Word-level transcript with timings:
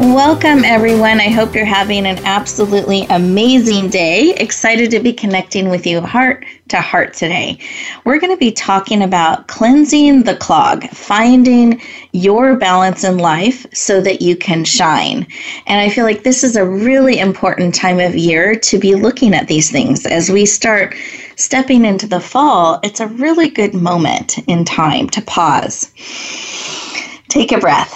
Welcome, 0.00 0.64
everyone. 0.64 1.20
I 1.20 1.28
hope 1.28 1.54
you're 1.54 1.66
having 1.66 2.06
an 2.06 2.24
absolutely 2.24 3.02
amazing 3.10 3.90
day. 3.90 4.32
Excited 4.36 4.90
to 4.92 5.00
be 5.00 5.12
connecting 5.12 5.68
with 5.68 5.86
you 5.86 6.00
heart 6.00 6.46
to 6.68 6.80
heart 6.80 7.12
today. 7.12 7.58
We're 8.06 8.18
going 8.18 8.32
to 8.32 8.38
be 8.38 8.50
talking 8.50 9.02
about 9.02 9.46
cleansing 9.48 10.22
the 10.22 10.36
clog, 10.36 10.88
finding 10.88 11.82
your 12.12 12.56
balance 12.56 13.04
in 13.04 13.18
life 13.18 13.66
so 13.74 14.00
that 14.00 14.22
you 14.22 14.36
can 14.36 14.64
shine. 14.64 15.26
And 15.66 15.82
I 15.82 15.90
feel 15.90 16.06
like 16.06 16.22
this 16.22 16.44
is 16.44 16.56
a 16.56 16.64
really 16.64 17.18
important 17.18 17.74
time 17.74 18.00
of 18.00 18.16
year 18.16 18.54
to 18.54 18.78
be 18.78 18.94
looking 18.94 19.34
at 19.34 19.48
these 19.48 19.70
things. 19.70 20.06
As 20.06 20.30
we 20.30 20.46
start 20.46 20.94
stepping 21.36 21.84
into 21.84 22.06
the 22.06 22.20
fall, 22.20 22.80
it's 22.82 23.00
a 23.00 23.06
really 23.06 23.50
good 23.50 23.74
moment 23.74 24.38
in 24.48 24.64
time 24.64 25.10
to 25.10 25.20
pause. 25.20 25.92
Take 27.28 27.52
a 27.52 27.58
breath 27.58 27.94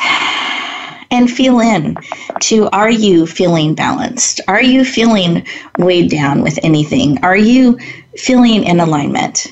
and 1.10 1.30
feel 1.30 1.60
in 1.60 1.96
to 2.40 2.68
are 2.70 2.90
you 2.90 3.26
feeling 3.26 3.74
balanced? 3.74 4.40
Are 4.48 4.62
you 4.62 4.84
feeling 4.84 5.46
weighed 5.78 6.10
down 6.10 6.42
with 6.42 6.58
anything? 6.62 7.22
Are 7.24 7.36
you 7.36 7.78
feeling 8.16 8.64
in 8.64 8.80
alignment? 8.80 9.46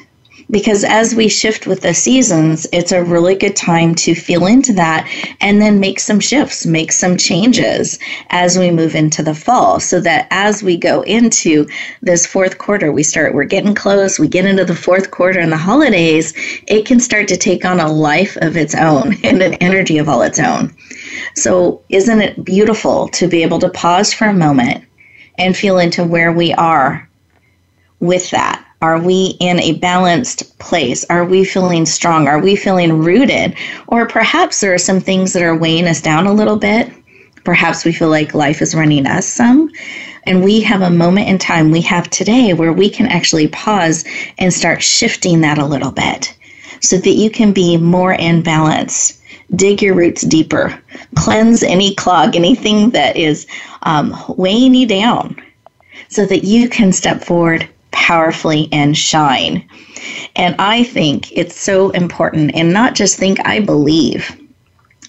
Because 0.53 0.85
as 0.85 1.15
we 1.15 1.29
shift 1.29 1.67
with 1.67 1.81
the 1.81 1.95
seasons, 1.95 2.67
it's 2.73 2.93
a 2.93 3.03
really 3.03 3.35
good 3.35 3.57
time 3.57 3.95
to 3.95 4.15
feel 4.15 4.45
into 4.45 4.75
that 4.75 5.09
and 5.41 5.63
then 5.63 5.81
make 5.81 5.99
some 5.99 6.21
shifts, 6.21 6.67
make 6.67 6.93
some 6.93 7.17
changes 7.17 7.99
as 8.29 8.59
we 8.59 8.71
move 8.71 8.95
into 8.95 9.23
the 9.23 9.35
fall 9.35 9.81
so 9.81 9.99
that 10.01 10.27
as 10.31 10.63
we 10.63 10.77
go 10.77 11.01
into 11.03 11.67
this 12.03 12.27
fourth 12.27 12.59
quarter, 12.59 12.93
we 12.93 13.03
start, 13.03 13.35
we're 13.35 13.45
getting 13.45 13.75
close, 13.75 14.19
we 14.19 14.29
get 14.29 14.45
into 14.45 14.67
the 14.67 14.75
fourth 14.75 15.11
quarter 15.11 15.41
and 15.41 15.51
the 15.51 15.57
holidays, 15.57 16.35
it 16.67 16.85
can 16.85 17.01
start 17.01 17.29
to 17.29 17.37
take 17.39 17.65
on 17.65 17.81
a 17.81 17.91
life 17.91 18.37
of 18.43 18.55
its 18.55 18.75
own 18.75 19.15
and 19.25 19.41
an 19.41 19.55
energy 19.55 19.97
of 19.97 20.07
all 20.07 20.21
its 20.21 20.39
own. 20.39 20.75
So, 21.35 21.83
isn't 21.89 22.21
it 22.21 22.45
beautiful 22.45 23.09
to 23.09 23.29
be 23.29 23.43
able 23.43 23.59
to 23.61 23.69
pause 23.69 24.13
for 24.13 24.27
a 24.27 24.35
moment 24.35 24.85
and 25.39 25.57
feel 25.57 25.79
into 25.79 26.05
where 26.05 26.33
we 26.33 26.53
are 26.55 27.09
with 28.01 28.31
that? 28.31 28.65
Are 28.83 28.99
we 28.99 29.37
in 29.39 29.61
a 29.61 29.79
balanced 29.79 30.59
place? 30.59 31.05
Are 31.09 31.25
we 31.25 31.45
feeling 31.45 31.87
strong? 31.87 32.27
Are 32.27 32.41
we 32.41 32.57
feeling 32.57 33.01
rooted? 33.01 33.55
Or 33.87 34.07
perhaps 34.07 34.61
there 34.61 34.75
are 34.75 34.79
some 34.79 34.99
things 34.99 35.33
that 35.33 35.43
are 35.43 35.57
weighing 35.57 35.87
us 35.87 36.01
down 36.01 36.27
a 36.27 36.33
little 36.33 36.57
bit. 36.57 36.91
Perhaps 37.45 37.85
we 37.85 37.93
feel 37.93 38.09
like 38.09 38.35
life 38.35 38.61
is 38.61 38.75
running 38.75 39.07
us 39.07 39.27
some. 39.27 39.71
And 40.25 40.43
we 40.43 40.61
have 40.63 40.83
a 40.83 40.91
moment 40.91 41.29
in 41.29 41.39
time 41.39 41.71
we 41.71 41.81
have 41.83 42.11
today 42.11 42.55
where 42.55 42.73
we 42.73 42.91
can 42.91 43.07
actually 43.07 43.49
pause 43.49 44.05
and 44.39 44.53
start 44.53 44.83
shifting 44.83 45.41
that 45.43 45.59
a 45.59 45.67
little 45.67 45.93
bit 45.93 46.37
so 46.81 46.97
that 46.97 47.11
you 47.11 47.31
can 47.31 47.53
be 47.53 47.77
more 47.77 48.13
in 48.13 48.43
balance 48.43 49.22
dig 49.55 49.83
your 49.83 49.95
roots 49.95 50.23
deeper, 50.23 50.79
cleanse 51.17 51.63
any 51.63 51.95
clog, 51.95 52.37
anything 52.37 52.91
that 52.91 53.17
is 53.17 53.47
um, 53.83 54.15
weighing 54.37 54.75
you 54.75 54.87
down, 54.87 55.37
so 56.09 56.25
that 56.27 56.45
you 56.45 56.69
can 56.69 56.93
step 56.93 57.23
forward 57.23 57.69
powerfully 57.91 58.69
and 58.73 58.97
shine. 58.97 59.69
And 60.37 60.57
I 60.59 60.85
think 60.85 61.31
it's 61.33 61.59
so 61.59 61.91
important, 61.91 62.55
and 62.55 62.73
not 62.73 62.95
just 62.95 63.19
think, 63.19 63.39
I 63.47 63.61
believe. 63.61 64.37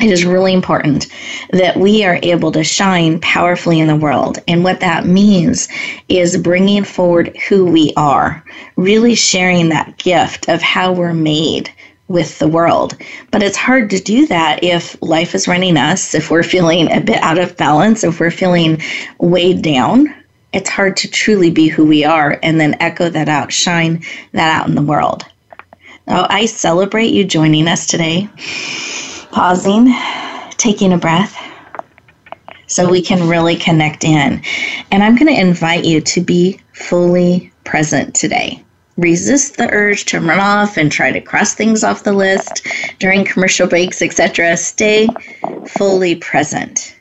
It 0.01 0.09
is 0.09 0.25
really 0.25 0.53
important 0.53 1.07
that 1.51 1.77
we 1.77 2.03
are 2.03 2.19
able 2.23 2.51
to 2.53 2.63
shine 2.63 3.19
powerfully 3.19 3.79
in 3.79 3.87
the 3.87 3.95
world. 3.95 4.39
And 4.47 4.63
what 4.63 4.79
that 4.79 5.05
means 5.05 5.69
is 6.09 6.35
bringing 6.35 6.83
forward 6.83 7.37
who 7.47 7.63
we 7.65 7.93
are, 7.95 8.43
really 8.75 9.15
sharing 9.15 9.69
that 9.69 9.97
gift 9.99 10.49
of 10.49 10.61
how 10.61 10.91
we're 10.91 11.13
made, 11.13 11.71
with 12.07 12.39
the 12.39 12.47
world. 12.47 12.97
But 13.31 13.43
it's 13.43 13.57
hard 13.57 13.89
to 13.91 13.99
do 13.99 14.27
that 14.27 14.63
if 14.63 15.01
life 15.01 15.33
is 15.33 15.47
running 15.47 15.77
us, 15.77 16.13
if 16.13 16.29
we're 16.29 16.43
feeling 16.43 16.91
a 16.91 16.99
bit 16.99 17.21
out 17.21 17.39
of 17.39 17.57
balance, 17.57 18.03
if 18.03 18.19
we're 18.19 18.31
feeling 18.31 18.81
weighed 19.19 19.61
down. 19.61 20.13
It's 20.51 20.69
hard 20.69 20.97
to 20.97 21.09
truly 21.09 21.49
be 21.49 21.67
who 21.67 21.85
we 21.85 22.03
are 22.03 22.39
and 22.43 22.59
then 22.59 22.75
echo 22.79 23.09
that 23.09 23.27
out, 23.27 23.51
shine 23.51 24.03
that 24.33 24.61
out 24.61 24.67
in 24.67 24.75
the 24.75 24.83
world. 24.83 25.25
Now, 26.05 26.27
I 26.29 26.45
celebrate 26.45 27.07
you 27.07 27.23
joining 27.23 27.67
us 27.67 27.87
today, 27.87 28.29
pausing, 29.31 29.91
taking 30.57 30.93
a 30.93 30.97
breath, 30.97 31.35
so 32.67 32.89
we 32.89 33.01
can 33.01 33.27
really 33.27 33.55
connect 33.55 34.03
in. 34.03 34.43
And 34.91 35.03
I'm 35.03 35.15
going 35.15 35.33
to 35.33 35.41
invite 35.41 35.85
you 35.85 36.01
to 36.01 36.21
be 36.21 36.59
fully 36.73 37.51
present 37.63 38.13
today 38.13 38.63
resist 38.97 39.57
the 39.57 39.69
urge 39.71 40.05
to 40.05 40.19
run 40.19 40.39
off 40.39 40.77
and 40.77 40.91
try 40.91 41.11
to 41.11 41.21
cross 41.21 41.53
things 41.53 41.83
off 41.83 42.03
the 42.03 42.13
list 42.13 42.67
during 42.99 43.25
commercial 43.25 43.67
breaks, 43.67 44.01
etc. 44.01 44.55
Stay 44.57 45.07
fully 45.67 46.15
present. 46.15 46.95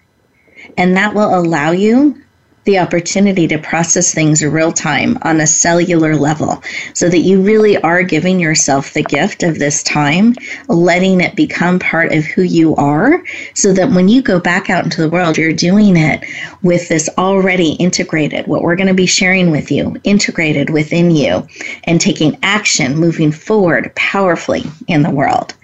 And 0.78 0.97
that 0.97 1.14
will 1.14 1.38
allow 1.38 1.72
you 1.72 2.22
the 2.64 2.78
opportunity 2.78 3.48
to 3.48 3.58
process 3.58 4.14
things 4.14 4.42
real 4.42 4.72
time 4.72 5.18
on 5.22 5.40
a 5.40 5.46
cellular 5.46 6.14
level 6.14 6.62
so 6.94 7.08
that 7.08 7.18
you 7.18 7.42
really 7.42 7.76
are 7.78 8.02
giving 8.02 8.38
yourself 8.38 8.92
the 8.92 9.02
gift 9.02 9.42
of 9.42 9.58
this 9.58 9.82
time, 9.82 10.34
letting 10.68 11.20
it 11.20 11.34
become 11.34 11.78
part 11.78 12.12
of 12.12 12.24
who 12.24 12.42
you 12.42 12.76
are, 12.76 13.22
so 13.54 13.72
that 13.72 13.90
when 13.90 14.08
you 14.08 14.22
go 14.22 14.38
back 14.38 14.70
out 14.70 14.84
into 14.84 15.00
the 15.00 15.10
world, 15.10 15.36
you're 15.36 15.52
doing 15.52 15.96
it 15.96 16.24
with 16.62 16.88
this 16.88 17.08
already 17.18 17.72
integrated, 17.74 18.46
what 18.46 18.62
we're 18.62 18.76
going 18.76 18.86
to 18.86 18.94
be 18.94 19.06
sharing 19.06 19.50
with 19.50 19.70
you, 19.70 19.96
integrated 20.04 20.70
within 20.70 21.10
you, 21.10 21.46
and 21.84 22.00
taking 22.00 22.38
action 22.42 22.96
moving 22.96 23.32
forward 23.32 23.92
powerfully 23.96 24.62
in 24.86 25.02
the 25.02 25.10
world. 25.10 25.54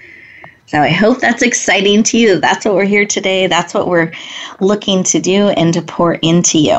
So 0.69 0.83
I 0.83 0.91
hope 0.91 1.21
that's 1.21 1.41
exciting 1.41 2.03
to 2.03 2.19
you. 2.19 2.39
That's 2.39 2.67
what 2.67 2.75
we're 2.75 2.85
here 2.85 3.07
today. 3.07 3.47
That's 3.47 3.73
what 3.73 3.89
we're 3.89 4.13
looking 4.61 5.03
to 5.05 5.19
do 5.19 5.49
and 5.49 5.73
to 5.73 5.81
pour 5.81 6.17
into 6.17 6.59
you. 6.59 6.79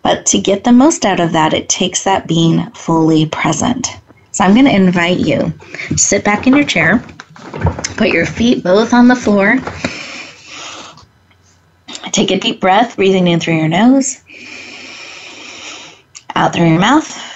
But 0.00 0.24
to 0.26 0.40
get 0.40 0.64
the 0.64 0.72
most 0.72 1.04
out 1.04 1.20
of 1.20 1.32
that, 1.32 1.52
it 1.52 1.68
takes 1.68 2.04
that 2.04 2.26
being 2.26 2.64
fully 2.70 3.26
present. 3.26 3.88
So 4.30 4.42
I'm 4.42 4.54
going 4.54 4.64
to 4.64 4.74
invite 4.74 5.18
you 5.18 5.52
sit 5.96 6.24
back 6.24 6.46
in 6.46 6.56
your 6.56 6.64
chair, 6.64 7.04
put 7.98 8.08
your 8.08 8.24
feet 8.24 8.64
both 8.64 8.94
on 8.94 9.06
the 9.06 9.16
floor. 9.16 9.58
Take 12.12 12.30
a 12.30 12.38
deep 12.38 12.58
breath, 12.58 12.96
breathing 12.96 13.26
in 13.26 13.38
through 13.38 13.56
your 13.56 13.68
nose, 13.68 14.22
out 16.36 16.54
through 16.54 16.68
your 16.68 16.80
mouth 16.80 17.31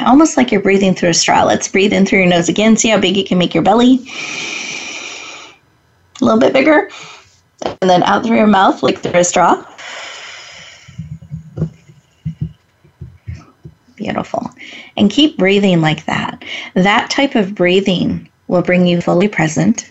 almost 0.00 0.36
like 0.36 0.50
you're 0.50 0.60
breathing 0.60 0.94
through 0.94 1.10
a 1.10 1.14
straw. 1.14 1.44
Let's 1.44 1.68
breathe 1.68 1.92
in 1.92 2.06
through 2.06 2.20
your 2.20 2.28
nose 2.28 2.48
again. 2.48 2.76
See 2.76 2.88
how 2.88 3.00
big 3.00 3.16
you 3.16 3.24
can 3.24 3.38
make 3.38 3.54
your 3.54 3.62
belly. 3.62 4.00
A 6.20 6.24
little 6.24 6.40
bit 6.40 6.52
bigger. 6.52 6.90
And 7.64 7.90
then 7.90 8.02
out 8.04 8.24
through 8.24 8.36
your 8.36 8.46
mouth, 8.46 8.82
like 8.82 8.98
through 9.00 9.20
a 9.20 9.24
straw. 9.24 9.64
Beautiful. 13.96 14.50
And 14.96 15.10
keep 15.10 15.38
breathing 15.38 15.80
like 15.80 16.04
that. 16.06 16.44
That 16.74 17.10
type 17.10 17.34
of 17.34 17.54
breathing 17.54 18.28
will 18.48 18.62
bring 18.62 18.86
you 18.86 19.00
fully 19.00 19.28
present. 19.28 19.90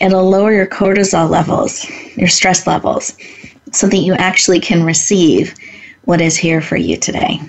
It'll 0.00 0.28
lower 0.28 0.52
your 0.52 0.66
cortisol 0.66 1.30
levels, 1.30 1.88
your 2.16 2.28
stress 2.28 2.66
levels, 2.66 3.16
so 3.72 3.86
that 3.86 3.98
you 3.98 4.14
actually 4.14 4.60
can 4.60 4.82
receive 4.82 5.54
what 6.04 6.20
is 6.20 6.36
here 6.36 6.60
for 6.60 6.76
you 6.76 6.96
today. 6.96 7.40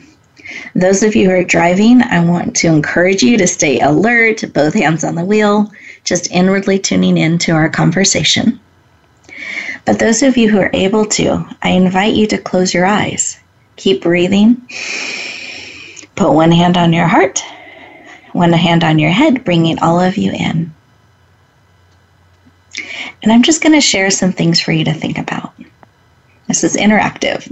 Those 0.75 1.04
of 1.04 1.16
you 1.16 1.30
who 1.30 1.36
are 1.36 1.44
driving, 1.44 2.01
I 2.01 2.24
want 2.24 2.56
to 2.57 2.68
encourage 2.68 3.24
you 3.24 3.38
to 3.38 3.48
stay 3.48 3.80
alert, 3.80 4.44
both 4.54 4.74
hands 4.74 5.04
on 5.04 5.16
the 5.16 5.25
wheel, 5.25 5.72
just 6.04 6.31
inwardly 6.31 6.80
tuning 6.80 7.18
in 7.18 7.38
to 7.40 7.51
our 7.54 7.69
conversation. 7.69 8.60
But 9.86 10.00
those 10.00 10.24
of 10.24 10.38
you 10.38 10.50
who 10.50 10.60
are 10.60 10.72
able 10.74 11.06
to, 11.06 11.45
I 11.62 11.69
invite 11.69 12.16
you 12.16 12.28
to 12.28 12.38
close 12.38 12.74
your 12.74 12.86
eyes. 12.86 13.40
Keep 13.75 14.04
breathing. 14.04 14.62
Put 16.16 16.34
one 16.34 16.51
hand 16.51 16.78
on 16.78 16.94
your 16.94 17.07
heart, 17.07 17.44
one 18.34 18.54
hand 18.54 18.84
on 18.84 19.00
your 19.00 19.10
head, 19.10 19.44
bringing 19.44 19.80
all 19.80 20.00
of 20.00 20.18
you 20.18 20.31
in. 20.31 20.74
And 23.22 23.31
I'm 23.31 23.44
just 23.44 23.62
going 23.62 23.74
to 23.74 23.81
share 23.81 24.10
some 24.12 24.31
things 24.31 24.60
for 24.60 24.72
you 24.72 24.86
to 24.86 24.94
think 24.94 25.18
about. 25.18 25.54
This 26.48 26.63
is 26.63 26.75
interactive. 26.75 27.50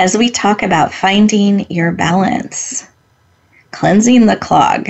As 0.00 0.16
we 0.16 0.30
talk 0.30 0.62
about 0.62 0.94
finding 0.94 1.70
your 1.70 1.92
balance, 1.92 2.88
cleansing 3.70 4.24
the 4.24 4.36
clog, 4.36 4.88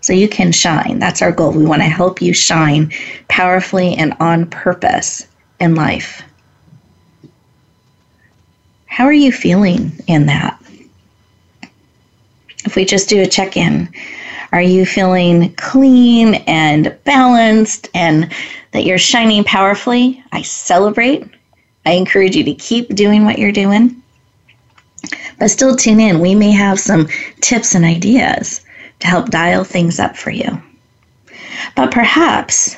so 0.00 0.12
you 0.12 0.28
can 0.28 0.50
shine. 0.50 0.98
That's 0.98 1.22
our 1.22 1.30
goal. 1.30 1.52
We 1.52 1.64
want 1.64 1.82
to 1.82 1.88
help 1.88 2.20
you 2.20 2.34
shine 2.34 2.90
powerfully 3.28 3.94
and 3.94 4.14
on 4.18 4.50
purpose 4.50 5.28
in 5.60 5.76
life. 5.76 6.24
How 8.86 9.04
are 9.04 9.12
you 9.12 9.30
feeling 9.30 9.92
in 10.08 10.26
that? 10.26 10.60
If 12.64 12.74
we 12.74 12.84
just 12.84 13.08
do 13.08 13.22
a 13.22 13.26
check 13.26 13.56
in, 13.56 13.88
are 14.50 14.60
you 14.60 14.86
feeling 14.86 15.54
clean 15.54 16.34
and 16.48 16.98
balanced 17.04 17.90
and 17.94 18.32
that 18.72 18.82
you're 18.82 18.98
shining 18.98 19.44
powerfully? 19.44 20.20
I 20.32 20.42
celebrate. 20.42 21.22
I 21.84 21.92
encourage 21.92 22.34
you 22.34 22.42
to 22.42 22.54
keep 22.54 22.88
doing 22.88 23.24
what 23.24 23.38
you're 23.38 23.52
doing. 23.52 24.02
But 25.38 25.50
still 25.50 25.76
tune 25.76 26.00
in. 26.00 26.20
We 26.20 26.34
may 26.34 26.52
have 26.52 26.80
some 26.80 27.08
tips 27.40 27.74
and 27.74 27.84
ideas 27.84 28.62
to 29.00 29.06
help 29.06 29.30
dial 29.30 29.64
things 29.64 29.98
up 29.98 30.16
for 30.16 30.30
you. 30.30 30.62
But 31.74 31.90
perhaps 31.90 32.76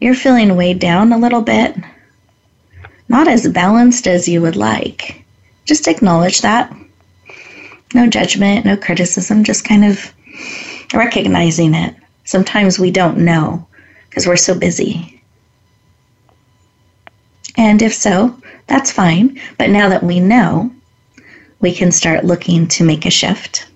you're 0.00 0.14
feeling 0.14 0.56
weighed 0.56 0.78
down 0.78 1.12
a 1.12 1.18
little 1.18 1.42
bit, 1.42 1.76
not 3.08 3.28
as 3.28 3.48
balanced 3.48 4.06
as 4.06 4.28
you 4.28 4.40
would 4.40 4.56
like. 4.56 5.24
Just 5.66 5.88
acknowledge 5.88 6.40
that. 6.40 6.74
No 7.92 8.06
judgment, 8.06 8.64
no 8.64 8.76
criticism, 8.76 9.44
just 9.44 9.64
kind 9.64 9.84
of 9.84 10.12
recognizing 10.94 11.74
it. 11.74 11.94
Sometimes 12.24 12.78
we 12.78 12.90
don't 12.90 13.18
know 13.18 13.66
because 14.08 14.26
we're 14.26 14.36
so 14.36 14.58
busy. 14.58 15.22
And 17.56 17.82
if 17.82 17.92
so, 17.92 18.40
that's 18.68 18.92
fine. 18.92 19.38
But 19.58 19.70
now 19.70 19.88
that 19.88 20.02
we 20.02 20.20
know, 20.20 20.72
we 21.60 21.72
can 21.74 21.92
start 21.92 22.24
looking 22.24 22.66
to 22.68 22.84
make 22.84 23.06
a 23.06 23.10
shift. 23.10 23.66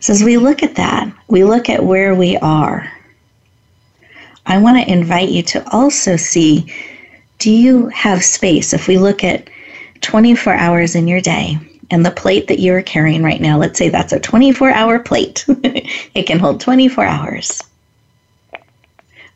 So 0.00 0.12
as 0.12 0.22
we 0.22 0.36
look 0.36 0.62
at 0.62 0.76
that, 0.76 1.12
we 1.28 1.44
look 1.44 1.68
at 1.68 1.84
where 1.84 2.14
we 2.14 2.36
are. 2.38 2.90
I 4.46 4.58
want 4.58 4.76
to 4.78 4.92
invite 4.92 5.28
you 5.28 5.42
to 5.44 5.68
also 5.70 6.16
see 6.16 6.72
do 7.38 7.50
you 7.50 7.88
have 7.88 8.22
space? 8.22 8.72
If 8.72 8.86
we 8.86 8.98
look 8.98 9.24
at 9.24 9.50
24 10.00 10.54
hours 10.54 10.94
in 10.94 11.08
your 11.08 11.20
day 11.20 11.58
and 11.90 12.06
the 12.06 12.10
plate 12.12 12.46
that 12.46 12.60
you're 12.60 12.82
carrying 12.82 13.24
right 13.24 13.40
now, 13.40 13.58
let's 13.58 13.78
say 13.78 13.88
that's 13.88 14.12
a 14.12 14.20
24 14.20 14.70
hour 14.70 15.00
plate, 15.00 15.44
it 15.48 16.26
can 16.26 16.38
hold 16.38 16.60
24 16.60 17.04
hours. 17.04 17.60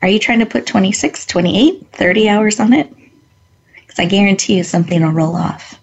Are 0.02 0.08
you 0.08 0.20
trying 0.20 0.38
to 0.38 0.46
put 0.46 0.66
26, 0.66 1.26
28, 1.26 1.86
30 1.92 2.28
hours 2.28 2.60
on 2.60 2.72
it? 2.72 2.92
Because 3.74 3.98
I 3.98 4.04
guarantee 4.04 4.56
you 4.56 4.62
something 4.62 5.02
will 5.02 5.10
roll 5.10 5.34
off. 5.34 5.80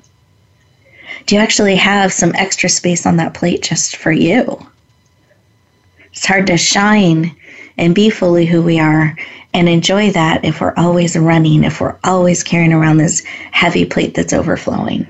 Do 1.26 1.36
you 1.36 1.42
actually 1.42 1.76
have 1.76 2.12
some 2.12 2.34
extra 2.36 2.70
space 2.70 3.06
on 3.06 3.18
that 3.18 3.34
plate 3.34 3.64
just 3.64 3.96
for 3.96 4.12
you? 4.12 4.66
It's 6.12 6.26
hard 6.26 6.48
to 6.48 6.58
shine 6.58 7.36
and 7.78 7.96
be 7.96 8.10
fully 8.10 8.46
who 8.46 8.62
we 8.62 8.80
are 8.80 9.18
and 9.54 9.70
enjoy 9.70 10.12
that 10.12 10.46
if 10.46 10.62
we're 10.62 10.74
always 10.78 11.18
running, 11.18 11.64
if 11.64 11.82
we're 11.82 11.98
always 12.04 12.44
carrying 12.44 12.74
around 12.74 12.98
this 12.98 13.24
heavy 13.52 13.86
plate 13.86 14.14
that's 14.14 14.34
overflowing. 14.34 15.08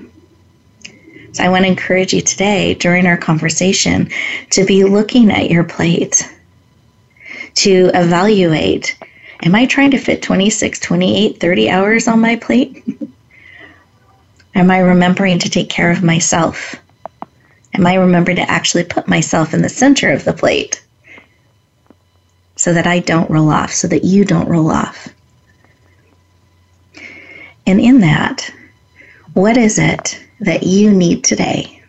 So 1.32 1.42
I 1.42 1.48
want 1.48 1.64
to 1.64 1.70
encourage 1.70 2.14
you 2.14 2.20
today 2.20 2.74
during 2.74 3.06
our 3.06 3.16
conversation 3.16 4.10
to 4.50 4.64
be 4.64 4.84
looking 4.84 5.30
at 5.30 5.50
your 5.50 5.64
plate, 5.64 6.30
to 7.54 7.90
evaluate 7.94 8.96
Am 9.44 9.54
I 9.54 9.66
trying 9.66 9.90
to 9.90 9.98
fit 9.98 10.22
26, 10.22 10.80
28, 10.80 11.38
30 11.38 11.70
hours 11.70 12.08
on 12.08 12.20
my 12.20 12.36
plate? 12.36 12.82
Am 14.54 14.70
I 14.70 14.78
remembering 14.78 15.38
to 15.40 15.50
take 15.50 15.68
care 15.68 15.90
of 15.90 16.02
myself? 16.02 16.76
Am 17.74 17.86
I 17.86 17.94
remembering 17.94 18.36
to 18.36 18.50
actually 18.50 18.84
put 18.84 19.08
myself 19.08 19.52
in 19.52 19.62
the 19.62 19.68
center 19.68 20.12
of 20.12 20.24
the 20.24 20.32
plate? 20.32 20.84
so 22.56 22.72
that 22.72 22.86
I 22.86 23.00
don't 23.00 23.30
roll 23.30 23.50
off, 23.50 23.72
so 23.72 23.88
that 23.88 24.04
you 24.04 24.24
don't 24.24 24.48
roll 24.48 24.70
off. 24.70 25.08
And 27.66 27.80
in 27.80 28.00
that, 28.00 28.50
what 29.32 29.56
is 29.56 29.78
it 29.78 30.22
that 30.40 30.62
you 30.62 30.92
need 30.92 31.24
today 31.24 31.82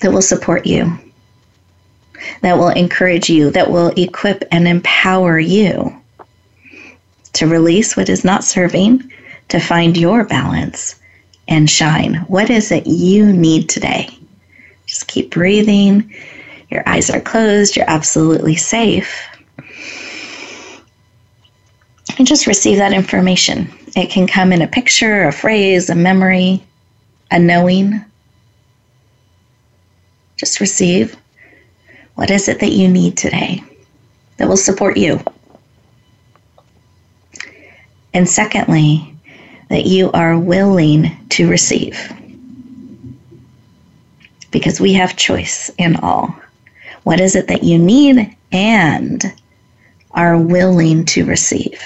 that 0.00 0.12
will 0.12 0.22
support 0.22 0.66
you, 0.66 0.98
that 2.40 2.58
will 2.58 2.70
encourage 2.70 3.28
you, 3.28 3.50
that 3.50 3.70
will 3.70 3.88
equip 3.96 4.42
and 4.50 4.66
empower 4.66 5.38
you 5.38 5.94
to 7.34 7.46
release 7.46 7.96
what 7.96 8.08
is 8.08 8.24
not 8.24 8.42
serving, 8.42 9.12
to 9.50 9.60
find 9.60 9.96
your 9.96 10.24
balance 10.24 10.96
and 11.48 11.68
shine? 11.68 12.14
What 12.28 12.50
is 12.50 12.72
it 12.72 12.86
you 12.86 13.32
need 13.32 13.68
today? 13.68 14.08
Just 14.86 15.06
keep 15.06 15.30
breathing 15.30 16.12
your 16.70 16.88
eyes 16.88 17.10
are 17.10 17.20
closed, 17.20 17.76
you're 17.76 17.90
absolutely 17.90 18.54
safe. 18.54 19.26
And 22.16 22.26
just 22.26 22.46
receive 22.46 22.78
that 22.78 22.92
information. 22.92 23.68
It 23.96 24.10
can 24.10 24.26
come 24.26 24.52
in 24.52 24.62
a 24.62 24.68
picture, 24.68 25.24
a 25.24 25.32
phrase, 25.32 25.90
a 25.90 25.94
memory, 25.94 26.62
a 27.30 27.38
knowing. 27.38 28.04
Just 30.36 30.60
receive. 30.60 31.16
What 32.14 32.30
is 32.30 32.48
it 32.48 32.60
that 32.60 32.72
you 32.72 32.88
need 32.88 33.16
today 33.16 33.62
that 34.36 34.48
will 34.48 34.56
support 34.56 34.96
you? 34.96 35.20
And 38.12 38.28
secondly, 38.28 39.09
that 39.70 39.86
you 39.86 40.10
are 40.12 40.38
willing 40.38 41.16
to 41.30 41.48
receive. 41.48 42.12
Because 44.50 44.80
we 44.80 44.92
have 44.94 45.16
choice 45.16 45.70
in 45.78 45.96
all. 45.96 46.34
What 47.04 47.20
is 47.20 47.36
it 47.36 47.46
that 47.48 47.62
you 47.62 47.78
need 47.78 48.36
and 48.52 49.32
are 50.10 50.36
willing 50.36 51.04
to 51.06 51.24
receive? 51.24 51.80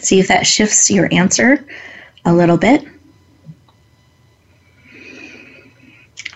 See 0.00 0.20
if 0.20 0.28
that 0.28 0.46
shifts 0.46 0.88
your 0.88 1.12
answer 1.12 1.66
a 2.24 2.32
little 2.32 2.56
bit. 2.56 2.86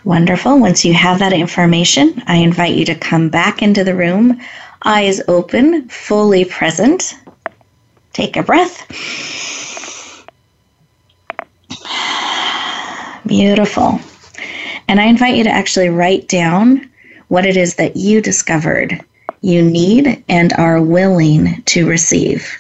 Wonderful. 0.02 0.58
Once 0.58 0.84
you 0.84 0.92
have 0.92 1.20
that 1.20 1.32
information, 1.32 2.20
I 2.26 2.37
invite 2.37 2.75
you 2.75 2.84
to 2.87 2.94
come 2.96 3.28
back 3.28 3.62
into 3.62 3.84
the 3.84 3.94
room, 3.94 4.40
eyes 4.84 5.20
open, 5.28 5.88
fully 5.88 6.44
present. 6.44 7.14
Take 8.12 8.37
a 8.37 8.42
breath. 8.42 9.69
Beautiful. 13.30 14.00
And 14.88 15.00
I 15.00 15.04
invite 15.04 15.37
you 15.37 15.44
to 15.44 15.50
actually 15.50 15.88
write 15.88 16.26
down 16.26 16.90
what 17.28 17.46
it 17.46 17.56
is 17.56 17.76
that 17.76 17.96
you 17.96 18.20
discovered 18.20 19.00
you 19.40 19.62
need 19.62 20.25
and 20.28 20.52
are 20.54 20.82
willing 20.82 21.62
to 21.66 21.88
receive. 21.88 22.52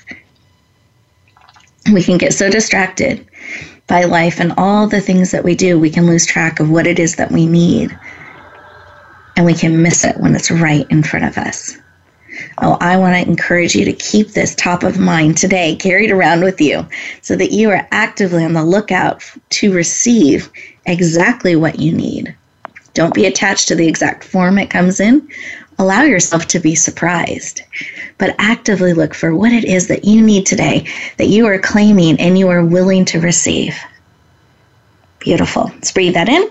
We 1.92 2.04
can 2.04 2.18
get 2.18 2.34
so 2.34 2.48
distracted 2.48 3.26
by 3.88 4.04
life 4.04 4.38
and 4.38 4.52
all 4.56 4.86
the 4.86 5.00
things 5.00 5.32
that 5.32 5.42
we 5.42 5.56
do, 5.56 5.76
we 5.76 5.90
can 5.90 6.06
lose 6.06 6.24
track 6.24 6.60
of 6.60 6.70
what 6.70 6.86
it 6.86 7.00
is 7.00 7.16
that 7.16 7.32
we 7.32 7.46
need. 7.46 7.98
And 9.34 9.44
we 9.44 9.54
can 9.54 9.82
miss 9.82 10.04
it 10.04 10.18
when 10.18 10.36
it's 10.36 10.52
right 10.52 10.86
in 10.88 11.02
front 11.02 11.24
of 11.24 11.36
us. 11.36 11.76
Oh, 12.62 12.76
I 12.80 12.96
want 12.96 13.14
to 13.14 13.30
encourage 13.30 13.74
you 13.74 13.84
to 13.84 13.92
keep 13.92 14.28
this 14.28 14.54
top 14.54 14.82
of 14.82 14.98
mind 14.98 15.36
today, 15.36 15.76
carried 15.76 16.10
around 16.10 16.42
with 16.42 16.60
you, 16.60 16.86
so 17.22 17.36
that 17.36 17.52
you 17.52 17.70
are 17.70 17.86
actively 17.90 18.44
on 18.44 18.52
the 18.52 18.64
lookout 18.64 19.22
to 19.50 19.72
receive 19.72 20.50
exactly 20.86 21.56
what 21.56 21.78
you 21.78 21.92
need. 21.92 22.34
Don't 22.94 23.14
be 23.14 23.26
attached 23.26 23.68
to 23.68 23.74
the 23.74 23.86
exact 23.86 24.24
form 24.24 24.58
it 24.58 24.70
comes 24.70 25.00
in. 25.00 25.28
Allow 25.78 26.02
yourself 26.02 26.46
to 26.48 26.58
be 26.58 26.74
surprised, 26.74 27.62
but 28.18 28.34
actively 28.38 28.92
look 28.92 29.14
for 29.14 29.34
what 29.34 29.52
it 29.52 29.64
is 29.64 29.88
that 29.88 30.04
you 30.04 30.20
need 30.20 30.44
today 30.44 30.86
that 31.16 31.28
you 31.28 31.46
are 31.46 31.58
claiming 31.58 32.20
and 32.20 32.38
you 32.38 32.48
are 32.48 32.64
willing 32.64 33.04
to 33.06 33.20
receive. 33.20 33.78
Beautiful. 35.20 35.70
Let's 35.74 35.92
breathe 35.92 36.14
that 36.14 36.28
in. 36.28 36.50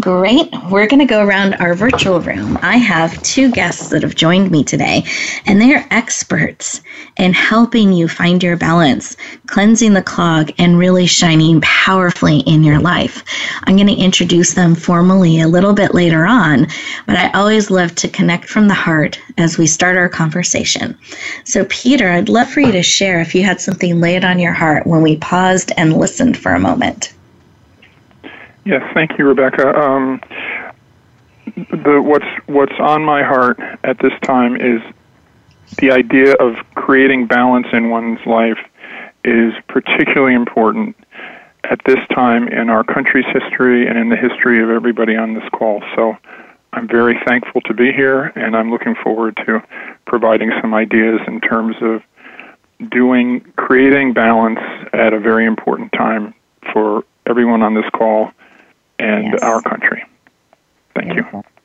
Great. 0.00 0.52
We're 0.70 0.88
going 0.88 0.98
to 0.98 1.04
go 1.04 1.24
around 1.24 1.54
our 1.54 1.72
virtual 1.72 2.20
room. 2.20 2.58
I 2.62 2.78
have 2.78 3.22
two 3.22 3.52
guests 3.52 3.90
that 3.90 4.02
have 4.02 4.16
joined 4.16 4.50
me 4.50 4.64
today, 4.64 5.04
and 5.46 5.60
they 5.60 5.72
are 5.72 5.86
experts 5.92 6.80
in 7.16 7.32
helping 7.32 7.92
you 7.92 8.08
find 8.08 8.42
your 8.42 8.56
balance, 8.56 9.16
cleansing 9.46 9.92
the 9.92 10.02
clog, 10.02 10.50
and 10.58 10.78
really 10.80 11.06
shining 11.06 11.60
powerfully 11.60 12.40
in 12.40 12.64
your 12.64 12.80
life. 12.80 13.22
I'm 13.68 13.76
going 13.76 13.86
to 13.86 13.94
introduce 13.94 14.54
them 14.54 14.74
formally 14.74 15.40
a 15.40 15.46
little 15.46 15.72
bit 15.72 15.94
later 15.94 16.26
on, 16.26 16.66
but 17.06 17.14
I 17.14 17.30
always 17.30 17.70
love 17.70 17.94
to 17.94 18.08
connect 18.08 18.46
from 18.46 18.66
the 18.66 18.74
heart 18.74 19.20
as 19.38 19.58
we 19.58 19.68
start 19.68 19.96
our 19.96 20.08
conversation. 20.08 20.98
So, 21.44 21.66
Peter, 21.66 22.10
I'd 22.10 22.28
love 22.28 22.50
for 22.50 22.58
you 22.58 22.72
to 22.72 22.82
share 22.82 23.20
if 23.20 23.32
you 23.32 23.44
had 23.44 23.60
something 23.60 24.00
laid 24.00 24.24
on 24.24 24.40
your 24.40 24.54
heart 24.54 24.88
when 24.88 25.02
we 25.02 25.18
paused 25.18 25.70
and 25.76 25.96
listened 25.96 26.36
for 26.36 26.52
a 26.52 26.58
moment. 26.60 27.13
Yes, 28.64 28.82
thank 28.94 29.18
you, 29.18 29.26
Rebecca. 29.26 29.78
Um, 29.78 30.20
the 31.54 32.00
what's 32.02 32.24
what's 32.46 32.78
on 32.80 33.02
my 33.04 33.22
heart 33.22 33.58
at 33.84 33.98
this 33.98 34.12
time 34.22 34.56
is 34.56 34.80
the 35.78 35.90
idea 35.90 36.32
of 36.34 36.56
creating 36.74 37.26
balance 37.26 37.66
in 37.72 37.90
one's 37.90 38.24
life 38.26 38.58
is 39.24 39.52
particularly 39.68 40.34
important 40.34 40.96
at 41.64 41.80
this 41.84 41.98
time 42.14 42.48
in 42.48 42.70
our 42.70 42.84
country's 42.84 43.26
history 43.32 43.86
and 43.86 43.98
in 43.98 44.08
the 44.08 44.16
history 44.16 44.62
of 44.62 44.70
everybody 44.70 45.16
on 45.16 45.34
this 45.34 45.44
call. 45.52 45.82
So 45.94 46.16
I'm 46.72 46.88
very 46.88 47.18
thankful 47.26 47.60
to 47.62 47.74
be 47.74 47.92
here, 47.92 48.32
and 48.34 48.56
I'm 48.56 48.70
looking 48.70 48.94
forward 48.94 49.36
to 49.46 49.62
providing 50.06 50.52
some 50.62 50.72
ideas 50.72 51.20
in 51.26 51.40
terms 51.40 51.76
of 51.82 52.02
doing 52.90 53.40
creating 53.56 54.14
balance 54.14 54.58
at 54.94 55.12
a 55.12 55.20
very 55.20 55.44
important 55.44 55.92
time 55.92 56.34
for 56.72 57.04
everyone 57.26 57.62
on 57.62 57.74
this 57.74 57.88
call 57.94 58.32
and 58.98 59.24
yes. 59.24 59.42
our 59.42 59.60
country. 59.62 60.04
Thank 60.94 61.12
Beautiful. 61.12 61.44
you. 61.46 61.62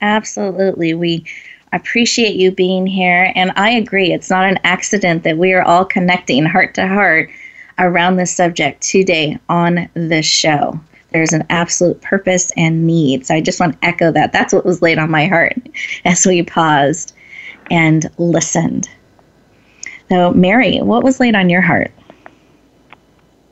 Absolutely. 0.00 0.94
We 0.94 1.24
appreciate 1.72 2.36
you 2.36 2.50
being 2.50 2.86
here. 2.86 3.32
And 3.34 3.52
I 3.56 3.70
agree, 3.70 4.12
it's 4.12 4.30
not 4.30 4.44
an 4.44 4.58
accident 4.64 5.22
that 5.24 5.38
we 5.38 5.52
are 5.52 5.62
all 5.62 5.84
connecting 5.84 6.44
heart 6.44 6.74
to 6.74 6.86
heart 6.86 7.30
around 7.78 8.16
this 8.16 8.34
subject 8.34 8.82
today 8.82 9.38
on 9.48 9.88
this 9.94 10.26
show. 10.26 10.78
There's 11.12 11.32
an 11.32 11.44
absolute 11.50 12.00
purpose 12.00 12.50
and 12.56 12.86
need. 12.86 13.26
So 13.26 13.34
I 13.34 13.40
just 13.40 13.60
want 13.60 13.80
to 13.80 13.86
echo 13.86 14.10
that. 14.12 14.32
That's 14.32 14.52
what 14.52 14.64
was 14.64 14.82
laid 14.82 14.98
on 14.98 15.10
my 15.10 15.26
heart 15.26 15.56
as 16.04 16.26
we 16.26 16.42
paused 16.42 17.14
and 17.70 18.10
listened. 18.18 18.88
So, 20.08 20.32
Mary, 20.32 20.78
what 20.82 21.02
was 21.02 21.20
laid 21.20 21.34
on 21.34 21.48
your 21.48 21.62
heart? 21.62 21.90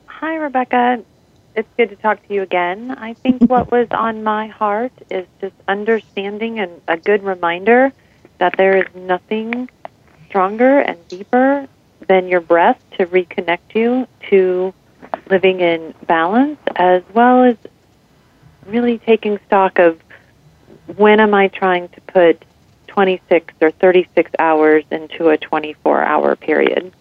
Hi, 0.06 0.36
Rebecca 0.36 1.02
it's 1.60 1.68
good 1.76 1.90
to 1.90 1.96
talk 1.96 2.26
to 2.26 2.34
you 2.34 2.42
again. 2.42 2.90
I 2.98 3.14
think 3.14 3.42
what 3.48 3.70
was 3.70 3.86
on 3.92 4.24
my 4.24 4.48
heart 4.48 4.92
is 5.10 5.26
just 5.40 5.54
understanding 5.68 6.58
and 6.58 6.80
a 6.88 6.96
good 6.96 7.22
reminder 7.22 7.92
that 8.38 8.56
there 8.56 8.76
is 8.78 8.86
nothing 8.94 9.68
stronger 10.28 10.80
and 10.80 10.98
deeper 11.08 11.68
than 12.08 12.28
your 12.28 12.40
breath 12.40 12.80
to 12.98 13.06
reconnect 13.06 13.74
you 13.74 14.06
to 14.30 14.74
living 15.30 15.60
in 15.60 15.94
balance, 16.06 16.58
as 16.76 17.02
well 17.14 17.44
as 17.44 17.56
really 18.66 18.98
taking 18.98 19.38
stock 19.46 19.78
of 19.78 20.00
when 20.96 21.20
am 21.20 21.34
I 21.34 21.48
trying 21.48 21.88
to 21.88 22.00
put 22.02 22.44
26 22.88 23.54
or 23.60 23.70
36 23.70 24.30
hours 24.38 24.84
into 24.90 25.28
a 25.28 25.36
24 25.36 26.02
hour 26.02 26.36
period. 26.36 26.92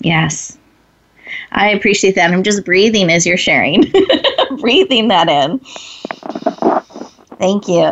Yes, 0.00 0.58
I 1.52 1.70
appreciate 1.70 2.14
that. 2.16 2.32
I'm 2.32 2.42
just 2.42 2.64
breathing 2.64 3.10
as 3.10 3.26
you're 3.26 3.36
sharing, 3.36 3.84
breathing 4.60 5.08
that 5.08 5.28
in. 5.28 5.58
Thank 7.38 7.68
you. 7.68 7.90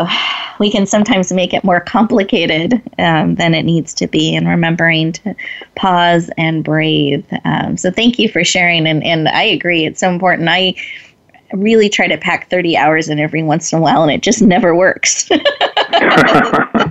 We 0.60 0.70
can 0.70 0.86
sometimes 0.86 1.32
make 1.32 1.52
it 1.52 1.64
more 1.64 1.80
complicated 1.80 2.80
um, 2.98 3.34
than 3.34 3.54
it 3.54 3.64
needs 3.64 3.92
to 3.94 4.06
be, 4.06 4.34
and 4.34 4.46
remembering 4.48 5.12
to 5.12 5.34
pause 5.74 6.30
and 6.38 6.62
breathe. 6.62 7.26
Um, 7.44 7.76
so, 7.76 7.90
thank 7.90 8.18
you 8.18 8.28
for 8.28 8.44
sharing. 8.44 8.86
And, 8.86 9.02
and 9.02 9.28
I 9.28 9.42
agree, 9.42 9.84
it's 9.84 10.00
so 10.00 10.08
important. 10.08 10.48
I 10.48 10.74
really 11.52 11.88
try 11.88 12.06
to 12.06 12.16
pack 12.16 12.48
30 12.48 12.76
hours 12.76 13.08
in 13.08 13.18
every 13.18 13.42
once 13.42 13.72
in 13.72 13.78
a 13.78 13.82
while, 13.82 14.02
and 14.02 14.12
it 14.12 14.22
just 14.22 14.42
never 14.42 14.74
works. 14.74 15.28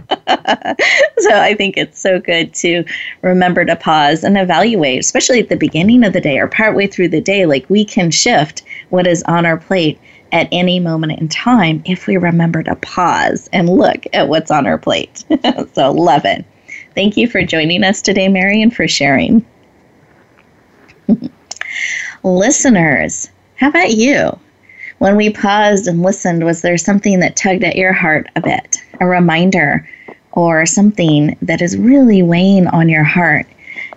so 1.18 1.32
I 1.32 1.54
think 1.56 1.78
it's 1.78 2.00
so 2.00 2.20
good 2.20 2.54
to 2.56 2.84
remember 3.22 3.66
to 3.66 3.76
pause 3.76 4.24
and 4.24 4.38
evaluate, 4.38 5.00
especially 5.00 5.40
at 5.40 5.50
the 5.50 5.56
beginning 5.56 6.04
of 6.04 6.14
the 6.14 6.22
day 6.22 6.38
or 6.40 6.48
partway 6.48 6.88
through 6.88 7.10
the 7.10 7.22
day. 7.22 7.46
Like 7.46 7.70
we 7.70 7.86
can 7.86 8.12
shift 8.12 8.64
what 8.90 9.08
is 9.08 9.24
on 9.24 9.46
our 9.46 9.58
plate 9.58 10.00
at 10.32 10.48
any 10.52 10.80
moment 10.80 11.20
in 11.20 11.28
time 11.28 11.82
if 11.86 12.08
we 12.08 12.18
remember 12.18 12.64
to 12.64 12.76
pause 12.78 13.50
and 13.52 13.70
look 13.70 14.06
at 14.14 14.30
what's 14.30 14.52
on 14.52 14.66
our 14.66 14.78
plate. 14.78 15.24
so 15.74 15.92
love 15.92 16.26
it. 16.26 16.46
Thank 16.96 17.18
you 17.18 17.28
for 17.28 17.44
joining 17.44 17.84
us 17.84 18.02
today, 18.02 18.28
Mary, 18.28 18.62
and 18.62 18.74
for 18.74 18.88
sharing. 18.88 19.46
Listeners, 22.24 23.30
how 23.56 23.70
about 23.70 23.92
you? 23.92 24.38
When 25.00 25.16
we 25.16 25.32
paused 25.32 25.88
and 25.88 26.04
listened, 26.04 26.44
was 26.46 26.62
there 26.62 26.78
something 26.78 27.20
that 27.22 27.36
tugged 27.36 27.64
at 27.64 27.76
your 27.76 27.94
heart 27.94 28.28
a 28.36 28.42
bit? 28.42 28.78
A 29.00 29.08
reminder 29.08 29.90
or 30.34 30.66
something 30.66 31.38
that 31.42 31.62
is 31.62 31.78
really 31.78 32.24
weighing 32.24 32.68
on 32.68 32.90
your 32.90 33.04
heart? 33.04 33.46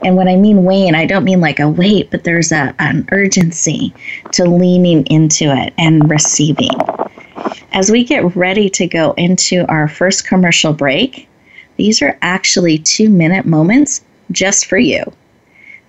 And 0.03 0.17
when 0.17 0.29
I 0.29 0.37
mean 0.37 0.65
weighing, 0.65 0.95
I 0.95 1.07
don't 1.07 1.25
mean 1.25 1.41
like 1.41 1.61
a 1.61 1.69
weight, 1.69 2.11
but 2.11 2.25
there's 2.25 2.53
a, 2.53 2.75
an 2.79 3.09
urgency 3.13 3.95
to 4.33 4.45
leaning 4.45 5.07
into 5.07 5.45
it 5.45 5.73
and 5.79 6.11
receiving. 6.11 6.71
As 7.73 7.91
we 7.91 8.05
get 8.05 8.37
ready 8.37 8.69
to 8.71 8.87
go 8.87 9.13
into 9.13 9.67
our 9.69 9.89
first 9.89 10.27
commercial 10.27 10.73
break, 10.73 11.29
these 11.77 12.03
are 12.03 12.19
actually 12.23 12.79
two 12.79 13.09
minute 13.09 13.47
moments 13.47 14.03
just 14.31 14.67
for 14.67 14.79
you. 14.79 15.05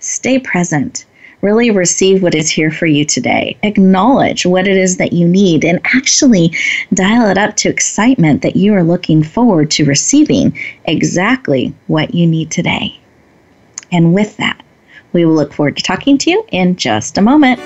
Stay 0.00 0.38
present 0.38 1.04
really 1.42 1.70
receive 1.70 2.22
what 2.22 2.34
is 2.34 2.50
here 2.50 2.70
for 2.70 2.86
you 2.86 3.04
today. 3.04 3.56
Acknowledge 3.62 4.46
what 4.46 4.66
it 4.66 4.76
is 4.76 4.96
that 4.96 5.12
you 5.12 5.28
need 5.28 5.64
and 5.64 5.80
actually 5.84 6.52
dial 6.94 7.28
it 7.28 7.38
up 7.38 7.56
to 7.56 7.68
excitement 7.68 8.42
that 8.42 8.56
you 8.56 8.74
are 8.74 8.82
looking 8.82 9.22
forward 9.22 9.70
to 9.72 9.84
receiving 9.84 10.56
exactly 10.84 11.74
what 11.86 12.14
you 12.14 12.26
need 12.26 12.50
today. 12.50 12.98
And 13.92 14.14
with 14.14 14.36
that, 14.38 14.62
we 15.12 15.24
will 15.24 15.34
look 15.34 15.52
forward 15.52 15.76
to 15.76 15.82
talking 15.82 16.18
to 16.18 16.30
you 16.30 16.44
in 16.50 16.76
just 16.76 17.16
a 17.18 17.22
moment. 17.22 17.60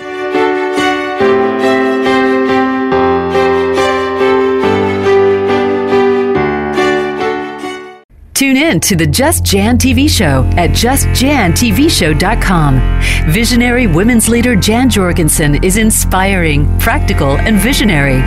Tune 8.41 8.57
in 8.57 8.81
to 8.81 8.97
the 8.97 9.07
Just 9.07 9.45
Jan 9.45 9.77
TV 9.77 10.09
show 10.09 10.49
at 10.57 10.71
justjantvshow.com. 10.71 13.31
Visionary 13.31 13.87
women's 13.87 14.31
leader 14.31 14.57
Jan 14.57 14.89
Jorgensen 14.89 15.63
is 15.63 15.77
inspiring, 15.77 16.79
practical, 16.79 17.37
and 17.37 17.59
visionary. 17.59 18.23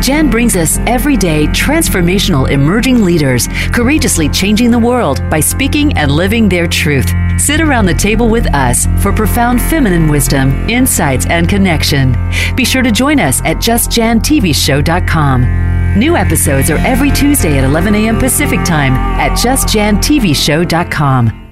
Jan 0.00 0.30
brings 0.30 0.54
us 0.54 0.78
everyday 0.86 1.48
transformational 1.48 2.48
emerging 2.48 3.02
leaders, 3.02 3.48
courageously 3.72 4.28
changing 4.28 4.70
the 4.70 4.78
world 4.78 5.28
by 5.28 5.40
speaking 5.40 5.92
and 5.98 6.12
living 6.12 6.48
their 6.48 6.68
truth. 6.68 7.12
Sit 7.36 7.60
around 7.60 7.86
the 7.86 7.94
table 7.94 8.28
with 8.28 8.46
us 8.54 8.86
for 9.02 9.12
profound 9.12 9.60
feminine 9.60 10.08
wisdom, 10.08 10.52
insights, 10.70 11.26
and 11.26 11.48
connection. 11.48 12.14
Be 12.54 12.64
sure 12.64 12.82
to 12.82 12.92
join 12.92 13.18
us 13.18 13.40
at 13.40 13.56
justjantvshow.com. 13.56 15.75
New 15.96 16.14
episodes 16.14 16.70
are 16.70 16.76
every 16.78 17.10
Tuesday 17.10 17.56
at 17.56 17.64
11 17.64 17.94
a.m. 17.94 18.18
Pacific 18.18 18.62
Time 18.64 18.92
at 18.92 19.32
justjantvshow.com. 19.32 21.42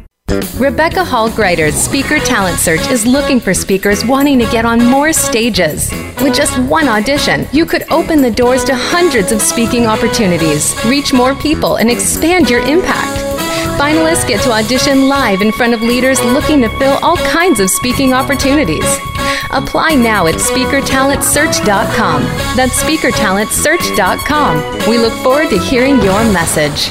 Rebecca 0.58 1.02
Hall 1.02 1.30
Gruyter's 1.30 1.74
Speaker 1.74 2.18
Talent 2.18 2.58
Search 2.58 2.86
is 2.88 3.06
looking 3.06 3.40
for 3.40 3.54
speakers 3.54 4.04
wanting 4.04 4.38
to 4.38 4.44
get 4.50 4.66
on 4.66 4.84
more 4.84 5.14
stages. 5.14 5.90
With 6.20 6.34
just 6.34 6.58
one 6.58 6.88
audition, 6.88 7.46
you 7.52 7.64
could 7.64 7.90
open 7.90 8.20
the 8.20 8.30
doors 8.30 8.64
to 8.64 8.74
hundreds 8.74 9.32
of 9.32 9.40
speaking 9.40 9.86
opportunities, 9.86 10.74
reach 10.84 11.14
more 11.14 11.34
people, 11.34 11.76
and 11.76 11.90
expand 11.90 12.50
your 12.50 12.60
impact. 12.60 13.22
Finalists 13.80 14.28
get 14.28 14.42
to 14.42 14.52
audition 14.52 15.08
live 15.08 15.40
in 15.40 15.52
front 15.52 15.72
of 15.72 15.80
leaders 15.80 16.22
looking 16.22 16.60
to 16.60 16.68
fill 16.78 16.98
all 17.02 17.16
kinds 17.16 17.60
of 17.60 17.70
speaking 17.70 18.12
opportunities. 18.12 18.84
Apply 19.50 19.94
now 19.94 20.26
at 20.26 20.36
speakertalentsearch.com. 20.36 22.22
That's 22.56 22.82
speakertalentsearch.com. 22.82 24.88
We 24.88 24.98
look 24.98 25.12
forward 25.22 25.50
to 25.50 25.58
hearing 25.58 26.02
your 26.02 26.24
message. 26.32 26.90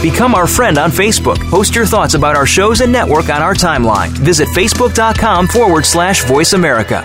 Become 0.00 0.34
our 0.36 0.46
friend 0.46 0.78
on 0.78 0.90
Facebook. 0.90 1.38
Post 1.50 1.74
your 1.74 1.84
thoughts 1.86 2.14
about 2.14 2.36
our 2.36 2.46
shows 2.46 2.80
and 2.80 2.92
network 2.92 3.30
on 3.30 3.42
our 3.42 3.54
timeline. 3.54 4.10
Visit 4.10 4.46
facebook.com 4.48 5.48
forward 5.48 5.84
slash 5.84 6.24
voice 6.24 6.52
America. 6.52 7.04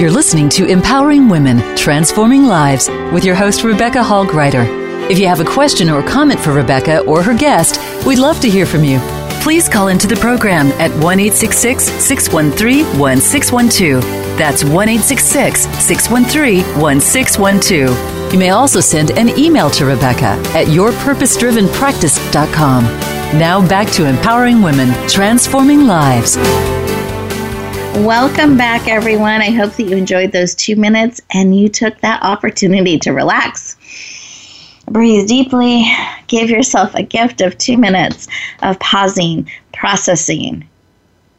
You're 0.00 0.10
listening 0.10 0.48
to 0.50 0.64
Empowering 0.64 1.28
Women, 1.28 1.76
Transforming 1.76 2.44
Lives 2.44 2.88
with 3.12 3.22
your 3.22 3.34
host, 3.34 3.62
Rebecca 3.62 4.02
Hall 4.02 4.24
Gruyter. 4.24 4.64
If 5.10 5.18
you 5.18 5.26
have 5.26 5.40
a 5.40 5.44
question 5.44 5.90
or 5.90 6.02
comment 6.02 6.40
for 6.40 6.54
Rebecca 6.54 7.00
or 7.00 7.22
her 7.22 7.36
guest, 7.36 7.78
we'd 8.06 8.18
love 8.18 8.40
to 8.40 8.48
hear 8.48 8.64
from 8.64 8.84
you. 8.84 8.98
Please 9.40 9.68
call 9.70 9.88
into 9.88 10.06
the 10.06 10.16
program 10.16 10.66
at 10.72 10.90
1 11.02 11.30
613 11.30 12.84
1612. 12.98 14.02
That's 14.36 14.62
1 14.64 14.98
613 14.98 16.62
1612. 16.78 18.32
You 18.32 18.38
may 18.38 18.50
also 18.50 18.80
send 18.80 19.12
an 19.12 19.30
email 19.38 19.70
to 19.70 19.86
Rebecca 19.86 20.36
at 20.54 20.66
yourpurposedrivenpractice.com. 20.66 22.84
Now 23.38 23.66
back 23.66 23.88
to 23.92 24.04
empowering 24.06 24.60
women, 24.60 24.92
transforming 25.08 25.86
lives. 25.86 26.36
Welcome 27.96 28.58
back, 28.58 28.88
everyone. 28.88 29.40
I 29.40 29.50
hope 29.50 29.72
that 29.72 29.82
you 29.84 29.96
enjoyed 29.96 30.32
those 30.32 30.54
two 30.54 30.76
minutes 30.76 31.22
and 31.32 31.58
you 31.58 31.68
took 31.68 31.98
that 32.02 32.22
opportunity 32.22 32.98
to 33.00 33.12
relax. 33.12 33.76
Breathe 34.90 35.28
deeply. 35.28 35.84
Give 36.26 36.50
yourself 36.50 36.96
a 36.96 37.04
gift 37.04 37.40
of 37.40 37.56
two 37.56 37.78
minutes 37.78 38.26
of 38.62 38.80
pausing, 38.80 39.48
processing, 39.72 40.68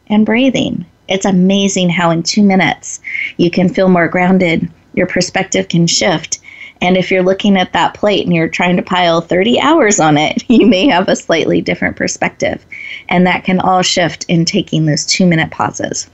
and 0.08 0.25
breathing. 0.25 0.86
It's 1.10 1.25
amazing 1.25 1.89
how 1.89 2.12
in 2.12 2.24
two 2.24 2.43
minutes 2.43 3.01
you 3.36 3.51
can 3.51 3.67
feel 3.67 3.89
more 3.89 4.08
grounded, 4.08 4.72
your 4.93 5.05
perspective 5.05 5.67
can 5.67 5.86
shift. 5.86 6.39
And 6.79 6.96
if 6.96 7.12
you're 7.12 7.24
looking 7.24 7.58
at 7.58 7.74
that 7.74 7.93
plate 7.93 8.25
and 8.25 8.34
you're 8.34 8.48
trying 8.48 8.77
to 8.77 8.81
pile 8.81 9.20
30 9.20 9.60
hours 9.60 10.00
on 10.00 10.17
it, 10.17 10.46
you 10.50 10.65
may 10.65 10.88
have 10.88 11.10
a 11.10 11.15
slightly 11.17 11.60
different 11.60 11.98
perspective. 11.98 12.65
And 13.10 13.27
that 13.27 13.43
can 13.43 13.60
all 13.60 13.81
shift 13.81 14.25
in 14.29 14.46
taking 14.46 14.86
those 14.86 15.05
two 15.05 15.25
minute 15.25 15.51
pauses. 15.51 16.10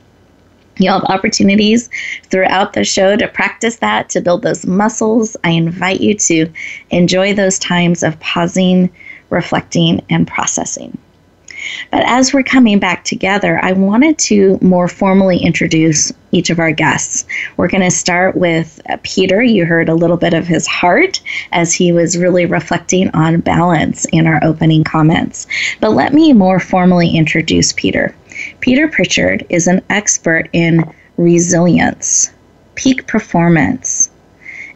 You'll 0.79 0.99
have 0.99 1.03
opportunities 1.05 1.89
throughout 2.29 2.73
the 2.73 2.83
show 2.83 3.15
to 3.15 3.27
practice 3.27 3.77
that, 3.77 4.09
to 4.09 4.21
build 4.21 4.43
those 4.43 4.65
muscles. 4.65 5.35
I 5.43 5.51
invite 5.51 6.01
you 6.01 6.13
to 6.15 6.51
enjoy 6.89 7.33
those 7.33 7.59
times 7.59 8.03
of 8.03 8.19
pausing, 8.19 8.89
reflecting, 9.29 10.05
and 10.09 10.27
processing. 10.27 10.97
But 11.91 12.03
as 12.05 12.33
we're 12.33 12.43
coming 12.43 12.79
back 12.79 13.03
together, 13.03 13.59
I 13.63 13.71
wanted 13.73 14.17
to 14.19 14.57
more 14.61 14.87
formally 14.87 15.37
introduce 15.37 16.11
each 16.31 16.49
of 16.49 16.59
our 16.59 16.71
guests. 16.71 17.25
We're 17.55 17.69
going 17.69 17.83
to 17.83 17.91
start 17.91 18.35
with 18.35 18.81
uh, 18.89 18.97
Peter. 19.03 19.41
You 19.41 19.65
heard 19.65 19.89
a 19.89 19.95
little 19.95 20.17
bit 20.17 20.33
of 20.33 20.47
his 20.47 20.67
heart 20.67 21.21
as 21.51 21.73
he 21.73 21.91
was 21.91 22.17
really 22.17 22.45
reflecting 22.45 23.09
on 23.11 23.39
balance 23.41 24.05
in 24.11 24.27
our 24.27 24.39
opening 24.43 24.83
comments. 24.83 25.47
But 25.79 25.91
let 25.91 26.13
me 26.13 26.33
more 26.33 26.59
formally 26.59 27.15
introduce 27.15 27.73
Peter. 27.73 28.15
Peter 28.59 28.87
Prichard 28.87 29.45
is 29.49 29.67
an 29.67 29.81
expert 29.89 30.49
in 30.53 30.83
resilience, 31.17 32.31
peak 32.75 33.07
performance, 33.07 34.09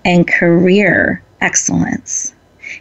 and 0.03 0.27
career 0.27 1.21
excellence. 1.41 2.33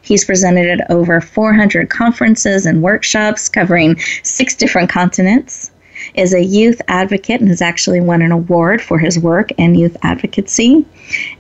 He's 0.03 0.25
presented 0.25 0.67
at 0.81 0.91
over 0.91 1.21
400 1.21 1.91
conferences 1.91 2.67
and 2.67 2.83
workshops 2.83 3.49
covering 3.49 3.99
six 4.23 4.55
different 4.55 4.91
continents, 4.91 5.71
is 6.15 6.33
a 6.33 6.43
youth 6.43 6.81
advocate 6.89 7.41
and 7.41 7.49
has 7.49 7.63
actually 7.63 8.01
won 8.01 8.23
an 8.23 8.33
award 8.33 8.81
for 8.81 8.99
his 8.99 9.19
work 9.19 9.51
in 9.53 9.75
youth 9.75 9.97
advocacy, 10.03 10.85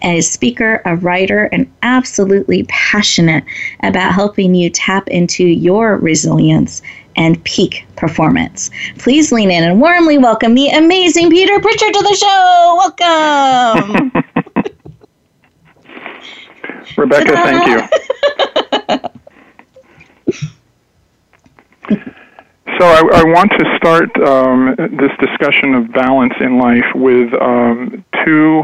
a 0.02 0.20
speaker, 0.20 0.82
a 0.84 0.96
writer, 0.96 1.44
and 1.52 1.70
absolutely 1.82 2.64
passionate 2.68 3.44
about 3.82 4.12
helping 4.12 4.54
you 4.54 4.70
tap 4.70 5.08
into 5.08 5.44
your 5.44 5.96
resilience 5.96 6.82
and 7.16 7.42
peak 7.44 7.86
performance. 7.96 8.70
Please 8.98 9.32
lean 9.32 9.50
in 9.50 9.64
and 9.64 9.80
warmly 9.80 10.18
welcome 10.18 10.54
the 10.54 10.68
amazing 10.68 11.30
Peter 11.30 11.58
Prichard 11.60 11.92
to 11.92 12.02
the 12.02 12.14
show. 12.14 12.92
Welcome. 12.98 14.12
Rebecca, 16.96 17.32
thank 17.32 17.66
you. 17.66 17.98
so 22.78 22.86
I, 22.86 23.02
I, 23.12 23.24
want 23.24 23.50
to 23.52 23.76
start 23.76 24.16
um, 24.20 24.74
this 24.76 25.10
discussion 25.20 25.74
of 25.74 25.92
balance 25.92 26.34
in 26.40 26.58
life 26.58 26.84
with 26.94 27.32
um, 27.40 28.04
two 28.24 28.62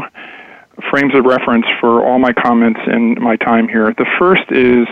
frames 0.89 1.13
of 1.15 1.25
reference 1.25 1.65
for 1.79 2.05
all 2.05 2.19
my 2.19 2.33
comments 2.33 2.79
and 2.85 3.19
my 3.19 3.35
time 3.37 3.67
here. 3.67 3.93
The 3.97 4.05
first 4.19 4.43
is 4.51 4.87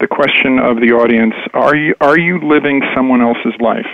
the 0.00 0.06
question 0.06 0.58
of 0.58 0.80
the 0.80 0.92
audience: 0.92 1.34
Are 1.54 1.74
you 1.76 1.94
are 2.00 2.18
you 2.18 2.40
living 2.40 2.82
someone 2.94 3.22
else's 3.22 3.54
life? 3.60 3.86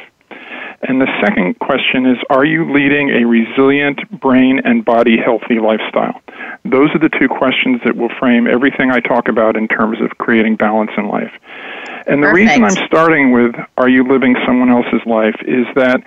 And 0.83 1.01
the 1.01 1.09
second 1.23 1.59
question 1.59 2.07
is 2.07 2.16
Are 2.31 2.45
you 2.45 2.73
leading 2.73 3.11
a 3.11 3.27
resilient 3.27 4.01
brain 4.21 4.61
and 4.64 4.85
body 4.85 5.16
healthy 5.19 5.59
lifestyle? 5.61 6.21
Those 6.64 6.90
are 6.95 6.99
the 6.99 7.11
two 7.19 7.29
questions 7.29 7.81
that 7.85 7.97
will 7.97 8.11
frame 8.19 8.47
everything 8.47 8.90
I 8.90 9.01
talk 9.01 9.29
about 9.29 9.57
in 9.57 9.69
terms 9.69 10.01
of 10.01 10.16
creating 10.19 10.57
balance 10.57 10.90
in 10.97 11.09
life. 11.09 11.33
And 12.06 12.22
the 12.22 12.28
Perfect. 12.28 12.34
reason 12.34 12.64
I'm 12.64 12.86
starting 12.86 13.32
with 13.32 13.54
Are 13.76 13.88
you 13.88 14.06
living 14.06 14.34
someone 14.46 14.70
else's 14.70 15.04
life 15.06 15.36
is 15.46 15.66
that 15.74 16.02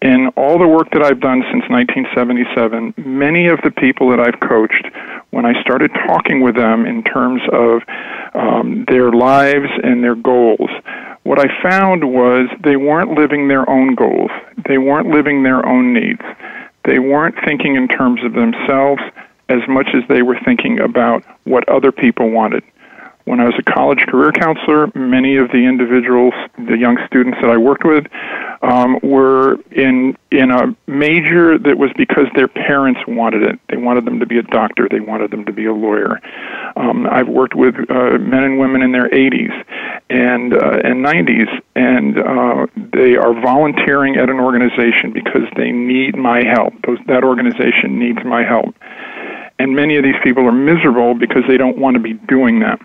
in 0.00 0.28
all 0.36 0.58
the 0.58 0.66
work 0.66 0.90
that 0.92 1.02
I've 1.02 1.20
done 1.20 1.42
since 1.50 1.64
1977, 1.68 2.94
many 2.96 3.46
of 3.46 3.60
the 3.62 3.70
people 3.70 4.10
that 4.10 4.20
I've 4.20 4.38
coached, 4.40 4.86
when 5.30 5.46
I 5.46 5.60
started 5.62 5.90
talking 6.06 6.40
with 6.40 6.56
them 6.56 6.86
in 6.86 7.02
terms 7.04 7.42
of 7.52 7.82
um, 8.34 8.84
their 8.88 9.10
lives 9.12 9.68
and 9.82 10.02
their 10.02 10.16
goals, 10.16 10.70
what 11.22 11.38
I 11.38 11.62
found 11.62 12.04
was 12.12 12.48
they 12.62 12.76
weren't 12.76 13.12
living 13.12 13.48
their 13.48 13.68
own 13.70 13.94
goals. 13.94 14.30
They 14.66 14.78
weren't 14.78 15.08
living 15.08 15.44
their 15.44 15.64
own 15.64 15.92
needs. 15.92 16.22
They 16.84 16.98
weren't 16.98 17.36
thinking 17.44 17.76
in 17.76 17.86
terms 17.86 18.24
of 18.24 18.32
themselves 18.32 19.02
as 19.48 19.60
much 19.68 19.88
as 19.94 20.02
they 20.08 20.22
were 20.22 20.38
thinking 20.44 20.80
about 20.80 21.24
what 21.44 21.68
other 21.68 21.92
people 21.92 22.30
wanted. 22.30 22.64
When 23.24 23.40
I 23.40 23.44
was 23.44 23.54
a 23.58 23.62
college 23.62 24.00
career 24.08 24.32
counselor, 24.32 24.90
many 24.94 25.36
of 25.36 25.48
the 25.48 25.58
individuals, 25.58 26.34
the 26.58 26.76
young 26.76 26.98
students 27.06 27.38
that 27.40 27.50
I 27.50 27.56
worked 27.56 27.84
with, 27.84 28.06
um, 28.62 28.98
were 29.02 29.60
in 29.72 30.16
in 30.30 30.50
a 30.50 30.74
major 30.86 31.58
that 31.58 31.76
was 31.76 31.90
because 31.96 32.26
their 32.34 32.48
parents 32.48 33.00
wanted 33.06 33.42
it. 33.42 33.60
They 33.68 33.76
wanted 33.76 34.04
them 34.04 34.20
to 34.20 34.26
be 34.26 34.38
a 34.38 34.42
doctor. 34.42 34.88
They 34.88 35.00
wanted 35.00 35.30
them 35.30 35.44
to 35.44 35.52
be 35.52 35.66
a 35.66 35.72
lawyer. 35.72 36.20
Um, 36.76 37.06
I've 37.10 37.28
worked 37.28 37.54
with 37.54 37.74
uh, 37.90 38.18
men 38.18 38.44
and 38.44 38.58
women 38.58 38.82
in 38.82 38.92
their 38.92 39.08
80s 39.08 39.52
and 40.10 40.54
uh, 40.54 40.80
and 40.84 41.04
90s, 41.04 41.48
and 41.74 42.18
uh, 42.18 42.66
they 42.94 43.16
are 43.16 43.34
volunteering 43.40 44.16
at 44.16 44.30
an 44.30 44.38
organization 44.38 45.12
because 45.12 45.48
they 45.56 45.72
need 45.72 46.16
my 46.16 46.42
help. 46.44 46.74
Those, 46.86 46.98
that 47.08 47.24
organization 47.24 47.98
needs 47.98 48.18
my 48.24 48.44
help, 48.44 48.74
and 49.58 49.74
many 49.74 49.96
of 49.96 50.04
these 50.04 50.20
people 50.22 50.46
are 50.46 50.52
miserable 50.52 51.14
because 51.14 51.42
they 51.48 51.56
don't 51.56 51.78
want 51.78 51.94
to 51.94 52.00
be 52.00 52.14
doing 52.14 52.60
that. 52.60 52.80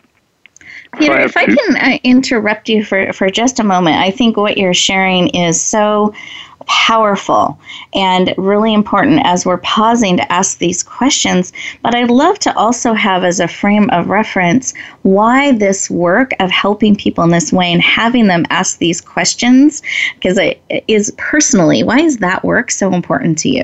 Peter, 0.97 1.13
I 1.13 1.23
if 1.23 1.37
I 1.37 1.45
two- 1.45 1.55
can 1.55 1.75
uh, 1.77 1.97
interrupt 2.03 2.69
you 2.69 2.83
for, 2.83 3.11
for 3.13 3.29
just 3.29 3.59
a 3.59 3.63
moment, 3.63 3.97
I 3.97 4.11
think 4.11 4.37
what 4.37 4.57
you're 4.57 4.73
sharing 4.73 5.29
is 5.29 5.59
so 5.59 6.13
powerful 6.65 7.57
and 7.93 8.33
really 8.37 8.73
important 8.73 9.21
as 9.23 9.45
we're 9.45 9.59
pausing 9.59 10.17
to 10.17 10.31
ask 10.31 10.57
these 10.57 10.83
questions. 10.83 11.53
But 11.81 11.95
I'd 11.95 12.11
love 12.11 12.39
to 12.39 12.53
also 12.57 12.93
have 12.93 13.23
as 13.23 13.39
a 13.39 13.47
frame 13.47 13.89
of 13.91 14.09
reference 14.09 14.73
why 15.03 15.53
this 15.53 15.89
work 15.89 16.31
of 16.41 16.51
helping 16.51 16.95
people 16.95 17.23
in 17.23 17.29
this 17.29 17.53
way 17.53 17.71
and 17.71 17.81
having 17.81 18.27
them 18.27 18.45
ask 18.49 18.79
these 18.79 18.99
questions, 18.99 19.81
because 20.15 20.37
it 20.37 20.61
is 20.87 21.13
personally, 21.17 21.83
why 21.83 21.99
is 21.99 22.17
that 22.17 22.43
work 22.43 22.69
so 22.69 22.93
important 22.93 23.37
to 23.39 23.49
you? 23.49 23.63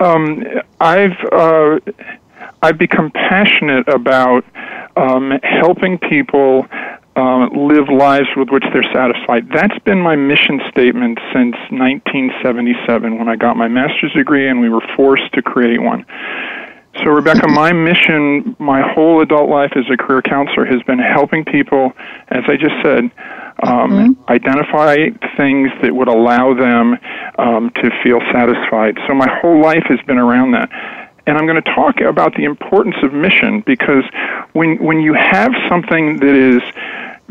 um, 0.00 0.44
I've 0.80 1.16
uh, 1.30 1.78
I've 2.62 2.78
become 2.78 3.10
passionate 3.10 3.88
about 3.88 4.44
um, 4.96 5.32
helping 5.42 5.98
people 5.98 6.66
um, 7.16 7.50
live 7.68 7.88
lives 7.88 8.28
with 8.36 8.48
which 8.50 8.64
they're 8.72 8.86
satisfied. 8.94 9.48
That's 9.52 9.78
been 9.80 10.00
my 10.00 10.16
mission 10.16 10.60
statement 10.70 11.18
since 11.34 11.56
1977 11.70 13.18
when 13.18 13.28
I 13.28 13.36
got 13.36 13.56
my 13.56 13.68
master's 13.68 14.12
degree 14.12 14.48
and 14.48 14.60
we 14.60 14.68
were 14.68 14.82
forced 14.96 15.32
to 15.34 15.42
create 15.42 15.82
one. 15.82 16.06
So, 16.98 17.10
Rebecca, 17.10 17.46
my 17.48 17.72
mission, 17.72 18.56
my 18.58 18.82
whole 18.82 19.22
adult 19.22 19.48
life 19.48 19.72
as 19.76 19.84
a 19.92 19.96
career 19.96 20.22
counselor 20.22 20.66
has 20.66 20.82
been 20.82 20.98
helping 20.98 21.44
people, 21.44 21.92
as 22.28 22.42
I 22.48 22.56
just 22.56 22.74
said, 22.82 23.04
um, 23.62 23.90
mm-hmm. 23.90 24.30
identify 24.30 24.96
things 25.36 25.70
that 25.82 25.94
would 25.94 26.08
allow 26.08 26.52
them 26.52 26.98
um, 27.38 27.70
to 27.76 27.90
feel 28.02 28.18
satisfied. 28.32 28.98
So, 29.06 29.14
my 29.14 29.28
whole 29.40 29.62
life 29.62 29.84
has 29.88 30.00
been 30.06 30.18
around 30.18 30.52
that. 30.52 30.68
And 31.26 31.36
I'm 31.36 31.46
going 31.46 31.62
to 31.62 31.74
talk 31.74 32.00
about 32.00 32.34
the 32.34 32.44
importance 32.44 32.96
of 33.02 33.12
mission 33.12 33.62
because 33.66 34.04
when, 34.52 34.82
when 34.82 35.00
you 35.00 35.14
have 35.14 35.52
something 35.68 36.18
that 36.18 36.34
is 36.34 36.62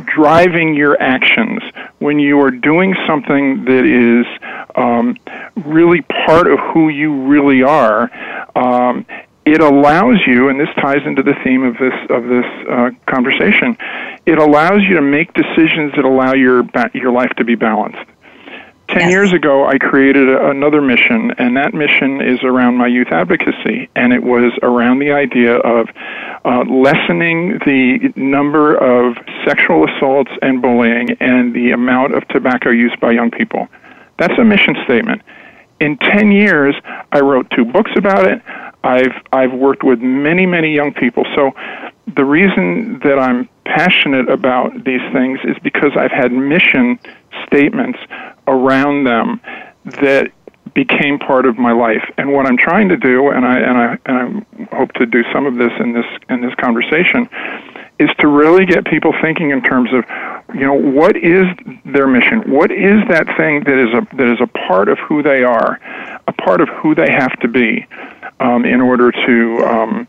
driving 0.05 0.75
your 0.75 1.01
actions, 1.01 1.61
when 1.99 2.19
you 2.19 2.39
are 2.41 2.51
doing 2.51 2.95
something 3.07 3.65
that 3.65 3.85
is 3.85 4.25
um, 4.75 5.17
really 5.65 6.01
part 6.01 6.47
of 6.47 6.59
who 6.59 6.89
you 6.89 7.25
really 7.25 7.63
are, 7.63 8.09
um, 8.55 9.05
it 9.45 9.61
allows 9.61 10.17
you, 10.27 10.49
and 10.49 10.59
this 10.59 10.69
ties 10.75 11.01
into 11.05 11.23
the 11.23 11.33
theme 11.43 11.63
of 11.63 11.75
this 11.77 11.93
of 12.09 12.23
this 12.25 12.45
uh, 12.69 12.91
conversation. 13.07 13.75
It 14.25 14.37
allows 14.37 14.83
you 14.83 14.95
to 14.95 15.01
make 15.01 15.33
decisions 15.33 15.93
that 15.95 16.05
allow 16.05 16.33
your 16.33 16.63
your 16.93 17.11
life 17.11 17.31
to 17.37 17.43
be 17.43 17.55
balanced. 17.55 17.97
Ten 18.89 19.01
yes. 19.01 19.11
years 19.11 19.33
ago, 19.33 19.67
I 19.67 19.77
created 19.77 20.27
a, 20.29 20.49
another 20.49 20.81
mission, 20.81 21.31
and 21.37 21.55
that 21.57 21.75
mission 21.75 22.21
is 22.21 22.39
around 22.43 22.77
my 22.77 22.87
youth 22.87 23.09
advocacy, 23.11 23.87
and 23.95 24.11
it 24.11 24.23
was 24.23 24.51
around 24.63 24.97
the 24.97 25.11
idea 25.11 25.57
of 25.57 25.89
uh, 26.43 26.63
lessening 26.63 27.59
the 27.65 28.11
number 28.15 28.75
of 28.75 29.15
sexual 29.45 29.87
assaults 29.87 30.31
and 30.41 30.59
bullying 30.59 31.11
and 31.19 31.53
the 31.53 31.69
amount 31.69 32.15
of 32.15 32.27
tobacco 32.29 32.71
use 32.71 32.95
by 32.99 33.11
young 33.11 33.29
people. 33.29 33.67
That's 34.17 34.37
a 34.39 34.43
mission 34.43 34.75
statement. 34.85 35.21
In 35.79 35.95
10 35.97 36.31
years, 36.31 36.73
I 37.11 37.19
wrote 37.19 37.47
two 37.51 37.65
books 37.65 37.91
about 37.95 38.25
it. 38.25 38.41
I've 38.83 39.13
I've 39.31 39.53
worked 39.53 39.83
with 39.83 39.99
many 39.99 40.45
many 40.45 40.73
young 40.73 40.93
people. 40.93 41.25
So 41.35 41.51
the 42.15 42.25
reason 42.25 42.99
that 43.03 43.19
I'm 43.19 43.47
passionate 43.65 44.29
about 44.29 44.83
these 44.83 45.01
things 45.13 45.39
is 45.43 45.57
because 45.61 45.91
I've 45.95 46.11
had 46.11 46.31
mission 46.31 46.97
statements 47.45 47.99
around 48.49 49.05
them 49.05 49.39
that 50.01 50.31
became 50.73 51.19
part 51.19 51.45
of 51.45 51.57
my 51.57 51.71
life. 51.71 52.03
And 52.17 52.31
what 52.33 52.45
I'm 52.45 52.57
trying 52.57 52.89
to 52.89 52.97
do, 52.97 53.29
and 53.29 53.45
I 53.45 53.57
and 53.59 53.77
I 53.77 53.97
and 54.05 54.45
I 54.71 54.75
hope 54.75 54.93
to 54.93 55.05
do 55.05 55.23
some 55.33 55.45
of 55.45 55.55
this 55.55 55.71
in 55.79 55.93
this 55.93 56.05
in 56.29 56.41
this 56.41 56.53
conversation, 56.55 57.29
is 57.99 58.09
to 58.19 58.27
really 58.27 58.65
get 58.65 58.85
people 58.85 59.13
thinking 59.21 59.49
in 59.49 59.61
terms 59.61 59.89
of, 59.93 60.03
you 60.53 60.61
know, 60.61 60.73
what 60.73 61.15
is 61.17 61.45
their 61.85 62.07
mission? 62.07 62.51
What 62.51 62.71
is 62.71 63.01
that 63.09 63.25
thing 63.37 63.63
that 63.65 63.77
is 63.77 63.93
a 63.93 64.15
that 64.15 64.27
is 64.33 64.39
a 64.41 64.47
part 64.67 64.89
of 64.89 64.97
who 64.99 65.23
they 65.23 65.43
are, 65.43 65.79
a 66.27 66.33
part 66.33 66.61
of 66.61 66.69
who 66.69 66.95
they 66.95 67.11
have 67.11 67.37
to 67.39 67.47
be, 67.47 67.85
um, 68.39 68.65
in 68.65 68.81
order 68.81 69.11
to 69.11 69.65
um, 69.67 70.07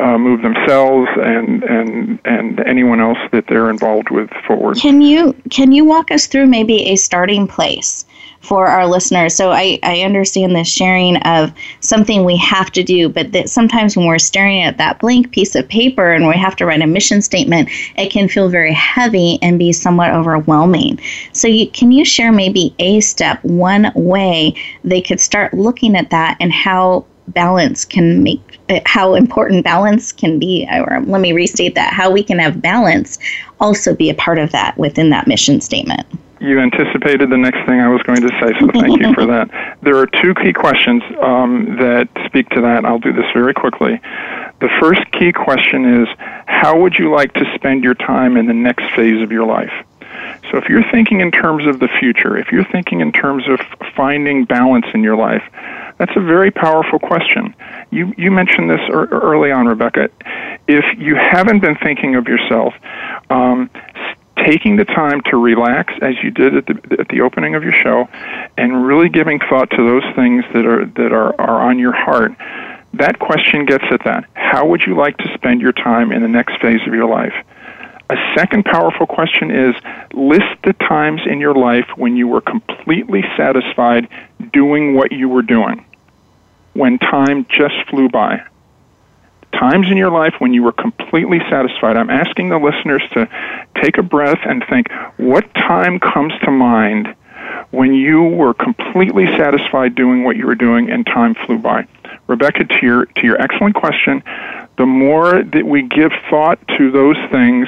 uh, 0.00 0.18
move 0.18 0.42
themselves 0.42 1.08
and 1.16 1.62
and 1.64 2.20
and 2.24 2.60
anyone 2.60 3.00
else 3.00 3.18
that 3.32 3.44
they're 3.48 3.70
involved 3.70 4.10
with 4.10 4.30
forward. 4.46 4.76
Can 4.76 5.00
you 5.00 5.34
can 5.50 5.72
you 5.72 5.84
walk 5.84 6.10
us 6.10 6.26
through 6.26 6.46
maybe 6.46 6.88
a 6.88 6.96
starting 6.96 7.46
place? 7.46 8.04
for 8.40 8.66
our 8.66 8.86
listeners. 8.86 9.34
So 9.34 9.50
I, 9.50 9.78
I 9.82 10.00
understand 10.00 10.56
the 10.56 10.64
sharing 10.64 11.18
of 11.18 11.52
something 11.80 12.24
we 12.24 12.36
have 12.38 12.70
to 12.72 12.82
do, 12.82 13.08
but 13.08 13.32
that 13.32 13.50
sometimes 13.50 13.96
when 13.96 14.06
we're 14.06 14.18
staring 14.18 14.62
at 14.62 14.78
that 14.78 14.98
blank 14.98 15.30
piece 15.30 15.54
of 15.54 15.68
paper 15.68 16.12
and 16.12 16.26
we 16.26 16.36
have 16.36 16.56
to 16.56 16.66
write 16.66 16.80
a 16.80 16.86
mission 16.86 17.20
statement, 17.20 17.68
it 17.96 18.10
can 18.10 18.28
feel 18.28 18.48
very 18.48 18.72
heavy 18.72 19.38
and 19.42 19.58
be 19.58 19.72
somewhat 19.72 20.10
overwhelming. 20.10 20.98
So 21.32 21.48
you, 21.48 21.70
can 21.70 21.92
you 21.92 22.04
share 22.04 22.32
maybe 22.32 22.74
a 22.78 23.00
step, 23.00 23.44
one 23.44 23.92
way 23.94 24.54
they 24.84 25.02
could 25.02 25.20
start 25.20 25.52
looking 25.52 25.94
at 25.94 26.10
that 26.10 26.36
and 26.40 26.52
how 26.52 27.04
balance 27.28 27.84
can 27.84 28.22
make 28.22 28.49
how 28.86 29.14
important 29.14 29.64
balance 29.64 30.12
can 30.12 30.38
be 30.38 30.66
or 30.70 31.00
let 31.06 31.20
me 31.20 31.32
restate 31.32 31.74
that 31.74 31.92
how 31.92 32.10
we 32.10 32.22
can 32.22 32.38
have 32.38 32.60
balance 32.62 33.18
also 33.60 33.94
be 33.94 34.10
a 34.10 34.14
part 34.14 34.38
of 34.38 34.50
that 34.52 34.76
within 34.78 35.10
that 35.10 35.26
mission 35.26 35.60
statement 35.60 36.06
you 36.40 36.58
anticipated 36.58 37.28
the 37.28 37.36
next 37.36 37.66
thing 37.66 37.80
I 37.80 37.88
was 37.88 38.02
going 38.02 38.22
to 38.22 38.28
say, 38.40 38.58
so 38.58 38.68
thank 38.72 38.98
you 38.98 39.12
for 39.12 39.26
that. 39.26 39.50
There 39.82 39.96
are 39.96 40.06
two 40.06 40.34
key 40.34 40.52
questions 40.52 41.02
um, 41.22 41.76
that 41.78 42.08
speak 42.26 42.48
to 42.50 42.60
that. 42.62 42.84
I'll 42.84 42.98
do 42.98 43.12
this 43.12 43.26
very 43.32 43.54
quickly. 43.54 44.00
The 44.60 44.68
first 44.80 45.00
key 45.12 45.32
question 45.32 46.02
is 46.02 46.08
How 46.46 46.78
would 46.78 46.94
you 46.98 47.10
like 47.10 47.32
to 47.34 47.44
spend 47.54 47.84
your 47.84 47.94
time 47.94 48.36
in 48.36 48.46
the 48.46 48.54
next 48.54 48.84
phase 48.94 49.22
of 49.22 49.32
your 49.32 49.46
life? 49.46 49.72
So, 50.50 50.58
if 50.58 50.68
you're 50.68 50.88
thinking 50.90 51.20
in 51.20 51.30
terms 51.30 51.66
of 51.66 51.80
the 51.80 51.88
future, 51.88 52.36
if 52.36 52.50
you're 52.50 52.64
thinking 52.64 53.00
in 53.00 53.12
terms 53.12 53.44
of 53.48 53.60
finding 53.94 54.44
balance 54.44 54.86
in 54.94 55.02
your 55.02 55.16
life, 55.16 55.42
that's 55.98 56.16
a 56.16 56.20
very 56.20 56.50
powerful 56.50 56.98
question. 56.98 57.54
You, 57.90 58.14
you 58.16 58.30
mentioned 58.30 58.70
this 58.70 58.80
early 58.90 59.52
on, 59.52 59.66
Rebecca. 59.66 60.08
If 60.66 60.84
you 60.96 61.14
haven't 61.14 61.60
been 61.60 61.76
thinking 61.76 62.14
of 62.14 62.26
yourself, 62.26 62.74
um, 63.28 63.68
taking 64.44 64.76
the 64.76 64.84
time 64.84 65.20
to 65.26 65.36
relax 65.36 65.92
as 66.00 66.14
you 66.22 66.30
did 66.30 66.56
at 66.56 66.66
the, 66.66 66.96
at 66.98 67.08
the 67.08 67.20
opening 67.20 67.54
of 67.54 67.62
your 67.62 67.72
show 67.72 68.08
and 68.56 68.86
really 68.86 69.08
giving 69.08 69.38
thought 69.50 69.70
to 69.70 69.76
those 69.76 70.04
things 70.14 70.44
that 70.54 70.64
are 70.64 70.86
that 70.86 71.12
are, 71.12 71.38
are 71.40 71.60
on 71.68 71.78
your 71.78 71.92
heart 71.92 72.32
that 72.94 73.18
question 73.18 73.66
gets 73.66 73.84
at 73.90 74.02
that 74.04 74.24
how 74.34 74.66
would 74.66 74.82
you 74.82 74.96
like 74.96 75.16
to 75.18 75.30
spend 75.34 75.60
your 75.60 75.72
time 75.72 76.12
in 76.12 76.22
the 76.22 76.28
next 76.28 76.58
phase 76.60 76.80
of 76.86 76.94
your 76.94 77.06
life 77.06 77.34
a 78.10 78.34
second 78.36 78.64
powerful 78.64 79.06
question 79.06 79.50
is 79.50 79.74
list 80.12 80.56
the 80.64 80.72
times 80.72 81.20
in 81.26 81.40
your 81.40 81.54
life 81.54 81.86
when 81.96 82.16
you 82.16 82.26
were 82.26 82.40
completely 82.40 83.22
satisfied 83.36 84.08
doing 84.52 84.94
what 84.94 85.12
you 85.12 85.28
were 85.28 85.42
doing 85.42 85.84
when 86.72 86.98
time 86.98 87.46
just 87.48 87.74
flew 87.88 88.08
by 88.08 88.42
times 89.52 89.86
in 89.90 89.96
your 89.96 90.10
life 90.10 90.34
when 90.38 90.52
you 90.52 90.62
were 90.62 90.72
completely 90.72 91.38
satisfied. 91.50 91.96
I'm 91.96 92.10
asking 92.10 92.50
the 92.50 92.58
listeners 92.58 93.02
to 93.12 93.28
take 93.82 93.98
a 93.98 94.02
breath 94.02 94.38
and 94.44 94.64
think 94.68 94.88
what 95.16 95.52
time 95.54 95.98
comes 95.98 96.32
to 96.44 96.50
mind 96.50 97.14
when 97.70 97.94
you 97.94 98.22
were 98.22 98.54
completely 98.54 99.26
satisfied 99.36 99.94
doing 99.94 100.24
what 100.24 100.36
you 100.36 100.46
were 100.46 100.54
doing 100.54 100.90
and 100.90 101.06
time 101.06 101.34
flew 101.46 101.58
by. 101.58 101.86
Rebecca, 102.26 102.64
to 102.64 102.78
your 102.82 103.06
to 103.06 103.22
your 103.22 103.40
excellent 103.40 103.74
question, 103.74 104.22
the 104.78 104.86
more 104.86 105.42
that 105.42 105.66
we 105.66 105.82
give 105.82 106.12
thought 106.28 106.58
to 106.78 106.90
those 106.90 107.16
things, 107.30 107.66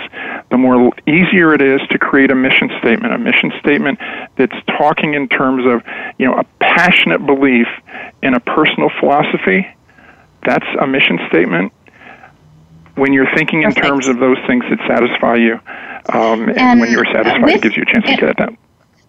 the 0.51 0.59
more 0.59 0.93
easier 1.07 1.53
it 1.53 1.61
is 1.61 1.81
to 1.91 1.99
create 1.99 2.31
a 2.31 2.35
mission 2.35 2.71
statement. 2.81 3.13
A 3.13 3.19
mission 3.19 3.53
statement 3.61 3.99
that's 4.37 4.57
talking 4.67 5.15
in 5.15 5.29
terms 5.29 5.65
of, 5.67 5.83
you 6.19 6.27
know, 6.27 6.35
a 6.35 6.45
passionate 6.61 7.25
belief 7.27 7.67
in 8.23 8.35
a 8.35 8.41
personal 8.41 8.91
philosophy 9.01 9.67
that's 10.45 10.67
a 10.81 10.87
mission 10.87 11.19
statement. 11.29 11.73
When 12.95 13.13
you're 13.13 13.33
thinking 13.35 13.63
in 13.63 13.73
terms 13.73 14.07
of 14.07 14.19
those 14.19 14.37
things 14.47 14.65
that 14.69 14.79
satisfy 14.87 15.37
you, 15.37 15.55
um, 16.13 16.49
and, 16.49 16.59
and, 16.59 16.81
when 16.81 16.91
you're 16.91 17.07
satisfied, 17.07 17.43
with, 17.43 17.55
it 17.55 17.63
gives 17.63 17.77
you 17.77 17.83
a 17.83 17.87
chance 17.87 18.05
to 18.07 18.17
get 18.17 18.29
at 18.29 18.37
that. 18.39 18.59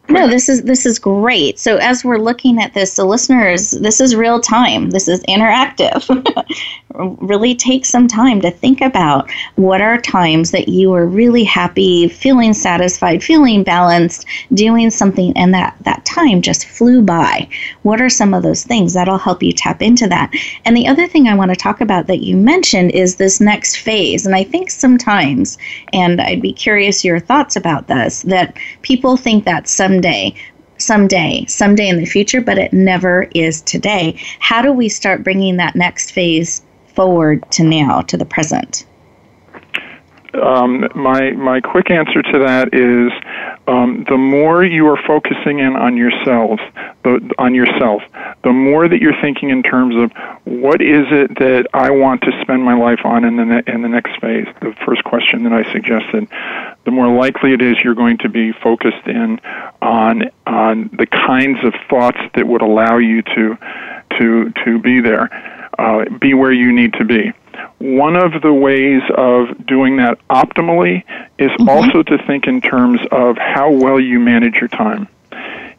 No, 0.09 0.27
this 0.27 0.49
is 0.49 0.63
this 0.63 0.85
is 0.85 0.99
great. 0.99 1.57
So 1.57 1.77
as 1.77 2.03
we're 2.03 2.17
looking 2.17 2.61
at 2.61 2.73
this, 2.73 2.97
the 2.97 3.05
listeners, 3.05 3.71
this 3.71 4.01
is 4.01 4.15
real 4.15 4.41
time. 4.41 4.89
This 4.89 5.07
is 5.07 5.23
interactive. 5.23 6.03
really 7.21 7.55
take 7.55 7.85
some 7.85 8.07
time 8.07 8.41
to 8.41 8.51
think 8.51 8.81
about 8.81 9.31
what 9.55 9.81
are 9.81 9.97
times 9.99 10.51
that 10.51 10.67
you 10.67 10.93
are 10.93 11.07
really 11.07 11.43
happy, 11.43 12.07
feeling 12.07 12.53
satisfied, 12.53 13.23
feeling 13.23 13.63
balanced, 13.63 14.25
doing 14.53 14.89
something 14.89 15.35
and 15.37 15.53
that 15.53 15.75
that 15.81 16.03
time 16.05 16.41
just 16.41 16.65
flew 16.65 17.01
by. 17.01 17.47
What 17.83 18.01
are 18.01 18.09
some 18.09 18.33
of 18.33 18.43
those 18.43 18.63
things 18.63 18.93
that'll 18.93 19.17
help 19.17 19.41
you 19.41 19.53
tap 19.53 19.81
into 19.81 20.07
that? 20.07 20.31
And 20.65 20.75
the 20.75 20.87
other 20.87 21.07
thing 21.07 21.27
I 21.27 21.35
want 21.35 21.51
to 21.51 21.55
talk 21.55 21.79
about 21.79 22.07
that 22.07 22.21
you 22.21 22.35
mentioned 22.35 22.91
is 22.91 23.15
this 23.15 23.39
next 23.39 23.77
phase. 23.77 24.25
And 24.25 24.35
I 24.35 24.43
think 24.43 24.69
sometimes 24.69 25.57
and 25.93 26.19
I'd 26.19 26.41
be 26.41 26.53
curious 26.53 27.05
your 27.05 27.19
thoughts 27.19 27.55
about 27.55 27.87
this 27.87 28.21
that 28.23 28.57
people 28.81 29.15
think 29.15 29.45
that 29.45 29.67
someday 29.93 30.33
someday, 30.77 31.45
someday 31.47 31.87
in 31.87 31.97
the 31.97 32.05
future, 32.05 32.41
but 32.41 32.57
it 32.57 32.73
never 32.73 33.27
is 33.33 33.61
today. 33.61 34.19
How 34.39 34.61
do 34.61 34.71
we 34.73 34.89
start 34.89 35.23
bringing 35.23 35.57
that 35.57 35.75
next 35.75 36.11
phase 36.11 36.61
forward 36.87 37.49
to 37.51 37.63
now, 37.63 38.01
to 38.01 38.17
the 38.17 38.25
present? 38.25 38.85
Um, 40.41 40.87
my 40.95 41.31
my 41.31 41.61
quick 41.61 41.91
answer 41.91 42.21
to 42.23 42.39
that 42.39 42.73
is 42.73 43.11
um, 43.67 44.05
the 44.09 44.17
more 44.17 44.63
you 44.63 44.87
are 44.87 44.99
focusing 45.07 45.59
in 45.59 45.75
on 45.75 45.95
yourselves, 45.95 46.61
the, 47.03 47.33
on 47.37 47.55
yourself, 47.55 48.01
the 48.43 48.51
more 48.51 48.87
that 48.87 49.01
you're 49.01 49.19
thinking 49.21 49.49
in 49.49 49.63
terms 49.63 49.95
of 49.95 50.11
what 50.43 50.81
is 50.81 51.05
it 51.11 51.35
that 51.39 51.67
I 51.73 51.91
want 51.91 52.21
to 52.23 52.31
spend 52.41 52.63
my 52.63 52.75
life 52.75 52.99
on 53.05 53.23
in 53.23 53.37
the 53.37 53.45
ne- 53.45 53.63
in 53.67 53.81
the 53.81 53.87
next 53.87 54.19
phase. 54.19 54.47
The 54.61 54.75
first 54.85 55.03
question 55.05 55.43
that 55.43 55.53
I 55.53 55.63
suggested, 55.71 56.27
the 56.83 56.91
more 56.91 57.07
likely 57.07 57.53
it 57.53 57.61
is 57.61 57.77
you're 57.83 57.95
going 57.95 58.17
to 58.19 58.29
be 58.29 58.51
focused 58.51 59.07
in 59.07 59.39
on 59.81 60.23
on 60.45 60.89
the 60.97 61.05
kinds 61.05 61.59
of 61.63 61.73
thoughts 61.89 62.19
that 62.35 62.45
would 62.45 62.61
allow 62.61 62.97
you 62.97 63.21
to 63.21 63.57
to 64.19 64.51
to 64.65 64.79
be 64.79 64.99
there 64.99 65.29
uh, 65.79 66.05
be 66.19 66.33
where 66.33 66.51
you 66.51 66.71
need 66.71 66.93
to 66.93 67.05
be. 67.05 67.33
One 67.79 68.15
of 68.15 68.41
the 68.41 68.53
ways 68.53 69.01
of 69.15 69.65
doing 69.65 69.97
that 69.97 70.19
optimally 70.29 71.03
is 71.37 71.51
mm-hmm. 71.51 71.69
also 71.69 72.03
to 72.03 72.17
think 72.25 72.47
in 72.47 72.61
terms 72.61 72.99
of 73.11 73.37
how 73.37 73.71
well 73.71 73.99
you 73.99 74.19
manage 74.19 74.55
your 74.55 74.69
time. 74.69 75.07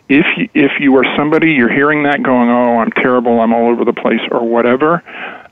If 0.09 0.27
you, 0.37 0.49
if 0.55 0.73
you 0.81 0.97
are 0.97 1.05
somebody 1.17 1.53
you're 1.53 1.73
hearing 1.73 2.03
that 2.03 2.23
going, 2.23 2.51
oh, 2.51 2.79
I'm 2.79 2.91
terrible, 2.93 3.41
I'm 3.41 3.55
all 3.55 3.71
over 3.71 3.85
the 3.85 3.95
place, 3.95 4.21
or 4.31 4.47
whatever, 4.47 5.03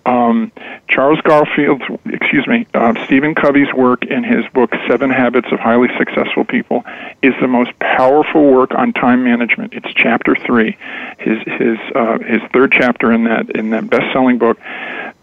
Um, 0.04 0.50
Charles 0.88 1.20
Garfield's, 1.20 1.84
excuse 2.06 2.46
me, 2.48 2.66
uh, 2.74 2.92
Stephen 3.06 3.34
Covey's 3.36 3.72
work 3.72 4.04
in 4.04 4.24
his 4.24 4.44
book 4.52 4.72
Seven 4.88 5.10
Habits 5.10 5.46
of 5.52 5.60
Highly 5.60 5.88
Successful 5.96 6.44
People 6.44 6.84
is 7.22 7.34
the 7.40 7.46
most 7.46 7.70
powerful 7.78 8.50
work 8.50 8.74
on 8.74 8.92
time 8.92 9.22
management. 9.22 9.74
It's 9.74 9.86
chapter 9.94 10.34
three, 10.44 10.76
his 11.18 11.38
his 11.46 11.78
uh, 11.94 12.18
his 12.18 12.42
third 12.52 12.72
chapter 12.72 13.12
in 13.12 13.24
that 13.24 13.50
in 13.50 13.70
that 13.70 13.88
best-selling 13.88 14.38
book. 14.38 14.58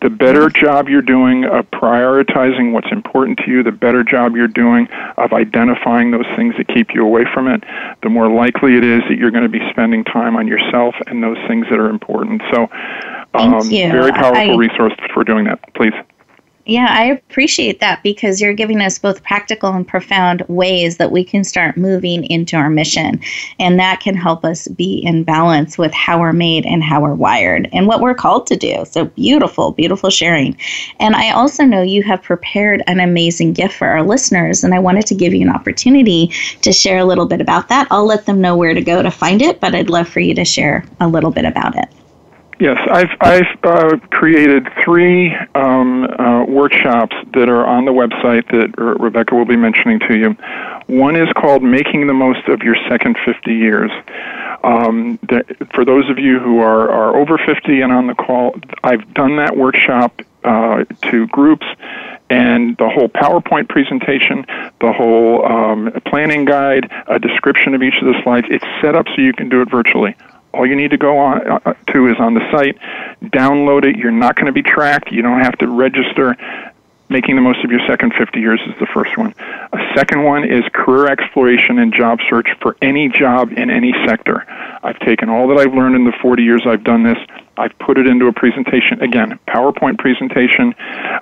The 0.02 0.10
better 0.10 0.50
job 0.50 0.88
you're 0.88 1.02
doing 1.02 1.44
of 1.44 1.70
prioritizing 1.72 2.72
what's 2.72 2.92
important 2.92 3.40
to 3.40 3.52
you, 3.52 3.64
the 3.64 3.72
better 3.72 4.04
job 4.04 4.36
you're 4.36 4.48
doing 4.48 4.88
of 5.18 5.34
identifying 5.34 6.12
those 6.12 6.26
things 6.36 6.56
that 6.58 6.68
keep 6.70 6.94
you 6.94 7.04
away 7.04 7.26
from 7.34 7.48
it, 7.48 7.64
the 8.02 8.10
more 8.10 8.30
likely 8.30 8.76
it 8.76 8.84
is 8.84 9.02
that 9.10 9.18
you're 9.18 9.32
going 9.32 9.44
to 9.44 9.50
be 9.50 9.62
spending 9.70 10.04
time 10.06 10.38
on 10.38 10.48
yourself 10.48 10.96
and 11.08 11.22
those 11.22 11.38
things 11.48 11.66
that 11.70 11.80
are 11.80 11.90
important. 11.90 12.42
So 12.54 12.70
um, 13.34 13.70
very 13.70 14.12
powerful 14.12 14.54
I, 14.54 14.56
resource 14.56 14.94
for 15.14 15.24
doing 15.24 15.46
that. 15.46 15.74
Please. 15.74 15.94
Yeah, 16.70 16.86
I 16.88 17.06
appreciate 17.06 17.80
that 17.80 18.04
because 18.04 18.40
you're 18.40 18.54
giving 18.54 18.80
us 18.80 19.00
both 19.00 19.24
practical 19.24 19.72
and 19.72 19.88
profound 19.88 20.44
ways 20.48 20.98
that 20.98 21.12
we 21.12 21.24
can 21.24 21.44
start 21.44 21.78
moving 21.78 22.24
into 22.26 22.58
our 22.58 22.70
mission. 22.70 23.22
And 23.58 23.80
that 23.80 24.02
can 24.02 24.16
help 24.16 24.46
us 24.46 24.68
be 24.68 25.00
in 25.00 25.24
balance 25.24 25.80
with 25.80 25.92
how 25.96 26.20
we're 26.20 26.32
made 26.32 26.68
and 26.68 26.84
how 26.84 27.02
we're 27.02 27.16
wired 27.16 27.68
and 27.74 27.88
what 27.88 28.02
we're 28.02 28.14
called 28.14 28.46
to 28.46 28.56
do. 28.56 28.86
So 28.86 29.06
beautiful, 29.06 29.72
beautiful 29.72 30.12
sharing. 30.12 30.56
And 31.00 31.16
I 31.16 31.32
also 31.32 31.64
know 31.64 31.82
you 31.82 32.04
have 32.04 32.22
prepared 32.22 32.84
an 32.86 33.00
amazing 33.00 33.54
gift 33.54 33.74
for 33.74 33.88
our 33.88 34.04
listeners. 34.04 34.64
And 34.64 34.76
I 34.76 34.80
wanted 34.80 35.08
to 35.08 35.16
give 35.16 35.34
you 35.34 35.42
an 35.42 35.56
opportunity 35.56 36.28
to 36.62 36.72
share 36.72 37.00
a 37.00 37.06
little 37.06 37.26
bit 37.26 37.42
about 37.42 37.70
that. 37.70 37.88
I'll 37.90 38.06
let 38.06 38.28
them 38.28 38.42
know 38.42 38.56
where 38.56 38.76
to 38.76 38.82
go 38.82 39.02
to 39.02 39.10
find 39.10 39.42
it, 39.42 39.60
but 39.60 39.74
I'd 39.74 39.90
love 39.90 40.08
for 40.08 40.20
you 40.20 40.36
to 40.36 40.46
share 40.46 40.86
a 41.00 41.08
little 41.08 41.32
bit 41.32 41.46
about 41.46 41.76
it. 41.76 41.90
Yes, 42.60 42.78
I've 42.92 43.16
I've 43.22 43.58
uh, 43.64 43.98
created 44.12 44.68
three 44.84 45.34
um, 45.56 46.04
uh, 46.04 46.44
workshops 46.44 47.16
that 47.34 47.48
are 47.48 47.66
on 47.66 47.86
the 47.86 47.94
website 47.94 48.52
that 48.52 48.78
Rebecca 48.78 49.34
will 49.34 49.46
be 49.46 49.56
mentioning 49.56 50.00
to 50.10 50.18
you. 50.18 50.36
One 50.88 51.16
is 51.16 51.30
called 51.38 51.64
"Making 51.64 52.08
the 52.08 52.14
Most 52.14 52.50
of 52.50 52.62
Your 52.62 52.76
Second 52.90 53.18
50 53.24 53.54
Years." 53.54 53.92
Um, 54.62 55.20
for 55.74 55.86
those 55.86 56.10
of 56.10 56.20
you 56.20 56.40
who 56.40 56.60
are, 56.60 56.92
are 56.92 57.16
over 57.16 57.38
50 57.38 57.80
and 57.80 57.94
on 57.94 58.08
the 58.08 58.14
call, 58.14 58.60
I've 58.84 59.14
done 59.14 59.38
that 59.38 59.56
workshop 59.56 60.22
uh, 60.44 60.84
to 61.04 61.28
groups 61.28 61.66
and 62.30 62.76
the 62.78 62.90
whole 62.90 63.08
PowerPoint 63.08 63.70
presentation, 63.70 64.46
the 64.82 64.92
whole 64.92 65.46
um, 65.46 65.92
planning 66.06 66.44
guide, 66.44 66.92
a 67.08 67.20
description 67.20 67.74
of 67.74 67.82
each 67.82 67.96
of 68.02 68.06
the 68.06 68.22
slides. 68.22 68.48
It's 68.50 68.66
set 68.82 68.96
up 68.96 69.08
so 69.08 69.22
you 69.22 69.34
can 69.34 69.48
do 69.48 69.62
it 69.62 69.72
virtually. 69.72 70.16
All 70.54 70.66
you 70.66 70.76
need 70.76 70.92
to 70.92 70.98
go 70.98 71.18
on 71.18 71.48
uh, 71.48 71.60
uh, 71.66 71.74
to 71.94 72.08
is 72.08 72.16
on 72.20 72.34
the 72.34 72.52
site, 72.52 72.78
download 73.22 73.86
it. 73.86 73.98
You're 73.98 74.12
not 74.12 74.36
going 74.36 74.48
to 74.48 74.52
be 74.52 74.64
tracked. 74.64 75.12
You 75.12 75.22
don't 75.22 75.42
have 75.42 75.58
to 75.60 75.68
register. 75.68 76.36
Making 77.12 77.38
the 77.38 77.42
most 77.42 77.64
of 77.64 77.72
your 77.72 77.80
second 77.88 78.14
50 78.14 78.40
years 78.40 78.62
is 78.68 78.76
the 78.80 78.86
first 78.86 79.18
one. 79.18 79.34
A 79.74 79.94
second 79.96 80.24
one 80.24 80.44
is 80.44 80.64
career 80.74 81.08
exploration 81.08 81.80
and 81.80 81.92
job 81.92 82.20
search 82.30 82.48
for 82.62 82.78
any 82.84 83.10
job 83.10 83.52
in 83.52 83.72
any 83.72 83.94
sector. 84.06 84.46
I've 84.84 85.00
taken 85.00 85.28
all 85.28 85.48
that 85.48 85.58
I've 85.58 85.74
learned 85.74 85.96
in 85.96 86.06
the 86.06 86.14
40 86.22 86.44
years 86.44 86.62
I've 86.68 86.84
done 86.84 87.02
this. 87.02 87.18
I've 87.60 87.78
put 87.80 87.98
it 87.98 88.08
into 88.08 88.28
a 88.28 88.34
presentation. 88.34 89.02
Again, 89.02 89.38
PowerPoint 89.48 90.00
presentation, 90.00 90.74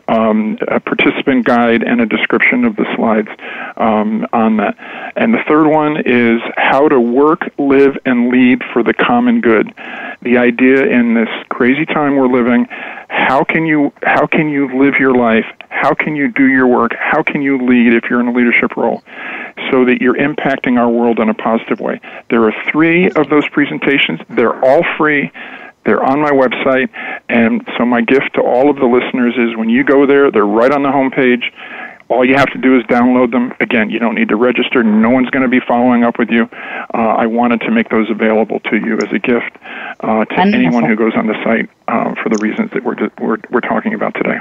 um, 0.07 0.57
a 0.67 0.79
participant 0.79 1.45
guide, 1.45 1.81
and 1.81 1.99
a 1.99 2.05
description 2.05 2.63
of 2.63 2.75
the 2.75 2.85
slides 2.95 3.29
um, 3.77 4.27
on 4.31 4.57
that. 4.57 4.75
And 5.15 5.33
the 5.33 5.43
third 5.47 5.67
one 5.67 5.97
is 6.05 6.39
how 6.55 6.87
to 6.87 6.99
work, 6.99 7.41
live, 7.57 7.97
and 8.05 8.29
lead 8.29 8.61
for 8.71 8.83
the 8.83 8.93
common 8.93 9.41
good. 9.41 9.73
The 10.21 10.37
idea 10.37 10.85
in 10.85 11.15
this 11.15 11.29
crazy 11.49 11.85
time 11.85 12.15
we're 12.15 12.27
living, 12.27 12.67
how 13.09 13.43
can 13.43 13.65
you 13.65 13.91
how 14.03 14.27
can 14.27 14.49
you 14.49 14.79
live 14.79 14.95
your 14.99 15.15
life? 15.15 15.45
How 15.69 15.93
can 15.93 16.15
you 16.15 16.31
do 16.31 16.47
your 16.47 16.67
work? 16.67 16.91
How 16.99 17.23
can 17.23 17.41
you 17.41 17.57
lead 17.65 17.93
if 17.93 18.09
you're 18.09 18.19
in 18.19 18.27
a 18.27 18.33
leadership 18.33 18.75
role? 18.75 19.03
So 19.71 19.85
that 19.85 20.01
you're 20.01 20.15
impacting 20.15 20.77
our 20.79 20.89
world 20.89 21.19
in 21.19 21.29
a 21.29 21.33
positive 21.33 21.79
way. 21.79 21.99
There 22.29 22.43
are 22.43 22.53
three 22.71 23.09
of 23.11 23.29
those 23.29 23.47
presentations. 23.49 24.19
They're 24.29 24.63
all 24.63 24.83
free. 24.97 25.31
They're 25.87 26.03
on 26.03 26.19
my 26.19 26.31
website. 26.31 26.89
And 27.29 27.65
so 27.77 27.85
my 27.85 28.01
gift 28.01 28.33
to 28.33 28.41
all 28.41 28.69
of 28.69 28.75
the 28.75 28.85
listeners 28.85 29.35
is 29.37 29.55
when 29.55 29.69
you 29.69 29.85
go 29.85 30.05
there, 30.05 30.29
they're 30.29 30.45
right 30.45 30.71
on 30.71 30.83
the 30.83 30.89
homepage. 30.89 31.43
All 32.09 32.25
you 32.25 32.35
have 32.35 32.51
to 32.51 32.57
do 32.57 32.77
is 32.77 32.83
download 32.87 33.31
them. 33.31 33.53
Again, 33.61 33.89
you 33.89 33.97
don't 33.97 34.15
need 34.15 34.27
to 34.27 34.35
register. 34.35 34.83
No 34.83 35.09
one's 35.09 35.29
going 35.29 35.43
to 35.43 35.49
be 35.49 35.61
following 35.65 36.03
up 36.03 36.19
with 36.19 36.29
you. 36.29 36.49
Uh, 36.93 36.97
I 36.97 37.25
wanted 37.25 37.61
to 37.61 37.71
make 37.71 37.87
those 37.87 38.09
available 38.09 38.59
to 38.61 38.75
you 38.75 38.97
as 38.97 39.11
a 39.13 39.19
gift 39.19 39.55
uh, 40.01 40.25
to 40.25 40.35
Wonderful. 40.35 40.55
anyone 40.55 40.83
who 40.83 40.95
goes 40.97 41.13
on 41.15 41.27
the 41.27 41.41
site 41.43 41.69
uh, 41.87 42.15
for 42.21 42.27
the 42.27 42.37
reasons 42.41 42.69
that 42.71 42.83
we're, 42.83 43.09
we're, 43.19 43.37
we're 43.49 43.61
talking 43.61 43.93
about 43.93 44.13
today. 44.15 44.39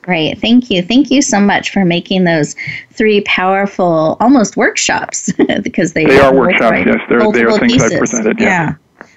Great. 0.00 0.40
Thank 0.40 0.70
you. 0.70 0.80
Thank 0.80 1.10
you 1.10 1.20
so 1.20 1.40
much 1.40 1.72
for 1.72 1.84
making 1.84 2.24
those 2.24 2.56
three 2.92 3.20
powerful, 3.22 4.16
almost 4.18 4.56
workshops, 4.56 5.30
because 5.62 5.92
they, 5.92 6.06
they 6.06 6.20
are 6.20 6.34
workshops. 6.34 6.70
Right? 6.70 6.86
Yes, 6.86 7.00
they're, 7.10 7.20
they 7.32 7.42
are 7.42 7.58
things 7.58 7.74
pieces. 7.74 7.92
I 7.92 7.98
presented. 7.98 8.40
Yeah 8.40 8.76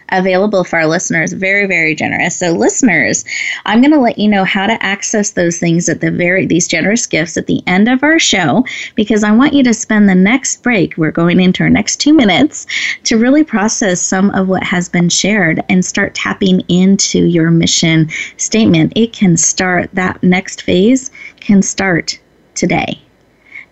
available 0.09 0.63
for 0.63 0.79
our 0.79 0.87
listeners. 0.87 1.33
Very, 1.33 1.65
very 1.65 1.95
generous. 1.95 2.37
So, 2.37 2.51
listeners, 2.51 3.25
I'm 3.65 3.81
going 3.81 3.93
to 3.93 3.99
let 3.99 4.17
you 4.17 4.27
know 4.27 4.43
how 4.43 4.67
to 4.67 4.83
access 4.83 5.31
those 5.31 5.59
things 5.59 5.89
at 5.89 6.01
the 6.01 6.11
very, 6.11 6.45
these 6.45 6.67
generous 6.67 7.05
gifts 7.05 7.37
at 7.37 7.47
the 7.47 7.61
end 7.67 7.87
of 7.89 8.03
our 8.03 8.19
show, 8.19 8.65
because 8.95 9.23
I 9.23 9.31
want 9.31 9.53
you 9.53 9.63
to 9.63 9.73
spend 9.73 10.07
the 10.07 10.15
next 10.15 10.63
break, 10.63 10.97
we're 10.97 11.11
going 11.11 11.39
into 11.39 11.63
our 11.63 11.69
next 11.69 11.97
two 11.97 12.13
minutes, 12.13 12.65
to 13.03 13.17
really 13.17 13.43
process 13.43 14.01
some 14.01 14.29
of 14.31 14.47
what 14.47 14.63
has 14.63 14.89
been 14.89 15.09
shared 15.09 15.61
and 15.69 15.83
start 15.83 16.15
tapping 16.15 16.61
into 16.61 17.25
your 17.25 17.51
mission 17.51 18.09
statement. 18.37 18.93
It 18.95 19.13
can 19.13 19.37
start, 19.37 19.89
that 19.93 20.21
next 20.23 20.61
phase 20.61 21.11
can 21.39 21.61
start 21.61 22.19
today. 22.55 23.02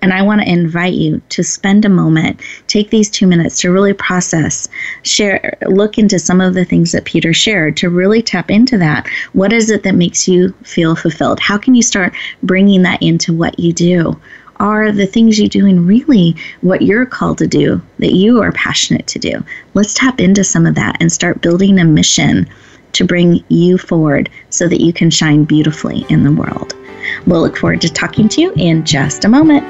And 0.01 0.13
I 0.13 0.23
want 0.23 0.41
to 0.41 0.49
invite 0.49 0.93
you 0.93 1.21
to 1.29 1.43
spend 1.43 1.85
a 1.85 1.89
moment, 1.89 2.41
take 2.67 2.89
these 2.89 3.09
two 3.09 3.27
minutes 3.27 3.61
to 3.61 3.71
really 3.71 3.93
process, 3.93 4.67
share, 5.03 5.57
look 5.67 5.97
into 5.97 6.17
some 6.17 6.41
of 6.41 6.55
the 6.55 6.65
things 6.65 6.91
that 6.91 7.05
Peter 7.05 7.33
shared 7.33 7.77
to 7.77 7.89
really 7.89 8.21
tap 8.21 8.49
into 8.49 8.77
that. 8.79 9.07
What 9.33 9.53
is 9.53 9.69
it 9.69 9.83
that 9.83 9.93
makes 9.93 10.27
you 10.27 10.53
feel 10.63 10.95
fulfilled? 10.95 11.39
How 11.39 11.57
can 11.57 11.75
you 11.75 11.83
start 11.83 12.15
bringing 12.41 12.81
that 12.81 13.01
into 13.03 13.31
what 13.31 13.59
you 13.59 13.73
do? 13.73 14.19
Are 14.57 14.91
the 14.91 15.07
things 15.07 15.39
you're 15.39 15.49
doing 15.49 15.85
really 15.85 16.35
what 16.61 16.83
you're 16.83 17.05
called 17.05 17.39
to 17.39 17.47
do, 17.47 17.81
that 17.97 18.13
you 18.13 18.41
are 18.41 18.51
passionate 18.51 19.07
to 19.07 19.19
do? 19.19 19.43
Let's 19.73 19.93
tap 19.93 20.19
into 20.19 20.43
some 20.43 20.65
of 20.65 20.75
that 20.75 20.97
and 20.99 21.11
start 21.11 21.41
building 21.41 21.79
a 21.79 21.85
mission 21.85 22.47
to 22.93 23.03
bring 23.03 23.43
you 23.49 23.77
forward 23.77 24.29
so 24.49 24.67
that 24.67 24.81
you 24.81 24.93
can 24.93 25.09
shine 25.09 25.45
beautifully 25.45 26.05
in 26.09 26.23
the 26.23 26.31
world. 26.31 26.75
We'll 27.25 27.41
look 27.41 27.57
forward 27.57 27.81
to 27.81 27.89
talking 27.89 28.29
to 28.29 28.41
you 28.41 28.53
in 28.55 28.83
just 28.85 29.25
a 29.25 29.29
moment. 29.29 29.63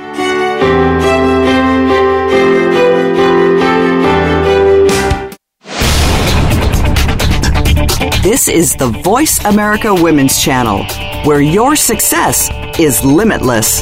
This 8.24 8.48
is 8.48 8.76
the 8.76 8.88
Voice 9.04 9.44
America 9.46 9.94
Women's 9.94 10.40
Channel, 10.40 10.86
where 11.26 11.42
your 11.42 11.76
success 11.76 12.50
is 12.80 13.04
limitless. 13.04 13.82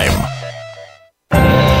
time. 0.09 1.80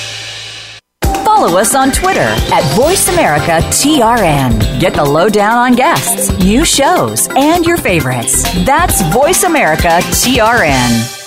follow 1.41 1.57
us 1.57 1.73
on 1.73 1.91
Twitter 1.91 2.19
at 2.19 2.61
VoiceAmericaTRN. 2.75 4.79
Get 4.79 4.93
the 4.93 5.03
lowdown 5.03 5.57
on 5.57 5.73
guests, 5.73 6.29
new 6.37 6.63
shows, 6.63 7.27
and 7.35 7.65
your 7.65 7.77
favorites. 7.77 8.43
That's 8.63 9.01
VoiceAmericaTRN. 9.01 11.17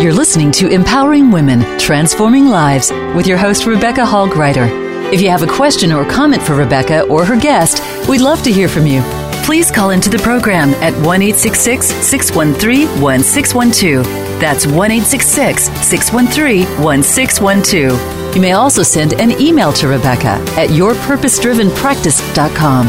You're 0.00 0.14
listening 0.14 0.52
to 0.52 0.68
Empowering 0.68 1.32
Women, 1.32 1.62
Transforming 1.76 2.46
Lives 2.46 2.92
with 3.16 3.26
your 3.26 3.38
host, 3.38 3.66
Rebecca 3.66 4.06
Hall 4.06 4.28
Gruyter. 4.28 4.68
If 5.12 5.20
you 5.20 5.30
have 5.30 5.42
a 5.42 5.48
question 5.48 5.90
or 5.90 6.04
comment 6.04 6.44
for 6.44 6.54
Rebecca 6.54 7.08
or 7.08 7.24
her 7.24 7.36
guest, 7.36 7.82
we'd 8.08 8.20
love 8.20 8.40
to 8.44 8.52
hear 8.52 8.68
from 8.68 8.86
you 8.86 9.02
please 9.44 9.70
call 9.70 9.90
into 9.90 10.08
the 10.08 10.18
program 10.18 10.70
at 10.82 10.94
1 11.04 11.34
613 11.34 12.88
1612. 13.00 14.04
That's 14.40 14.66
1 14.66 15.02
613 15.02 16.66
1612. 16.82 18.34
You 18.34 18.40
may 18.40 18.52
also 18.52 18.82
send 18.82 19.12
an 19.20 19.38
email 19.38 19.70
to 19.74 19.86
Rebecca 19.86 20.42
at 20.58 20.70
yourpurposedrivenpractice.com. 20.70 22.86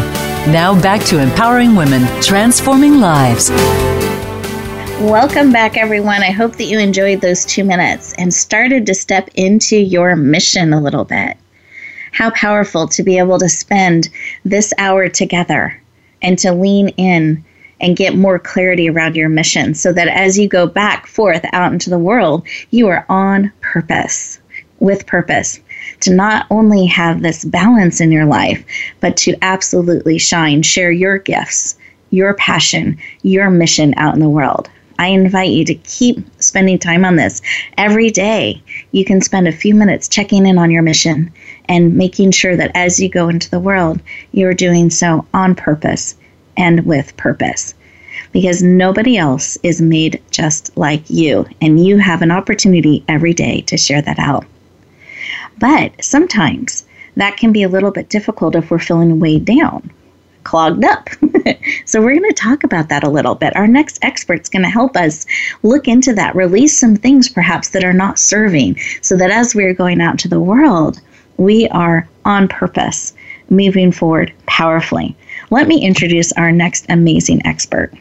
Now 0.52 0.82
back 0.82 1.04
to 1.08 1.20
empowering 1.20 1.76
women, 1.76 2.08
transforming 2.22 3.02
lives. 3.02 3.50
Welcome 5.02 5.52
back, 5.52 5.76
everyone. 5.76 6.24
I 6.24 6.32
hope 6.32 6.56
that 6.56 6.63
you 6.63 6.80
enjoyed 6.80 7.20
those 7.20 7.44
two 7.44 7.65
minutes 7.65 8.13
and 8.13 8.34
started 8.34 8.86
to 8.86 8.96
step 8.96 9.30
into 9.36 9.76
your 9.76 10.15
mission 10.15 10.72
a 10.72 10.80
little 10.80 11.04
bit. 11.04 11.36
How 12.13 12.32
powerful 12.32 12.88
to 12.88 13.04
be 13.04 13.18
able 13.18 13.39
to 13.39 13.50
spend 13.50 14.08
this 14.46 14.72
hour 14.78 15.10
together 15.10 15.82
and 16.26 16.40
to 16.40 16.52
lean 16.52 16.90
in 16.90 17.46
and 17.80 17.96
get 17.96 18.16
more 18.16 18.40
clarity 18.40 18.90
around 18.90 19.16
your 19.16 19.30
mission 19.30 19.76
so 19.76 19.94
that 19.94 20.08
as 20.08 20.40
you 20.40 20.48
go 20.48 20.66
back 20.66 21.06
forth 21.06 21.46
out 21.54 21.72
into 21.72 21.90
the 21.90 22.00
world, 22.00 22.44
you 22.72 22.88
are 22.88 23.06
on 23.10 23.52
purpose, 23.62 24.40
with 24.80 25.06
purpose, 25.06 25.60
to 26.00 26.12
not 26.12 26.48
only 26.50 26.88
have 26.88 27.22
this 27.22 27.46
balance 27.46 28.02
in 28.02 28.12
your 28.12 28.26
life, 28.26 28.66
but 29.02 29.16
to 29.18 29.36
absolutely 29.44 30.18
shine, 30.18 30.64
share 30.64 30.92
your 30.92 31.20
gifts, 31.20 31.78
your 32.10 32.34
passion, 32.34 32.98
your 33.22 33.52
mission 33.52 33.94
out 33.98 34.16
in 34.16 34.20
the 34.20 34.30
world. 34.30 34.68
I 34.98 35.08
invite 35.08 35.52
you 35.52 35.66
to 35.66 35.76
keep 35.76 36.26
spending 36.42 36.80
time 36.80 37.06
on 37.06 37.18
this 37.18 37.42
every 37.78 38.10
day. 38.10 38.64
You 38.94 39.06
can 39.06 39.22
spend 39.22 39.48
a 39.48 39.52
few 39.52 39.76
minutes 39.76 40.08
checking 40.08 40.48
in 40.48 40.58
on 40.58 40.72
your 40.72 40.82
mission 40.82 41.32
and 41.67 41.95
making 41.95 42.32
sure 42.32 42.56
that 42.56 42.71
as 42.75 42.99
you 42.99 43.10
go 43.10 43.30
into 43.30 43.49
the 43.49 43.60
world, 43.60 44.01
you're 44.32 44.54
doing 44.54 44.89
so 44.89 45.25
on 45.34 45.56
purpose 45.56 46.15
and 46.58 46.86
with 46.86 47.15
purpose. 47.17 47.73
Because 48.32 48.62
nobody 48.62 49.17
else 49.17 49.58
is 49.63 49.82
made 49.82 50.21
just 50.30 50.75
like 50.78 51.10
you, 51.10 51.45
and 51.62 51.86
you 51.86 51.97
have 51.97 52.21
an 52.21 52.32
opportunity 52.32 53.04
every 53.08 53.34
day 53.34 53.62
to 53.62 53.78
share 53.78 54.01
that 54.01 54.19
out. 54.19 54.45
But 55.58 56.04
sometimes 56.04 56.86
that 57.15 57.38
can 57.38 57.54
be 57.54 57.63
a 57.63 57.69
little 57.69 57.91
bit 57.91 58.10
difficult 58.10 58.56
if 58.56 58.69
we're 58.69 58.80
feeling 58.80 59.19
weighed 59.19 59.45
down, 59.45 59.89
clogged 60.43 60.84
up. 60.84 61.10
so, 61.86 62.01
we're 62.01 62.19
going 62.19 62.30
to 62.30 62.34
talk 62.34 62.63
about 62.63 62.89
that 62.89 63.04
a 63.04 63.10
little 63.10 63.36
bit. 63.36 63.56
Our 63.56 63.67
next 63.67 63.99
expert's 64.01 64.49
going 64.49 64.63
to 64.63 64.69
help 64.69 64.97
us 64.97 65.25
look 65.63 65.88
into 65.88 66.13
that, 66.15 66.36
release 66.36 66.78
some 66.78 66.95
things 66.95 67.30
perhaps 67.30 67.69
that 67.69 67.86
are 67.86 67.93
not 67.93 68.19
serving, 68.19 68.78
so 69.01 69.15
that 69.15 69.32
as 69.32 69.56
we're 69.56 69.73
going 69.73 70.01
out 70.01 70.19
to 70.19 70.28
the 70.28 70.41
world, 70.41 70.99
we 71.38 71.67
are 71.69 72.08
on 72.26 72.48
purpose, 72.48 73.13
moving 73.50 73.91
forward 73.91 74.34
powerfully. 74.48 75.15
Let 75.50 75.67
me 75.67 75.86
introduce 75.86 76.32
our 76.34 76.52
next 76.52 76.86
amazing 76.89 77.45
expert. 77.45 77.93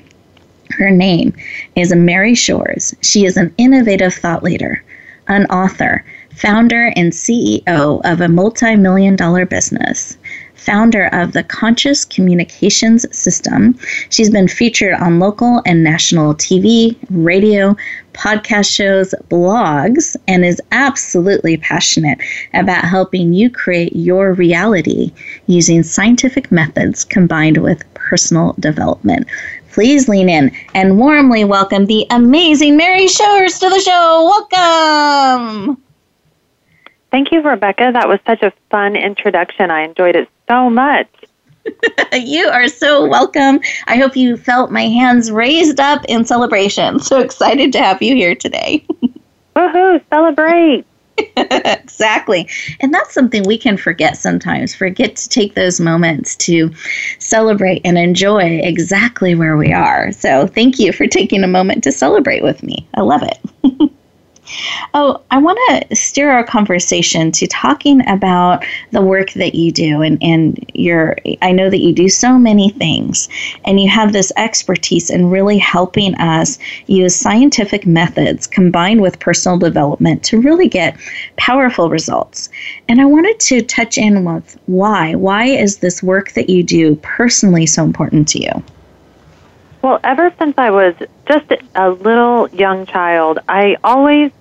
Her 0.71 0.91
name 0.91 1.35
is 1.77 1.95
Mary 1.95 2.35
Shores. 2.35 2.95
She 3.01 3.27
is 3.27 3.37
an 3.37 3.55
innovative 3.59 4.15
thought 4.15 4.43
leader, 4.43 4.83
an 5.29 5.47
author, 5.47 6.05
founder 6.35 6.93
and 6.97 7.13
CEO 7.13 8.01
of 8.05 8.21
a 8.21 8.29
multi 8.29 8.75
million 8.77 9.17
dollar 9.17 9.47
business, 9.47 10.17
founder 10.65 11.07
of 11.13 11.33
the 11.33 11.43
Conscious 11.43 12.05
Communications 12.05 13.05
System. 13.17 13.79
She's 14.09 14.31
been 14.31 14.49
featured 14.49 14.95
on 14.95 15.19
local 15.19 15.63
and 15.67 15.85
national 15.85 16.35
TV, 16.35 16.97
radio, 17.11 17.77
podcast 18.13 18.73
shows, 18.73 19.15
blogs, 19.29 20.17
and 20.27 20.45
is 20.45 20.61
absolutely 20.73 21.57
passionate 21.57 22.19
about 22.55 22.85
helping 22.85 23.33
you 23.33 23.51
create 23.51 23.95
your 23.95 24.33
reality 24.33 25.13
using 25.47 25.83
scientific 25.83 26.51
methods 26.51 27.05
combined 27.05 27.59
with 27.59 27.83
personal 27.95 28.55
development. 28.59 29.27
Please 29.73 30.09
lean 30.09 30.29
in 30.29 30.53
and 30.75 30.99
warmly 30.99 31.45
welcome 31.45 31.87
the 31.87 32.07
amazing 32.11 32.77
Mary 32.77 33.09
Shores 33.09 33.59
to 33.59 33.69
the 33.69 33.81
show. 33.81 34.47
Welcome. 34.51 35.83
Thank 37.15 37.31
you, 37.31 37.43
Rebecca. 37.43 37.93
That 37.93 38.09
was 38.09 38.19
such 38.27 38.43
a 38.43 38.53
fun 38.73 38.97
introduction. 38.97 39.71
I 39.71 39.83
enjoyed 39.85 40.17
it 40.17 40.29
so 40.49 40.69
much. 40.69 41.07
you 42.13 42.49
are 42.49 42.67
so 42.67 43.07
welcome. 43.07 43.61
I 43.87 43.99
hope 43.99 44.17
you 44.17 44.37
felt 44.37 44.73
my 44.73 44.89
hands 44.89 45.31
raised 45.31 45.79
up 45.79 46.05
in 46.07 46.25
celebration. 46.25 46.99
So 47.05 47.21
excited 47.21 47.73
to 47.75 47.79
have 47.79 48.03
you 48.03 48.17
here 48.17 48.35
today. 48.35 48.85
Woohoo, 49.57 50.03
celebrate. 50.11 50.85
exactly. 51.37 52.49
And 52.81 52.93
that's 52.93 53.15
something 53.15 53.45
we 53.45 53.59
can 53.59 53.77
forget 53.77 54.17
sometimes. 54.17 54.75
Forget 54.75 55.15
to 55.15 55.29
take 55.29 55.55
those 55.55 55.79
moments 55.79 56.35
to 56.39 56.73
celebrate 57.21 57.83
and 57.85 57.97
enjoy 57.97 58.59
exactly 58.61 59.37
where 59.37 59.57
we 59.57 59.73
are. 59.73 60.11
So 60.11 60.49
thank 60.49 60.81
you 60.81 60.93
for 60.93 61.07
taking 61.07 61.45
a 61.45 61.49
moment 61.49 61.85
to 61.85 61.93
celebrate 61.93 62.43
with 62.43 62.65
me. 62.65 62.89
I 62.95 63.03
love 63.03 63.23
it. 63.23 63.93
Oh, 64.93 65.23
I 65.31 65.39
want 65.39 65.59
to 65.69 65.97
steer 65.97 66.31
our 66.31 66.45
conversation 66.45 67.33
to 67.33 67.47
talking 67.47 68.07
about 68.09 68.65
the 68.93 69.03
work 69.03 69.33
that 69.33 69.55
you 69.55 69.73
do 69.73 70.03
and, 70.03 70.23
and 70.23 70.65
your 70.75 71.17
I 71.43 71.53
know 71.53 71.71
that 71.71 71.81
you 71.81 71.93
do 71.93 72.09
so 72.09 72.39
many 72.39 72.71
things 72.71 73.29
and 73.65 73.81
you 73.81 73.89
have 73.89 74.13
this 74.13 74.33
expertise 74.37 75.11
in 75.11 75.31
really 75.31 75.59
helping 75.59 76.15
us 76.17 76.59
use 76.87 77.17
scientific 77.17 77.87
methods 77.87 78.47
combined 78.47 79.01
with 79.01 79.19
personal 79.19 79.59
development 79.59 80.23
to 80.25 80.41
really 80.41 80.69
get 80.69 80.97
powerful 81.37 81.89
results. 81.89 82.49
And 82.89 83.01
I 83.01 83.07
wanted 83.07 83.41
to 83.41 83.63
touch 83.63 83.99
in 83.99 84.25
with 84.25 84.59
why. 84.67 85.15
Why 85.15 85.47
is 85.47 85.79
this 85.79 86.03
work 86.03 86.33
that 86.33 86.51
you 86.51 86.63
do 86.63 86.97
personally 86.97 87.67
so 87.67 87.85
important 87.85 88.29
to 88.29 88.43
you? 88.43 88.63
Well, 89.85 90.01
ever 90.03 90.33
since 90.39 90.55
I 90.57 90.71
was 90.71 90.95
just 91.29 91.53
a 91.75 91.91
little 91.91 92.49
young 92.49 92.87
child, 92.87 93.41
I 93.47 93.77
always 93.85 94.33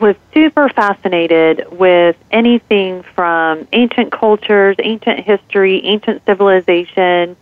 was 0.00 0.16
super 0.34 0.68
fascinated 0.68 1.64
with 1.70 2.16
anything 2.32 3.04
from 3.14 3.68
ancient 3.72 4.10
cultures, 4.10 4.74
ancient 4.80 5.20
history, 5.20 5.84
ancient 5.84 6.26
civilization, 6.26 7.36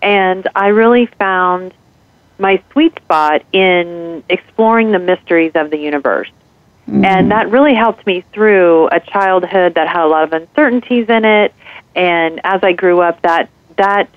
and 0.00 0.46
I 0.54 0.68
really 0.68 1.06
found 1.06 1.74
my 2.38 2.62
sweet 2.70 2.94
spot 2.98 3.42
in 3.50 4.22
exploring 4.28 4.92
the 4.92 5.00
mysteries 5.00 5.50
of 5.56 5.72
the 5.72 5.78
universe. 5.78 6.30
Mm-hmm. 6.86 7.04
And 7.04 7.32
that 7.32 7.50
really 7.50 7.74
helped 7.74 8.06
me 8.06 8.22
through 8.32 8.86
a 8.92 9.00
childhood 9.00 9.74
that 9.74 9.88
had 9.88 10.04
a 10.04 10.06
lot 10.06 10.22
of 10.22 10.32
uncertainties 10.32 11.08
in 11.08 11.24
it. 11.24 11.52
And 11.96 12.40
as 12.44 12.62
I 12.62 12.74
grew 12.74 13.00
up, 13.00 13.20
that 13.22 13.50
that 13.76 14.08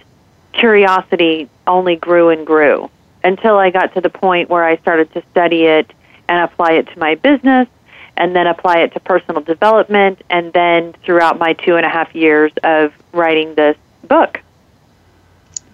curiosity 0.54 1.50
only 1.68 1.96
grew 1.96 2.30
and 2.30 2.46
grew. 2.46 2.90
until 3.26 3.58
I 3.58 3.70
got 3.70 3.94
to 3.94 4.02
the 4.02 4.10
point 4.10 4.50
where 4.50 4.66
I 4.66 4.76
started 4.78 5.14
to 5.14 5.24
study 5.32 5.64
it 5.64 5.94
and 6.28 6.44
apply 6.44 6.74
it 6.74 6.88
to 6.88 7.00
my 7.00 7.16
business 7.16 7.70
and 8.18 8.36
then 8.36 8.48
apply 8.48 8.80
it 8.80 8.94
to 8.94 9.00
personal 9.00 9.42
development 9.42 10.22
and 10.30 10.52
then 10.54 10.94
throughout 11.04 11.40
my 11.40 11.54
two 11.54 11.76
and 11.78 11.86
a 11.86 11.90
half 11.90 12.14
years 12.14 12.52
of 12.64 12.94
writing 13.14 13.56
this 13.56 13.78
book. 14.08 14.42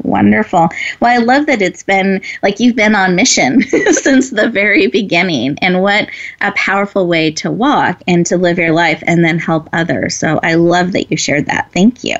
Wonderful. 0.03 0.69
Well, 0.99 1.11
I 1.11 1.17
love 1.17 1.45
that 1.47 1.61
it's 1.61 1.83
been 1.83 2.21
like 2.41 2.59
you've 2.59 2.75
been 2.75 2.95
on 2.95 3.15
mission 3.15 3.61
since 3.91 4.29
the 4.29 4.49
very 4.49 4.87
beginning. 4.87 5.57
And 5.61 5.81
what 5.81 6.07
a 6.41 6.51
powerful 6.53 7.07
way 7.07 7.31
to 7.31 7.51
walk 7.51 8.01
and 8.07 8.25
to 8.27 8.37
live 8.37 8.57
your 8.57 8.71
life 8.71 9.03
and 9.05 9.25
then 9.25 9.39
help 9.39 9.67
others. 9.73 10.15
So 10.15 10.39
I 10.41 10.53
love 10.53 10.93
that 10.93 11.11
you 11.11 11.17
shared 11.17 11.47
that. 11.47 11.71
Thank 11.73 12.03
you. 12.03 12.15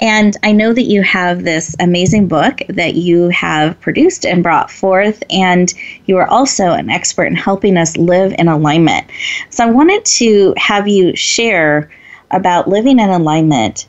And 0.00 0.36
I 0.42 0.52
know 0.52 0.72
that 0.72 0.82
you 0.82 1.02
have 1.02 1.44
this 1.44 1.74
amazing 1.80 2.28
book 2.28 2.60
that 2.68 2.94
you 2.94 3.28
have 3.30 3.80
produced 3.80 4.24
and 4.24 4.42
brought 4.42 4.70
forth, 4.70 5.22
and 5.30 5.72
you 6.06 6.16
are 6.18 6.28
also 6.28 6.72
an 6.72 6.90
expert 6.90 7.26
in 7.26 7.34
helping 7.34 7.76
us 7.76 7.96
live 7.96 8.34
in 8.38 8.48
alignment. 8.48 9.06
So 9.50 9.64
I 9.64 9.70
wanted 9.70 10.04
to 10.04 10.54
have 10.56 10.88
you 10.88 11.14
share 11.16 11.90
about 12.30 12.68
living 12.68 12.98
in 12.98 13.08
alignment, 13.08 13.86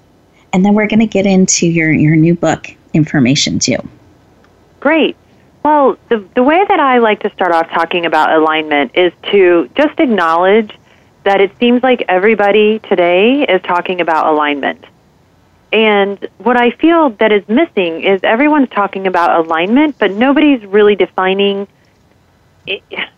and 0.53 0.65
then 0.65 0.73
we're 0.73 0.87
going 0.87 0.99
to 0.99 1.07
get 1.07 1.25
into 1.25 1.67
your, 1.67 1.91
your 1.91 2.15
new 2.15 2.35
book 2.35 2.67
information 2.93 3.59
too. 3.59 3.77
Great. 4.79 5.15
Well, 5.63 5.97
the, 6.07 6.25
the 6.35 6.43
way 6.43 6.63
that 6.67 6.79
I 6.79 6.99
like 6.99 7.19
to 7.21 7.29
start 7.31 7.51
off 7.51 7.69
talking 7.69 8.05
about 8.05 8.33
alignment 8.33 8.91
is 8.95 9.11
to 9.31 9.69
just 9.75 9.99
acknowledge 9.99 10.73
that 11.25 11.41
it 11.41 11.51
seems 11.59 11.83
like 11.83 12.03
everybody 12.07 12.79
today 12.79 13.43
is 13.43 13.61
talking 13.63 13.99
about 13.99 14.25
alignment. 14.25 14.85
And 15.71 16.27
what 16.39 16.57
I 16.57 16.71
feel 16.71 17.11
that 17.11 17.31
is 17.31 17.47
missing 17.47 18.01
is 18.01 18.21
everyone's 18.23 18.69
talking 18.69 19.05
about 19.05 19.45
alignment, 19.45 19.97
but 19.99 20.11
nobody's 20.11 20.65
really 20.65 20.95
defining 20.95 21.67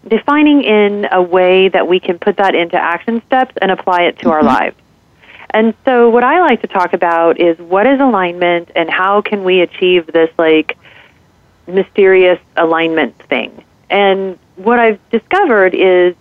defining 0.07 0.63
in 0.63 1.07
a 1.11 1.21
way 1.21 1.67
that 1.67 1.85
we 1.85 1.99
can 1.99 2.17
put 2.17 2.37
that 2.37 2.55
into 2.55 2.77
action 2.77 3.21
steps 3.25 3.53
and 3.61 3.69
apply 3.69 4.03
it 4.03 4.17
to 4.17 4.25
mm-hmm. 4.25 4.31
our 4.31 4.43
lives. 4.43 4.77
And 5.49 5.73
so 5.83 6.09
what 6.09 6.23
I 6.23 6.39
like 6.39 6.61
to 6.61 6.67
talk 6.67 6.93
about 6.93 7.39
is 7.39 7.57
what 7.59 7.85
is 7.85 7.99
alignment 7.99 8.71
and 8.75 8.89
how 8.89 9.21
can 9.21 9.43
we 9.43 9.59
achieve 9.59 10.07
this 10.07 10.29
like 10.37 10.77
mysterious 11.67 12.39
alignment 12.55 13.17
thing. 13.23 13.63
And 13.89 14.39
what 14.55 14.79
I've 14.79 14.99
discovered 15.09 15.75
is 15.75 16.15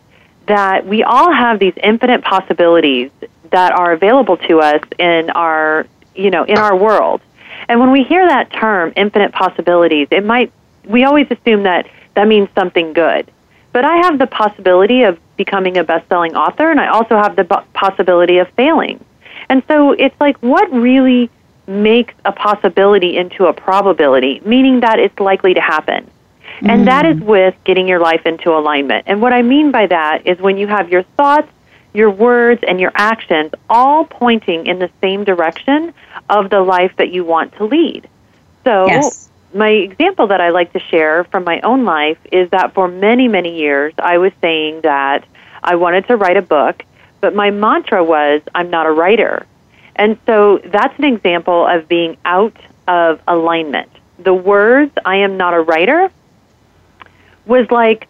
that 0.46 0.86
we 0.86 1.04
all 1.04 1.32
have 1.32 1.60
these 1.60 1.74
infinite 1.80 2.22
possibilities 2.22 3.10
that 3.50 3.72
are 3.72 3.92
available 3.92 4.36
to 4.36 4.60
us 4.60 4.82
in 4.98 5.30
our 5.30 5.86
you 6.14 6.30
know, 6.30 6.44
in 6.44 6.58
our 6.58 6.76
world. 6.76 7.20
And 7.68 7.80
when 7.80 7.90
we 7.90 8.02
hear 8.04 8.26
that 8.26 8.52
term, 8.52 8.92
infinite 8.96 9.32
possibilities, 9.32 10.08
it 10.10 10.24
might, 10.24 10.52
we 10.84 11.04
always 11.04 11.26
assume 11.30 11.64
that 11.64 11.88
that 12.14 12.26
means 12.26 12.48
something 12.54 12.92
good. 12.92 13.30
But 13.72 13.84
I 13.84 13.96
have 13.98 14.18
the 14.18 14.26
possibility 14.26 15.04
of 15.04 15.18
becoming 15.36 15.76
a 15.76 15.84
best 15.84 16.08
selling 16.08 16.34
author, 16.34 16.70
and 16.70 16.80
I 16.80 16.88
also 16.88 17.16
have 17.16 17.36
the 17.36 17.44
possibility 17.72 18.38
of 18.38 18.48
failing. 18.50 19.04
And 19.48 19.62
so 19.68 19.92
it's 19.92 20.18
like, 20.20 20.36
what 20.38 20.70
really 20.72 21.30
makes 21.66 22.14
a 22.24 22.32
possibility 22.32 23.16
into 23.16 23.46
a 23.46 23.52
probability, 23.52 24.40
meaning 24.44 24.80
that 24.80 24.98
it's 24.98 25.18
likely 25.20 25.54
to 25.54 25.60
happen? 25.60 26.10
Mm. 26.60 26.68
And 26.68 26.88
that 26.88 27.06
is 27.06 27.16
mm. 27.16 27.24
with 27.24 27.54
getting 27.64 27.86
your 27.86 28.00
life 28.00 28.26
into 28.26 28.50
alignment. 28.50 29.04
And 29.06 29.22
what 29.22 29.32
I 29.32 29.42
mean 29.42 29.70
by 29.70 29.86
that 29.86 30.26
is 30.26 30.38
when 30.40 30.58
you 30.58 30.66
have 30.66 30.90
your 30.90 31.04
thoughts, 31.16 31.48
your 31.92 32.10
words 32.10 32.62
and 32.66 32.80
your 32.80 32.92
actions 32.94 33.52
all 33.68 34.04
pointing 34.04 34.66
in 34.66 34.78
the 34.78 34.90
same 35.00 35.24
direction 35.24 35.92
of 36.28 36.50
the 36.50 36.60
life 36.60 36.92
that 36.96 37.10
you 37.10 37.24
want 37.24 37.54
to 37.56 37.64
lead. 37.64 38.08
So, 38.64 38.86
yes. 38.86 39.28
my 39.54 39.70
example 39.70 40.28
that 40.28 40.40
I 40.40 40.50
like 40.50 40.72
to 40.74 40.78
share 40.78 41.24
from 41.24 41.44
my 41.44 41.60
own 41.60 41.84
life 41.84 42.18
is 42.30 42.50
that 42.50 42.74
for 42.74 42.88
many, 42.88 43.26
many 43.28 43.58
years, 43.58 43.94
I 43.98 44.18
was 44.18 44.32
saying 44.40 44.82
that 44.82 45.24
I 45.62 45.76
wanted 45.76 46.06
to 46.08 46.16
write 46.16 46.36
a 46.36 46.42
book, 46.42 46.82
but 47.20 47.34
my 47.34 47.50
mantra 47.50 48.04
was, 48.04 48.42
I'm 48.54 48.70
not 48.70 48.86
a 48.86 48.92
writer. 48.92 49.46
And 49.96 50.18
so 50.26 50.58
that's 50.64 50.96
an 50.98 51.04
example 51.04 51.66
of 51.66 51.88
being 51.88 52.16
out 52.24 52.56
of 52.86 53.20
alignment. 53.26 53.90
The 54.18 54.34
words, 54.34 54.92
I 55.04 55.16
am 55.16 55.36
not 55.36 55.54
a 55.54 55.60
writer, 55.60 56.10
was 57.46 57.70
like 57.70 58.06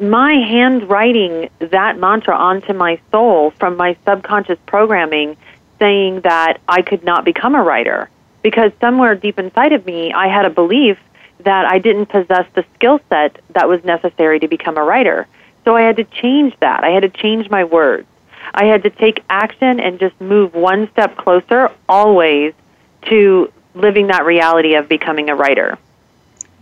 my 0.00 0.34
handwriting 0.34 1.50
that 1.58 1.98
mantra 1.98 2.36
onto 2.36 2.72
my 2.72 3.00
soul 3.10 3.50
from 3.52 3.76
my 3.76 3.96
subconscious 4.06 4.58
programming 4.66 5.36
saying 5.78 6.20
that 6.22 6.60
I 6.68 6.82
could 6.82 7.04
not 7.04 7.24
become 7.24 7.54
a 7.54 7.62
writer 7.62 8.08
because 8.42 8.72
somewhere 8.80 9.14
deep 9.14 9.38
inside 9.38 9.72
of 9.72 9.84
me 9.86 10.12
I 10.12 10.28
had 10.28 10.44
a 10.44 10.50
belief 10.50 10.98
that 11.40 11.66
I 11.66 11.78
didn't 11.78 12.06
possess 12.06 12.46
the 12.54 12.64
skill 12.74 13.00
set 13.08 13.40
that 13.50 13.68
was 13.68 13.82
necessary 13.84 14.40
to 14.40 14.48
become 14.48 14.76
a 14.76 14.82
writer. 14.82 15.26
So 15.64 15.76
I 15.76 15.82
had 15.82 15.96
to 15.96 16.04
change 16.04 16.54
that. 16.60 16.84
I 16.84 16.90
had 16.90 17.02
to 17.02 17.08
change 17.08 17.50
my 17.50 17.64
words. 17.64 18.06
I 18.54 18.64
had 18.64 18.82
to 18.84 18.90
take 18.90 19.22
action 19.28 19.80
and 19.80 20.00
just 20.00 20.20
move 20.20 20.54
one 20.54 20.90
step 20.92 21.16
closer 21.16 21.70
always 21.88 22.54
to 23.02 23.52
living 23.74 24.08
that 24.08 24.24
reality 24.24 24.74
of 24.74 24.88
becoming 24.88 25.28
a 25.28 25.34
writer. 25.34 25.78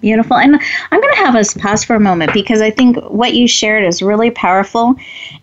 Beautiful. 0.01 0.37
And 0.37 0.61
I'm 0.91 1.01
going 1.01 1.15
to 1.15 1.21
have 1.21 1.37
us 1.37 1.55
pause 1.55 1.83
for 1.83 1.97
a 1.97 2.01
moment 2.01 2.35
because 2.35 2.61
I 2.61 2.71
think 2.71 2.99
what 3.07 3.33
you 3.33 3.49
shared 3.49 3.83
is 3.85 4.03
really 4.03 4.31
powerful 4.31 4.95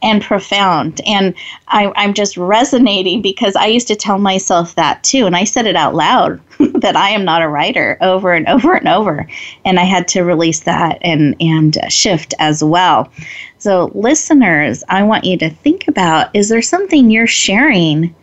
and 0.03 0.21
profound. 0.21 1.01
And 1.07 1.33
I, 1.69 1.91
am 1.95 2.13
just 2.13 2.37
resonating 2.37 3.23
because 3.23 3.55
I 3.55 3.65
used 3.65 3.87
to 3.87 3.95
tell 3.95 4.19
myself 4.19 4.75
that 4.75 5.03
too. 5.03 5.25
And 5.25 5.35
I 5.35 5.43
said 5.43 5.65
it 5.65 5.75
out 5.75 5.95
loud 5.95 6.39
that 6.75 6.95
I 6.95 7.09
am 7.09 7.25
not 7.25 7.41
a 7.41 7.47
writer 7.47 7.97
over 7.99 8.31
and 8.31 8.47
over 8.47 8.75
and 8.75 8.87
over. 8.87 9.27
And 9.65 9.79
I 9.79 9.85
had 9.85 10.07
to 10.09 10.21
release 10.21 10.61
that 10.61 10.99
and, 11.01 11.35
and 11.39 11.75
shift 11.89 12.35
as 12.37 12.63
well. 12.63 13.11
So, 13.57 13.91
listeners, 13.95 14.83
I 14.87 15.01
want 15.03 15.23
you 15.23 15.37
to 15.37 15.49
think 15.49 15.87
about 15.87 16.35
is 16.35 16.49
there 16.49 16.61
something 16.61 17.09
you're 17.09 17.27
sharing? 17.27 18.13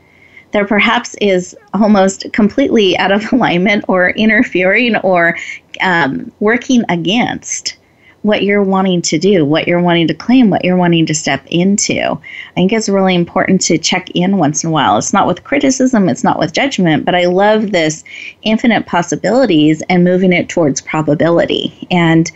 That 0.52 0.68
perhaps 0.68 1.14
is 1.20 1.56
almost 1.74 2.32
completely 2.32 2.96
out 2.98 3.12
of 3.12 3.32
alignment 3.32 3.84
or 3.88 4.10
interfering 4.10 4.96
or 4.96 5.36
um, 5.80 6.30
working 6.40 6.84
against 6.88 7.76
what 8.22 8.42
you're 8.42 8.62
wanting 8.62 9.00
to 9.00 9.18
do, 9.18 9.44
what 9.46 9.66
you're 9.66 9.80
wanting 9.80 10.06
to 10.06 10.14
claim, 10.14 10.50
what 10.50 10.64
you're 10.64 10.76
wanting 10.76 11.06
to 11.06 11.14
step 11.14 11.42
into. 11.46 11.98
I 12.02 12.54
think 12.54 12.72
it's 12.72 12.88
really 12.88 13.14
important 13.14 13.62
to 13.62 13.78
check 13.78 14.10
in 14.10 14.36
once 14.36 14.62
in 14.62 14.68
a 14.68 14.72
while. 14.72 14.98
It's 14.98 15.12
not 15.12 15.26
with 15.26 15.44
criticism, 15.44 16.08
it's 16.08 16.24
not 16.24 16.38
with 16.38 16.52
judgment, 16.52 17.06
but 17.06 17.14
I 17.14 17.24
love 17.24 17.70
this 17.70 18.04
infinite 18.42 18.86
possibilities 18.86 19.82
and 19.88 20.04
moving 20.04 20.32
it 20.32 20.50
towards 20.50 20.82
probability. 20.82 21.86
And 21.90 22.30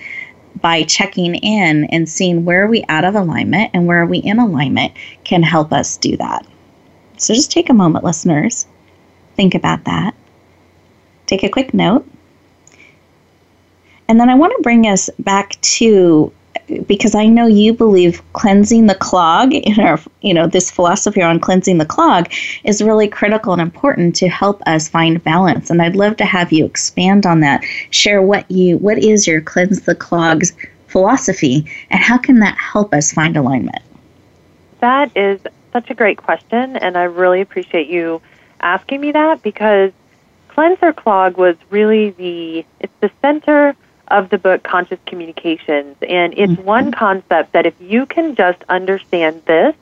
by 0.60 0.84
checking 0.84 1.34
in 1.34 1.84
and 1.86 2.08
seeing 2.08 2.44
where 2.44 2.64
are 2.64 2.68
we 2.68 2.84
out 2.88 3.04
of 3.04 3.14
alignment 3.14 3.70
and 3.74 3.86
where 3.86 4.00
are 4.00 4.06
we 4.06 4.18
in 4.18 4.38
alignment 4.38 4.94
can 5.24 5.42
help 5.42 5.72
us 5.72 5.96
do 5.96 6.16
that. 6.16 6.46
So 7.24 7.34
just 7.34 7.50
take 7.50 7.70
a 7.70 7.74
moment, 7.74 8.04
listeners. 8.04 8.66
Think 9.34 9.54
about 9.54 9.84
that. 9.84 10.14
Take 11.26 11.42
a 11.42 11.48
quick 11.48 11.72
note. 11.72 12.06
And 14.08 14.20
then 14.20 14.28
I 14.28 14.34
want 14.34 14.52
to 14.56 14.62
bring 14.62 14.86
us 14.86 15.08
back 15.18 15.58
to 15.62 16.32
because 16.86 17.14
I 17.14 17.26
know 17.26 17.46
you 17.46 17.72
believe 17.72 18.22
cleansing 18.32 18.86
the 18.86 18.94
clog 18.94 19.52
in 19.52 19.80
our, 19.80 19.98
you 20.22 20.32
know, 20.32 20.46
this 20.46 20.70
philosophy 20.70 21.20
on 21.20 21.40
cleansing 21.40 21.78
the 21.78 21.86
clog 21.86 22.30
is 22.64 22.82
really 22.82 23.08
critical 23.08 23.52
and 23.52 23.60
important 23.60 24.14
to 24.16 24.28
help 24.28 24.62
us 24.66 24.88
find 24.88 25.22
balance. 25.24 25.70
And 25.70 25.82
I'd 25.82 25.96
love 25.96 26.16
to 26.18 26.24
have 26.24 26.52
you 26.52 26.64
expand 26.64 27.26
on 27.26 27.40
that. 27.40 27.64
Share 27.90 28.22
what 28.22 28.50
you, 28.50 28.78
what 28.78 28.98
is 28.98 29.26
your 29.26 29.40
cleanse 29.40 29.82
the 29.82 29.94
clogs 29.94 30.52
philosophy, 30.88 31.68
and 31.90 32.00
how 32.00 32.16
can 32.16 32.38
that 32.38 32.56
help 32.56 32.94
us 32.94 33.12
find 33.12 33.36
alignment? 33.36 33.82
That 34.78 35.10
is 35.16 35.40
such 35.74 35.90
a 35.90 35.94
great 35.94 36.16
question, 36.16 36.76
and 36.76 36.96
I 36.96 37.02
really 37.02 37.40
appreciate 37.42 37.88
you 37.88 38.22
asking 38.60 39.00
me 39.00 39.12
that 39.12 39.42
because 39.42 39.90
cleanser 40.48 40.92
clog 40.92 41.36
was 41.36 41.56
really 41.68 42.10
the 42.10 42.64
it's 42.80 42.92
the 43.00 43.10
center 43.20 43.74
of 44.08 44.30
the 44.30 44.38
book 44.38 44.62
Conscious 44.62 45.00
Communications, 45.06 45.96
and 46.08 46.32
it's 46.34 46.52
mm-hmm. 46.52 46.62
one 46.62 46.92
concept 46.92 47.52
that 47.52 47.66
if 47.66 47.74
you 47.80 48.06
can 48.06 48.36
just 48.36 48.62
understand 48.68 49.42
this, 49.46 49.74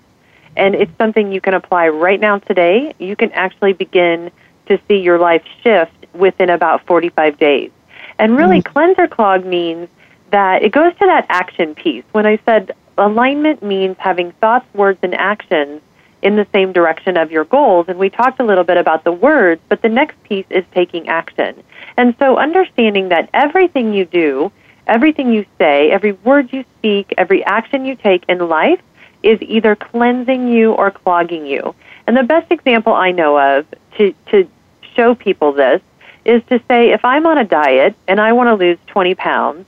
and 0.56 0.74
it's 0.74 0.96
something 0.96 1.30
you 1.30 1.40
can 1.40 1.54
apply 1.54 1.88
right 1.88 2.18
now 2.18 2.38
today, 2.38 2.94
you 2.98 3.14
can 3.14 3.30
actually 3.32 3.74
begin 3.74 4.30
to 4.66 4.80
see 4.88 4.96
your 4.96 5.18
life 5.18 5.44
shift 5.62 5.92
within 6.14 6.50
about 6.50 6.86
45 6.86 7.38
days. 7.38 7.70
And 8.18 8.36
really, 8.36 8.62
mm-hmm. 8.62 8.72
cleanser 8.72 9.08
clog 9.08 9.44
means 9.44 9.88
that 10.30 10.62
it 10.62 10.72
goes 10.72 10.92
to 10.94 11.06
that 11.06 11.26
action 11.28 11.74
piece. 11.74 12.04
When 12.12 12.26
I 12.26 12.38
said 12.46 12.72
alignment 12.98 13.62
means 13.62 13.96
having 13.98 14.32
thoughts, 14.32 14.66
words, 14.74 14.98
and 15.02 15.14
actions 15.14 15.80
in 16.22 16.36
the 16.36 16.46
same 16.52 16.72
direction 16.72 17.16
of 17.16 17.32
your 17.32 17.44
goals. 17.44 17.86
And 17.88 17.98
we 17.98 18.08
talked 18.08 18.40
a 18.40 18.44
little 18.44 18.64
bit 18.64 18.76
about 18.76 19.04
the 19.04 19.12
words, 19.12 19.60
but 19.68 19.82
the 19.82 19.88
next 19.88 20.22
piece 20.22 20.46
is 20.50 20.64
taking 20.72 21.08
action. 21.08 21.62
And 21.96 22.14
so 22.18 22.36
understanding 22.36 23.08
that 23.08 23.28
everything 23.34 23.92
you 23.92 24.04
do, 24.04 24.52
everything 24.86 25.32
you 25.32 25.44
say, 25.58 25.90
every 25.90 26.12
word 26.12 26.52
you 26.52 26.64
speak, 26.78 27.12
every 27.18 27.44
action 27.44 27.84
you 27.84 27.96
take 27.96 28.24
in 28.28 28.48
life 28.48 28.80
is 29.22 29.40
either 29.42 29.74
cleansing 29.76 30.48
you 30.48 30.72
or 30.72 30.90
clogging 30.90 31.46
you. 31.46 31.74
And 32.06 32.16
the 32.16 32.22
best 32.22 32.50
example 32.50 32.92
I 32.92 33.12
know 33.12 33.38
of 33.38 33.66
to, 33.98 34.14
to 34.30 34.48
show 34.94 35.14
people 35.14 35.52
this 35.52 35.80
is 36.24 36.42
to 36.48 36.60
say 36.68 36.90
if 36.90 37.04
I'm 37.04 37.26
on 37.26 37.38
a 37.38 37.44
diet 37.44 37.94
and 38.06 38.20
I 38.20 38.32
want 38.32 38.48
to 38.48 38.54
lose 38.54 38.78
20 38.86 39.14
pounds, 39.14 39.66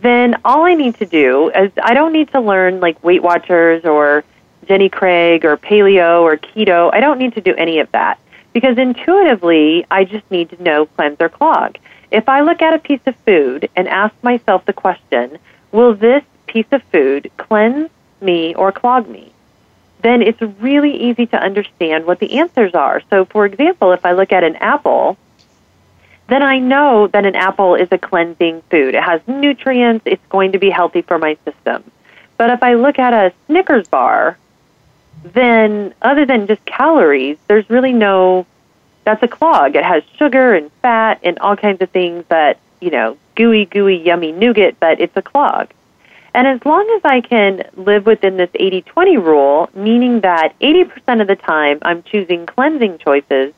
then 0.00 0.36
all 0.44 0.64
I 0.64 0.74
need 0.74 0.96
to 0.98 1.06
do 1.06 1.50
is 1.50 1.72
I 1.82 1.94
don't 1.94 2.12
need 2.12 2.30
to 2.32 2.40
learn 2.40 2.80
like 2.80 3.02
Weight 3.02 3.22
Watchers 3.22 3.84
or 3.84 4.24
Jenny 4.66 4.88
Craig 4.88 5.44
or 5.44 5.56
paleo 5.56 6.22
or 6.22 6.36
keto. 6.36 6.90
I 6.92 7.00
don't 7.00 7.18
need 7.18 7.34
to 7.34 7.40
do 7.40 7.54
any 7.54 7.78
of 7.78 7.90
that 7.92 8.18
because 8.52 8.78
intuitively 8.78 9.86
I 9.90 10.04
just 10.04 10.28
need 10.30 10.50
to 10.50 10.62
know 10.62 10.86
cleanse 10.86 11.20
or 11.20 11.28
clog. 11.28 11.78
If 12.10 12.28
I 12.28 12.40
look 12.40 12.62
at 12.62 12.74
a 12.74 12.78
piece 12.78 13.00
of 13.06 13.16
food 13.16 13.68
and 13.76 13.88
ask 13.88 14.14
myself 14.22 14.64
the 14.64 14.72
question, 14.72 15.38
will 15.72 15.94
this 15.94 16.22
piece 16.46 16.66
of 16.72 16.82
food 16.84 17.30
cleanse 17.36 17.90
me 18.20 18.54
or 18.54 18.72
clog 18.72 19.08
me? 19.08 19.32
Then 20.02 20.22
it's 20.22 20.40
really 20.60 20.96
easy 20.96 21.26
to 21.26 21.36
understand 21.36 22.06
what 22.06 22.20
the 22.20 22.38
answers 22.38 22.74
are. 22.74 23.02
So, 23.10 23.24
for 23.24 23.44
example, 23.44 23.92
if 23.92 24.06
I 24.06 24.12
look 24.12 24.32
at 24.32 24.44
an 24.44 24.56
apple, 24.56 25.16
then 26.28 26.42
I 26.42 26.58
know 26.58 27.06
that 27.08 27.24
an 27.24 27.36
apple 27.36 27.74
is 27.74 27.88
a 27.90 27.98
cleansing 27.98 28.62
food. 28.70 28.94
It 28.94 29.02
has 29.02 29.20
nutrients, 29.26 30.04
it's 30.06 30.26
going 30.28 30.52
to 30.52 30.58
be 30.58 30.70
healthy 30.70 31.02
for 31.02 31.18
my 31.18 31.36
system. 31.44 31.84
But 32.36 32.50
if 32.50 32.62
I 32.62 32.74
look 32.74 32.98
at 32.98 33.12
a 33.12 33.32
Snickers 33.46 33.88
bar, 33.88 34.36
then 35.22 35.94
other 36.02 36.26
than 36.26 36.46
just 36.46 36.64
calories, 36.66 37.38
there's 37.48 37.68
really 37.70 37.92
no 37.92 38.46
that's 39.04 39.22
a 39.22 39.28
clog. 39.28 39.76
It 39.76 39.84
has 39.84 40.02
sugar 40.18 40.52
and 40.54 40.70
fat 40.82 41.20
and 41.22 41.38
all 41.38 41.56
kinds 41.56 41.80
of 41.80 41.90
things 41.90 42.24
that, 42.28 42.58
you 42.80 42.90
know, 42.90 43.16
gooey, 43.36 43.64
gooey, 43.64 43.96
yummy 43.96 44.32
nougat, 44.32 44.80
but 44.80 45.00
it's 45.00 45.16
a 45.16 45.22
clog. 45.22 45.70
And 46.34 46.46
as 46.46 46.62
long 46.66 46.90
as 46.96 47.02
I 47.04 47.20
can 47.20 47.62
live 47.76 48.04
within 48.04 48.36
this 48.36 48.50
80 48.52 48.82
20 48.82 49.16
rule, 49.16 49.70
meaning 49.74 50.20
that 50.20 50.58
80% 50.58 51.22
of 51.22 51.28
the 51.28 51.36
time 51.36 51.78
I'm 51.82 52.02
choosing 52.02 52.46
cleansing 52.46 52.98
choices, 52.98 53.54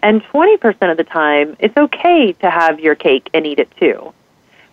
and 0.00 0.22
20% 0.24 0.90
of 0.90 0.96
the 0.96 1.04
time 1.04 1.56
it's 1.58 1.76
okay 1.76 2.32
to 2.34 2.50
have 2.50 2.80
your 2.80 2.94
cake 2.94 3.28
and 3.32 3.46
eat 3.46 3.58
it 3.58 3.70
too. 3.78 4.12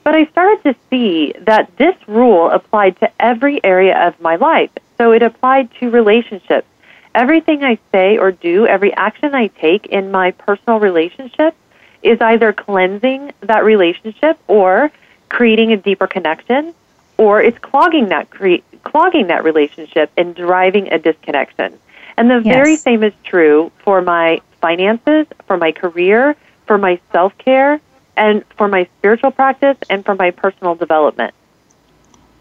But 0.03 0.15
I 0.15 0.25
started 0.27 0.63
to 0.63 0.75
see 0.89 1.33
that 1.41 1.75
this 1.77 1.95
rule 2.07 2.49
applied 2.49 2.97
to 2.99 3.11
every 3.19 3.63
area 3.63 4.07
of 4.07 4.19
my 4.21 4.37
life. 4.37 4.71
So 4.97 5.11
it 5.11 5.21
applied 5.21 5.69
to 5.79 5.89
relationships 5.89 6.67
everything 7.13 7.63
I 7.63 7.79
say 7.91 8.17
or 8.17 8.31
do, 8.31 8.67
every 8.67 8.93
action 8.93 9.33
I 9.33 9.47
take 9.47 9.87
in 9.87 10.11
my 10.11 10.31
personal 10.31 10.79
relationship 10.79 11.55
is 12.03 12.21
either 12.21 12.53
cleansing 12.53 13.33
that 13.41 13.65
relationship 13.65 14.39
or 14.47 14.91
creating 15.29 15.71
a 15.71 15.77
deeper 15.77 16.07
connection 16.07 16.73
or 17.17 17.41
it's 17.41 17.57
clogging 17.57 18.09
that 18.09 18.29
cre- 18.29 18.63
clogging 18.83 19.27
that 19.27 19.43
relationship 19.43 20.11
and 20.15 20.35
driving 20.35 20.93
a 20.93 20.99
disconnection. 20.99 21.79
And 22.17 22.29
the 22.29 22.41
yes. 22.43 22.53
very 22.53 22.75
same 22.75 23.03
is 23.03 23.13
true 23.23 23.71
for 23.83 24.01
my 24.01 24.41
finances, 24.59 25.27
for 25.45 25.57
my 25.57 25.71
career, 25.71 26.35
for 26.65 26.77
my 26.77 26.99
self-care, 27.11 27.79
and 28.15 28.43
for 28.57 28.67
my 28.67 28.87
spiritual 28.97 29.31
practice 29.31 29.77
and 29.89 30.03
for 30.03 30.15
my 30.15 30.31
personal 30.31 30.75
development. 30.75 31.33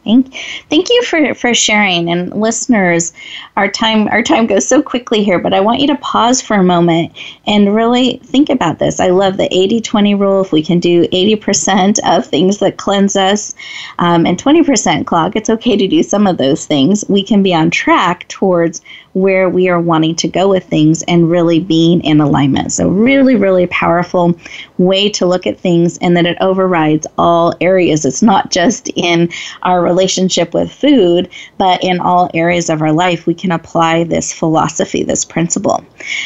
Thank, 0.06 0.34
thank 0.70 0.88
you 0.88 1.02
for, 1.02 1.34
for 1.34 1.52
sharing. 1.52 2.12
And 2.12 2.32
listeners, 2.40 3.12
our 3.56 3.68
time 3.68 4.06
our 4.06 4.22
time 4.22 4.46
goes 4.46 4.66
so 4.66 4.80
quickly 4.80 5.24
here, 5.24 5.40
but 5.40 5.52
I 5.52 5.60
want 5.60 5.80
you 5.80 5.88
to 5.88 5.96
pause 5.96 6.40
for 6.40 6.54
a 6.54 6.62
moment 6.62 7.12
and 7.44 7.74
really 7.74 8.18
think 8.18 8.48
about 8.48 8.78
this. 8.78 9.00
I 9.00 9.08
love 9.08 9.36
the 9.36 9.48
80-20 9.48 10.18
rule. 10.18 10.40
If 10.42 10.52
we 10.52 10.62
can 10.62 10.78
do 10.78 11.08
80% 11.08 11.98
of 12.04 12.24
things 12.24 12.58
that 12.58 12.76
cleanse 12.76 13.16
us 13.16 13.56
um, 13.98 14.26
and 14.26 14.40
20% 14.40 15.06
clog, 15.06 15.34
it's 15.34 15.50
okay 15.50 15.76
to 15.76 15.88
do 15.88 16.04
some 16.04 16.28
of 16.28 16.38
those 16.38 16.66
things. 16.66 17.04
We 17.08 17.24
can 17.24 17.42
be 17.42 17.52
on 17.52 17.70
track 17.70 18.28
towards 18.28 18.82
where 19.16 19.48
we 19.48 19.66
are 19.66 19.80
wanting 19.80 20.14
to 20.14 20.28
go 20.28 20.46
with 20.46 20.64
things 20.64 21.02
and 21.04 21.30
really 21.30 21.58
being 21.58 22.02
in 22.04 22.20
alignment. 22.20 22.70
So, 22.70 22.86
really, 22.90 23.34
really 23.34 23.66
powerful 23.68 24.38
way 24.76 25.08
to 25.08 25.24
look 25.24 25.46
at 25.46 25.58
things, 25.58 25.96
and 25.98 26.14
that 26.18 26.26
it 26.26 26.36
overrides 26.42 27.06
all 27.16 27.54
areas. 27.62 28.04
It's 28.04 28.22
not 28.22 28.50
just 28.50 28.90
in 28.94 29.30
our 29.62 29.82
relationship 29.96 30.52
with 30.52 30.70
food, 30.70 31.28
but 31.56 31.82
in 31.82 32.00
all 32.00 32.30
areas 32.34 32.68
of 32.68 32.82
our 32.82 32.92
life, 32.92 33.26
we 33.26 33.34
can 33.34 33.50
apply 33.50 34.04
this 34.04 34.32
philosophy, 34.32 35.02
this 35.02 35.24
principle. 35.24 35.84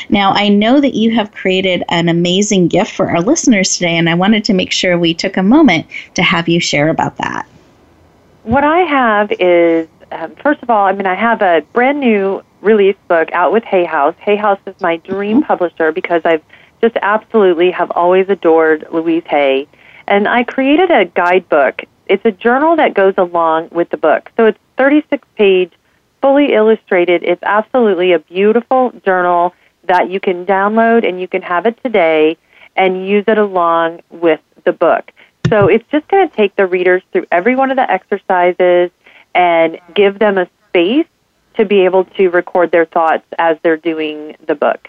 Now, 0.09 0.33
I 0.33 0.49
know 0.49 0.81
that 0.81 0.95
you 0.95 1.15
have 1.15 1.31
created 1.33 1.85
an 1.89 2.09
amazing 2.09 2.69
gift 2.69 2.93
for 2.93 3.09
our 3.09 3.21
listeners 3.21 3.77
today, 3.77 3.97
and 3.97 4.11
I 4.11 4.15
wanted 4.15 4.45
to 4.47 4.55
make 4.55 4.73
sure 4.73 4.99
we 4.99 5.15
took 5.15 5.37
a 5.37 5.43
moment 5.43 5.87
to 6.15 6.23
have 6.23 6.49
you 6.49 6.61
share 6.61 6.89
about 6.89 7.17
that. 7.19 7.47
What 8.43 8.65
I 8.65 8.79
have 8.79 9.33
is 9.39 9.87
um, 10.13 10.35
first 10.37 10.63
of 10.63 10.71
all, 10.71 10.87
I 10.87 10.93
mean, 10.93 11.07
I 11.07 11.15
have 11.15 11.43
a 11.43 11.63
brand 11.73 12.01
new 12.01 12.43
release 12.61 12.97
book 13.09 13.31
out 13.33 13.53
with 13.53 13.65
Hay 13.65 13.85
House. 13.85 14.15
Hay 14.19 14.37
House 14.37 14.59
is 14.67 14.75
my 14.81 14.97
dream 14.99 15.39
mm-hmm. 15.39 15.47
publisher 15.47 15.93
because 15.93 16.23
I've 16.25 16.43
just 16.81 16.97
absolutely 17.03 17.71
have 17.71 17.91
always 17.93 18.29
adored 18.29 18.87
Louise 18.91 19.25
Hay. 19.27 19.69
And 20.07 20.27
I 20.27 20.45
created 20.45 20.91
a 20.91 21.05
guidebook. 21.05 21.83
It's 22.11 22.25
a 22.25 22.33
journal 22.33 22.75
that 22.75 22.93
goes 22.93 23.15
along 23.17 23.69
with 23.71 23.89
the 23.91 23.97
book. 23.97 24.33
So 24.37 24.47
it's 24.47 24.59
36 24.77 25.27
page, 25.37 25.73
fully 26.21 26.53
illustrated. 26.53 27.23
It's 27.23 27.43
absolutely 27.45 28.13
a 28.13 28.19
beautiful 28.19 28.91
journal 29.05 29.55
that 29.85 30.11
you 30.11 30.19
can 30.19 30.45
download 30.45 31.09
and 31.09 31.21
you 31.21 31.29
can 31.29 31.41
have 31.43 31.67
it 31.67 31.81
today 31.85 32.37
and 32.75 33.07
use 33.07 33.25
it 33.29 33.39
along 33.39 34.01
with 34.11 34.41
the 34.65 34.73
book. 34.73 35.13
So 35.49 35.69
it's 35.69 35.85
just 35.93 36.09
going 36.09 36.29
to 36.29 36.35
take 36.35 36.57
the 36.57 36.67
readers 36.67 37.03
through 37.13 37.27
every 37.31 37.55
one 37.55 37.71
of 37.71 37.77
the 37.77 37.89
exercises 37.89 38.91
and 39.33 39.79
give 39.95 40.19
them 40.19 40.37
a 40.37 40.49
space 40.69 41.07
to 41.55 41.65
be 41.65 41.85
able 41.85 42.07
to 42.07 42.29
record 42.31 42.73
their 42.73 42.87
thoughts 42.87 43.27
as 43.39 43.57
they're 43.63 43.77
doing 43.77 44.37
the 44.47 44.57
book. 44.57 44.89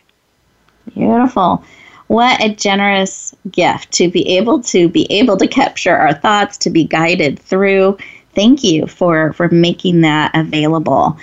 Beautiful. 0.95 1.63
What 2.11 2.43
a 2.43 2.53
generous 2.53 3.33
gift 3.49 3.93
to 3.93 4.11
be 4.11 4.35
able 4.35 4.61
to 4.63 4.89
be 4.89 5.09
able 5.09 5.37
to 5.37 5.47
capture 5.47 5.95
our 5.95 6.13
thoughts, 6.13 6.57
to 6.57 6.69
be 6.69 6.83
guided 6.83 7.39
through 7.39 7.99
thank 8.35 8.65
you 8.65 8.85
for 8.85 9.31
for 9.31 9.47
making 9.47 10.01
that 10.01 10.31
available. 10.33 11.17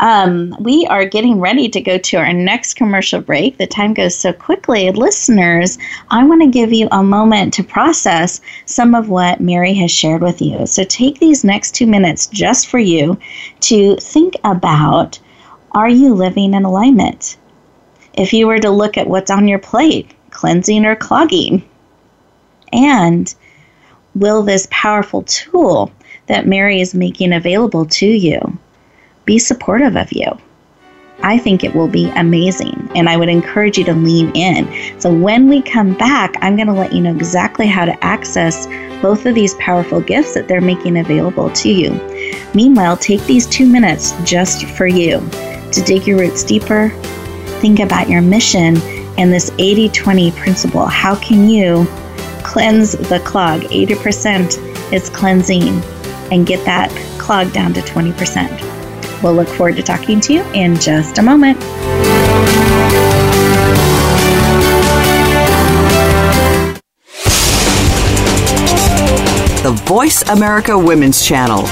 Um, 0.00 0.56
we 0.58 0.88
are 0.90 1.04
getting 1.04 1.38
ready 1.38 1.68
to 1.68 1.80
go 1.80 1.98
to 1.98 2.16
our 2.16 2.32
next 2.32 2.74
commercial 2.74 3.20
break. 3.20 3.58
The 3.58 3.68
time 3.68 3.94
goes 3.94 4.16
so 4.16 4.32
quickly, 4.32 4.90
listeners. 4.90 5.78
I 6.10 6.24
want 6.26 6.42
to 6.42 6.48
give 6.48 6.72
you 6.72 6.88
a 6.90 7.04
moment 7.04 7.54
to 7.54 7.62
process 7.62 8.40
some 8.66 8.96
of 8.96 9.08
what 9.08 9.40
Mary 9.40 9.74
has 9.74 9.92
shared 9.92 10.22
with 10.22 10.42
you. 10.42 10.66
So 10.66 10.82
take 10.82 11.20
these 11.20 11.44
next 11.44 11.76
two 11.76 11.86
minutes 11.86 12.26
just 12.26 12.66
for 12.66 12.80
you 12.80 13.20
to 13.60 13.94
think 13.98 14.34
about: 14.42 15.20
Are 15.70 15.88
you 15.88 16.12
living 16.12 16.54
in 16.54 16.64
alignment? 16.64 17.36
If 18.14 18.32
you 18.32 18.48
were 18.48 18.58
to 18.58 18.70
look 18.70 18.96
at 18.96 19.08
what's 19.08 19.30
on 19.30 19.48
your 19.48 19.58
plate, 19.60 20.12
cleansing 20.44 20.84
or 20.84 20.94
clogging, 20.94 21.66
and 22.70 23.34
will 24.14 24.42
this 24.42 24.68
powerful 24.70 25.22
tool 25.22 25.90
that 26.26 26.46
Mary 26.46 26.82
is 26.82 26.94
making 26.94 27.32
available 27.32 27.86
to 27.86 28.04
you. 28.04 28.38
Be 29.24 29.38
supportive 29.38 29.96
of 29.96 30.12
you. 30.12 30.26
I 31.22 31.38
think 31.38 31.64
it 31.64 31.74
will 31.74 31.88
be 31.88 32.10
amazing, 32.10 32.90
and 32.94 33.08
I 33.08 33.16
would 33.16 33.30
encourage 33.30 33.78
you 33.78 33.84
to 33.84 33.94
lean 33.94 34.30
in. 34.36 35.00
So, 35.00 35.10
when 35.10 35.48
we 35.48 35.62
come 35.62 35.94
back, 35.94 36.34
I'm 36.42 36.56
going 36.56 36.68
to 36.68 36.74
let 36.74 36.92
you 36.92 37.00
know 37.00 37.16
exactly 37.16 37.66
how 37.66 37.86
to 37.86 38.04
access 38.04 38.66
both 39.00 39.24
of 39.24 39.34
these 39.34 39.54
powerful 39.54 40.02
gifts 40.02 40.34
that 40.34 40.46
they're 40.46 40.60
making 40.60 40.98
available 40.98 41.48
to 41.52 41.70
you. 41.70 41.92
Meanwhile, 42.52 42.98
take 42.98 43.24
these 43.24 43.46
two 43.46 43.66
minutes 43.66 44.12
just 44.24 44.66
for 44.66 44.86
you 44.86 45.20
to 45.72 45.82
dig 45.86 46.06
your 46.06 46.18
roots 46.18 46.44
deeper, 46.44 46.90
think 47.62 47.80
about 47.80 48.10
your 48.10 48.20
mission, 48.20 48.76
and 49.18 49.32
this 49.32 49.50
80 49.58 49.88
20 49.90 50.32
principle. 50.32 50.86
How 50.86 51.14
can 51.16 51.48
you 51.48 51.86
cleanse 52.42 52.92
the 52.92 53.20
clog? 53.24 53.62
80% 53.62 54.92
is 54.92 55.08
cleansing 55.10 55.82
and 56.32 56.46
get 56.46 56.64
that 56.64 56.90
clog 57.18 57.52
down 57.52 57.72
to 57.74 57.80
20%. 57.80 59.22
We'll 59.22 59.34
look 59.34 59.48
forward 59.48 59.76
to 59.76 59.82
talking 59.82 60.20
to 60.20 60.34
you 60.34 60.42
in 60.52 60.76
just 60.76 61.18
a 61.18 61.22
moment. 61.22 61.58
The 69.64 69.72
Voice 69.86 70.22
America 70.28 70.78
Women's 70.78 71.24
Channel. 71.24 71.64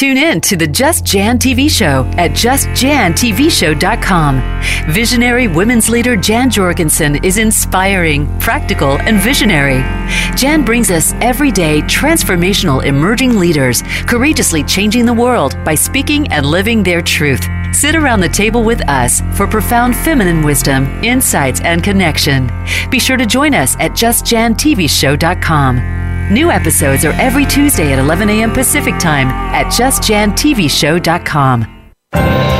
Tune 0.00 0.16
in 0.16 0.40
to 0.40 0.56
the 0.56 0.66
Just 0.66 1.04
Jan 1.04 1.38
TV 1.38 1.70
show 1.70 2.06
at 2.16 2.30
justjantvshow.com. 2.30 4.92
Visionary 4.94 5.46
women's 5.46 5.90
leader 5.90 6.16
Jan 6.16 6.48
Jorgensen 6.48 7.22
is 7.22 7.36
inspiring, 7.36 8.26
practical, 8.38 8.96
and 9.00 9.20
visionary. 9.20 9.82
Jan 10.38 10.64
brings 10.64 10.90
us 10.90 11.12
everyday 11.20 11.82
transformational 11.82 12.82
emerging 12.82 13.38
leaders, 13.38 13.82
courageously 14.06 14.64
changing 14.64 15.04
the 15.04 15.12
world 15.12 15.62
by 15.66 15.74
speaking 15.74 16.26
and 16.28 16.46
living 16.46 16.82
their 16.82 17.02
truth. 17.02 17.46
Sit 17.70 17.94
around 17.94 18.20
the 18.20 18.28
table 18.30 18.64
with 18.64 18.80
us 18.88 19.20
for 19.36 19.46
profound 19.46 19.94
feminine 19.94 20.42
wisdom, 20.42 20.86
insights, 21.04 21.60
and 21.60 21.84
connection. 21.84 22.50
Be 22.88 22.98
sure 22.98 23.18
to 23.18 23.26
join 23.26 23.52
us 23.52 23.76
at 23.78 23.90
justjantvshow.com. 23.90 26.09
New 26.30 26.50
episodes 26.50 27.04
are 27.04 27.12
every 27.14 27.44
Tuesday 27.44 27.92
at 27.92 27.98
11 27.98 28.30
a.m. 28.30 28.52
Pacific 28.52 28.96
Time 28.98 29.26
at 29.28 29.66
justjantvshow.com. 29.66 32.59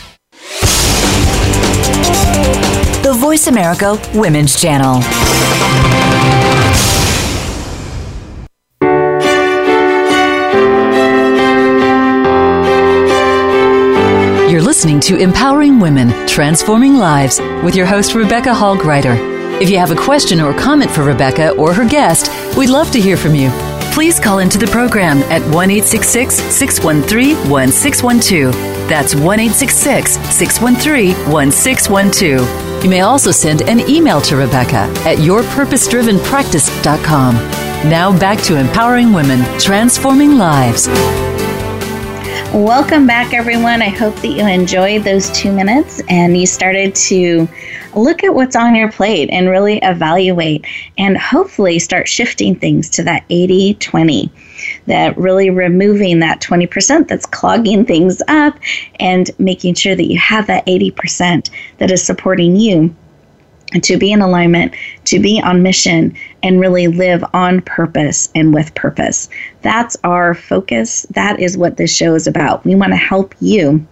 The 3.03 3.13
Voice 3.17 3.47
America 3.47 3.99
Women's 4.13 4.59
Channel. 4.59 5.01
You're 14.49 14.61
listening 14.61 14.99
to 15.01 15.15
Empowering 15.17 15.79
Women, 15.79 16.27
Transforming 16.27 16.95
Lives 16.95 17.39
with 17.63 17.75
your 17.75 17.85
host, 17.85 18.13
Rebecca 18.15 18.53
Hall 18.53 18.75
Gruyter. 18.75 19.15
If 19.61 19.69
you 19.69 19.77
have 19.77 19.91
a 19.91 19.95
question 19.95 20.41
or 20.41 20.53
comment 20.53 20.91
for 20.91 21.03
Rebecca 21.03 21.51
or 21.51 21.73
her 21.73 21.87
guest, 21.87 22.29
we'd 22.57 22.69
love 22.69 22.91
to 22.91 22.99
hear 22.99 23.15
from 23.15 23.35
you. 23.35 23.49
Please 23.93 24.19
call 24.19 24.39
into 24.39 24.57
the 24.57 24.67
program 24.67 25.19
at 25.31 25.41
1 25.53 25.81
613 25.83 27.49
1612. 27.49 28.80
That's 28.91 29.15
1 29.15 29.49
613 29.51 31.15
1612. 31.31 32.83
You 32.83 32.89
may 32.89 32.99
also 32.99 33.31
send 33.31 33.61
an 33.61 33.79
email 33.89 34.19
to 34.19 34.35
Rebecca 34.35 34.91
at 35.07 35.19
yourpurposedrivenpractice.com. 35.19 37.35
Now 37.89 38.19
back 38.19 38.41
to 38.41 38.57
empowering 38.57 39.13
women, 39.13 39.45
transforming 39.61 40.37
lives. 40.37 40.89
Welcome 42.53 43.07
back, 43.07 43.33
everyone. 43.33 43.81
I 43.81 43.87
hope 43.87 44.17
that 44.17 44.27
you 44.27 44.45
enjoyed 44.45 45.05
those 45.05 45.29
two 45.29 45.53
minutes 45.53 46.01
and 46.09 46.37
you 46.37 46.45
started 46.45 46.93
to 46.95 47.47
look 47.95 48.25
at 48.25 48.35
what's 48.35 48.57
on 48.57 48.75
your 48.75 48.91
plate 48.91 49.29
and 49.31 49.47
really 49.47 49.77
evaluate 49.83 50.65
and 50.97 51.17
hopefully 51.17 51.79
start 51.79 52.09
shifting 52.09 52.55
things 52.55 52.89
to 52.89 53.03
that 53.03 53.23
80 53.29 53.75
20 53.75 54.29
that 54.87 55.17
really 55.17 55.49
removing 55.49 56.19
that 56.19 56.41
20% 56.41 57.07
that's 57.07 57.25
clogging 57.25 57.85
things 57.85 58.21
up 58.27 58.57
and 58.99 59.29
making 59.39 59.75
sure 59.75 59.95
that 59.95 60.09
you 60.09 60.17
have 60.19 60.47
that 60.47 60.65
80% 60.65 61.49
that 61.77 61.91
is 61.91 62.03
supporting 62.03 62.55
you 62.55 62.95
to 63.83 63.97
be 63.97 64.11
in 64.11 64.21
alignment, 64.21 64.73
to 65.05 65.19
be 65.19 65.41
on 65.41 65.63
mission, 65.63 66.15
and 66.43 66.59
really 66.59 66.87
live 66.87 67.23
on 67.33 67.61
purpose 67.61 68.29
and 68.35 68.53
with 68.53 68.73
purpose. 68.75 69.29
That's 69.61 69.95
our 70.03 70.33
focus. 70.33 71.03
That 71.11 71.39
is 71.39 71.57
what 71.57 71.77
this 71.77 71.95
show 71.95 72.15
is 72.15 72.27
about. 72.27 72.65
We 72.65 72.75
want 72.75 72.91
to 72.91 72.97
help 72.97 73.33
you 73.39 73.85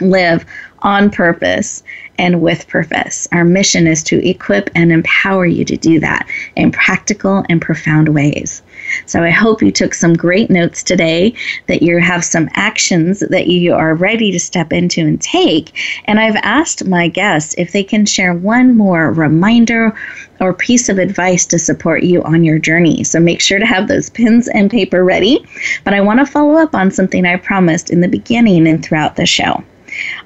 live 0.00 0.44
on 0.80 1.10
purpose 1.10 1.82
and 2.18 2.40
with 2.40 2.66
purpose. 2.68 3.28
Our 3.32 3.44
mission 3.44 3.86
is 3.86 4.02
to 4.04 4.28
equip 4.28 4.70
and 4.74 4.92
empower 4.92 5.46
you 5.46 5.64
to 5.64 5.76
do 5.76 6.00
that 6.00 6.28
in 6.56 6.72
practical 6.72 7.44
and 7.48 7.62
profound 7.62 8.14
ways. 8.14 8.62
So 9.06 9.22
I 9.22 9.30
hope 9.30 9.62
you 9.62 9.70
took 9.70 9.94
some 9.94 10.14
great 10.14 10.50
notes 10.50 10.82
today, 10.82 11.34
that 11.66 11.82
you 11.82 11.98
have 11.98 12.24
some 12.24 12.48
actions 12.54 13.20
that 13.20 13.46
you 13.46 13.74
are 13.74 13.94
ready 13.94 14.30
to 14.32 14.38
step 14.38 14.72
into 14.72 15.00
and 15.00 15.20
take. 15.20 15.72
And 16.06 16.20
I've 16.20 16.36
asked 16.36 16.86
my 16.86 17.08
guests 17.08 17.54
if 17.58 17.72
they 17.72 17.84
can 17.84 18.06
share 18.06 18.34
one 18.34 18.76
more 18.76 19.12
reminder 19.12 19.94
or 20.40 20.52
piece 20.52 20.88
of 20.88 20.98
advice 20.98 21.46
to 21.46 21.58
support 21.58 22.02
you 22.02 22.22
on 22.24 22.44
your 22.44 22.58
journey. 22.58 23.04
So 23.04 23.20
make 23.20 23.40
sure 23.40 23.58
to 23.58 23.66
have 23.66 23.88
those 23.88 24.10
pens 24.10 24.48
and 24.48 24.70
paper 24.70 25.04
ready. 25.04 25.44
But 25.84 25.94
I 25.94 26.00
want 26.00 26.20
to 26.20 26.26
follow 26.26 26.54
up 26.54 26.74
on 26.74 26.90
something 26.90 27.24
I 27.24 27.36
promised 27.36 27.90
in 27.90 28.00
the 28.00 28.08
beginning 28.08 28.66
and 28.66 28.84
throughout 28.84 29.16
the 29.16 29.26
show. 29.26 29.62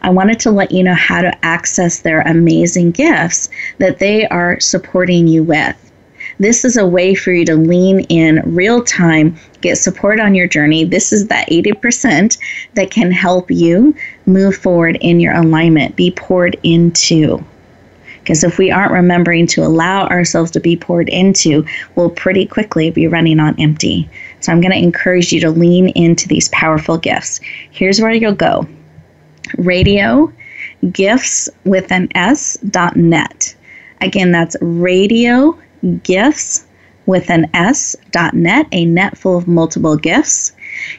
I 0.00 0.10
wanted 0.10 0.40
to 0.40 0.50
let 0.50 0.72
you 0.72 0.82
know 0.82 0.94
how 0.94 1.20
to 1.20 1.44
access 1.44 2.00
their 2.00 2.22
amazing 2.22 2.92
gifts 2.92 3.50
that 3.78 3.98
they 3.98 4.26
are 4.28 4.58
supporting 4.60 5.28
you 5.28 5.42
with. 5.42 5.87
This 6.38 6.64
is 6.64 6.76
a 6.76 6.86
way 6.86 7.14
for 7.14 7.32
you 7.32 7.44
to 7.46 7.56
lean 7.56 8.00
in 8.08 8.42
real 8.44 8.82
time, 8.82 9.36
get 9.60 9.76
support 9.76 10.20
on 10.20 10.34
your 10.34 10.46
journey. 10.46 10.84
This 10.84 11.12
is 11.12 11.26
that 11.28 11.48
80% 11.48 12.38
that 12.74 12.90
can 12.90 13.10
help 13.10 13.50
you 13.50 13.94
move 14.26 14.56
forward 14.56 14.98
in 15.00 15.18
your 15.18 15.34
alignment, 15.34 15.96
be 15.96 16.12
poured 16.12 16.56
into. 16.62 17.44
Because 18.20 18.44
if 18.44 18.58
we 18.58 18.70
aren't 18.70 18.92
remembering 18.92 19.46
to 19.48 19.64
allow 19.64 20.06
ourselves 20.06 20.50
to 20.52 20.60
be 20.60 20.76
poured 20.76 21.08
into, 21.08 21.64
we'll 21.96 22.10
pretty 22.10 22.46
quickly 22.46 22.90
be 22.90 23.08
running 23.08 23.40
on 23.40 23.58
empty. 23.58 24.08
So 24.40 24.52
I'm 24.52 24.60
going 24.60 24.72
to 24.72 24.78
encourage 24.78 25.32
you 25.32 25.40
to 25.40 25.50
lean 25.50 25.88
into 25.90 26.28
these 26.28 26.50
powerful 26.50 26.98
gifts. 26.98 27.40
Here's 27.70 28.00
where 28.00 28.12
you'll 28.12 28.34
go 28.34 28.68
radio 29.56 30.30
gifts 30.92 31.48
with 31.64 31.90
an 31.90 32.08
S 32.14 32.58
dot 32.68 32.96
net. 32.96 33.54
Again, 34.00 34.30
that's 34.30 34.56
radio 34.60 35.58
gifts 36.02 36.66
with 37.08 37.30
an 37.30 37.48
S 37.54 37.96
dot 38.10 38.34
net, 38.34 38.66
a 38.70 38.84
net 38.84 39.16
full 39.16 39.38
of 39.38 39.48
multiple 39.48 39.96
gifts. 39.96 40.52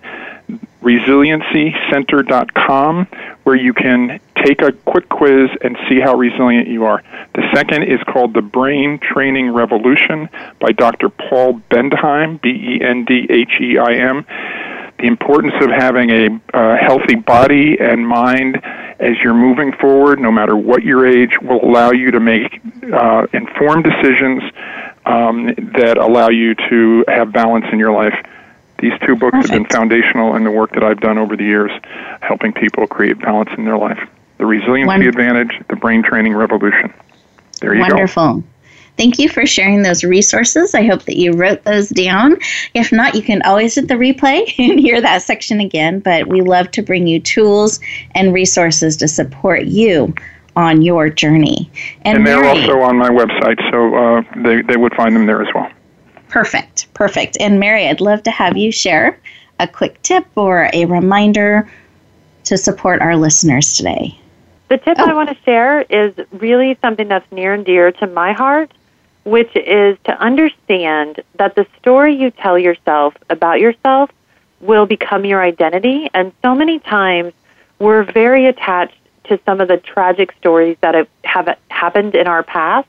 resiliencycenter.com, 0.82 3.06
where 3.42 3.56
you 3.56 3.74
can 3.74 4.20
take 4.36 4.62
a 4.62 4.70
quick 4.70 5.08
quiz 5.08 5.50
and 5.62 5.76
see 5.88 5.98
how 5.98 6.14
resilient 6.14 6.68
you 6.68 6.84
are. 6.84 7.02
The 7.34 7.42
second 7.54 7.84
is 7.84 8.00
called 8.04 8.34
The 8.34 8.42
Brain 8.42 8.98
Training 9.00 9.50
Revolution 9.50 10.28
by 10.60 10.70
Dr. 10.72 11.08
Paul 11.08 11.60
Bendheim, 11.70 12.40
B 12.40 12.48
E 12.48 12.80
N 12.80 13.04
D 13.04 13.26
H 13.28 13.60
E 13.60 13.78
I 13.78 13.94
M 13.94 14.26
the 14.98 15.06
importance 15.06 15.54
of 15.60 15.70
having 15.70 16.10
a 16.10 16.40
uh, 16.56 16.76
healthy 16.76 17.16
body 17.16 17.76
and 17.80 18.06
mind 18.06 18.56
as 19.00 19.16
you're 19.22 19.34
moving 19.34 19.72
forward, 19.72 20.20
no 20.20 20.30
matter 20.30 20.56
what 20.56 20.82
your 20.82 21.06
age, 21.06 21.36
will 21.42 21.62
allow 21.64 21.90
you 21.90 22.10
to 22.12 22.20
make 22.20 22.60
uh, 22.92 23.26
informed 23.32 23.84
decisions 23.84 24.42
um, 25.04 25.46
that 25.76 25.98
allow 25.98 26.28
you 26.28 26.54
to 26.70 27.04
have 27.08 27.32
balance 27.32 27.66
in 27.72 27.78
your 27.78 27.92
life. 27.92 28.14
These 28.78 28.92
two 29.06 29.16
books 29.16 29.32
Perfect. 29.36 29.52
have 29.52 29.62
been 29.62 29.70
foundational 29.70 30.36
in 30.36 30.44
the 30.44 30.50
work 30.50 30.72
that 30.72 30.84
I've 30.84 31.00
done 31.00 31.18
over 31.18 31.36
the 31.36 31.44
years, 31.44 31.70
helping 32.20 32.52
people 32.52 32.86
create 32.86 33.18
balance 33.20 33.50
in 33.58 33.64
their 33.64 33.78
life. 33.78 33.98
The 34.38 34.46
Resiliency 34.46 34.86
Wonderful. 34.86 35.20
Advantage, 35.20 35.66
the 35.68 35.76
Brain 35.76 36.02
Training 36.02 36.34
Revolution. 36.34 36.94
There 37.64 37.74
you 37.74 37.80
Wonderful. 37.80 38.22
go. 38.22 38.28
Wonderful. 38.28 38.50
Thank 38.96 39.18
you 39.18 39.28
for 39.28 39.44
sharing 39.46 39.82
those 39.82 40.04
resources. 40.04 40.74
I 40.74 40.84
hope 40.84 41.04
that 41.04 41.16
you 41.16 41.32
wrote 41.32 41.64
those 41.64 41.88
down. 41.88 42.36
If 42.74 42.92
not, 42.92 43.14
you 43.14 43.22
can 43.22 43.42
always 43.42 43.74
hit 43.74 43.88
the 43.88 43.94
replay 43.94 44.52
and 44.58 44.78
hear 44.78 45.00
that 45.00 45.22
section 45.22 45.60
again. 45.60 46.00
But 46.00 46.28
we 46.28 46.42
love 46.42 46.70
to 46.72 46.82
bring 46.82 47.06
you 47.06 47.20
tools 47.20 47.80
and 48.14 48.34
resources 48.34 48.96
to 48.98 49.08
support 49.08 49.64
you 49.64 50.14
on 50.56 50.82
your 50.82 51.08
journey. 51.08 51.70
And, 52.02 52.18
and 52.18 52.26
they're 52.26 52.40
Mary, 52.40 52.60
also 52.60 52.80
on 52.82 52.98
my 52.98 53.08
website, 53.08 53.58
so 53.72 53.94
uh, 53.96 54.22
they, 54.42 54.62
they 54.62 54.76
would 54.76 54.94
find 54.94 55.16
them 55.16 55.26
there 55.26 55.42
as 55.42 55.52
well. 55.54 55.68
Perfect, 56.28 56.92
perfect. 56.94 57.36
And 57.40 57.58
Mary, 57.58 57.88
I'd 57.88 58.00
love 58.00 58.22
to 58.24 58.30
have 58.30 58.56
you 58.56 58.70
share 58.70 59.18
a 59.58 59.66
quick 59.66 60.00
tip 60.02 60.26
or 60.36 60.68
a 60.72 60.84
reminder 60.84 61.68
to 62.44 62.58
support 62.58 63.00
our 63.00 63.16
listeners 63.16 63.76
today. 63.76 64.16
The 64.74 64.78
tip 64.78 64.98
oh. 64.98 65.08
I 65.08 65.14
want 65.14 65.28
to 65.28 65.36
share 65.44 65.82
is 65.82 66.12
really 66.32 66.76
something 66.82 67.06
that's 67.06 67.30
near 67.30 67.54
and 67.54 67.64
dear 67.64 67.92
to 67.92 68.08
my 68.08 68.32
heart 68.32 68.72
which 69.22 69.54
is 69.54 69.96
to 70.04 70.12
understand 70.20 71.22
that 71.36 71.54
the 71.54 71.64
story 71.78 72.16
you 72.16 72.32
tell 72.32 72.58
yourself 72.58 73.14
about 73.30 73.60
yourself 73.60 74.10
will 74.60 74.84
become 74.84 75.24
your 75.24 75.40
identity. 75.40 76.10
And 76.12 76.32
so 76.42 76.56
many 76.56 76.80
times 76.80 77.32
we're 77.78 78.02
very 78.02 78.46
attached 78.46 78.98
to 79.28 79.38
some 79.46 79.60
of 79.60 79.68
the 79.68 79.76
tragic 79.76 80.34
stories 80.40 80.76
that 80.80 80.96
have, 80.96 81.08
have 81.22 81.56
happened 81.70 82.16
in 82.16 82.26
our 82.26 82.42
past. 82.42 82.88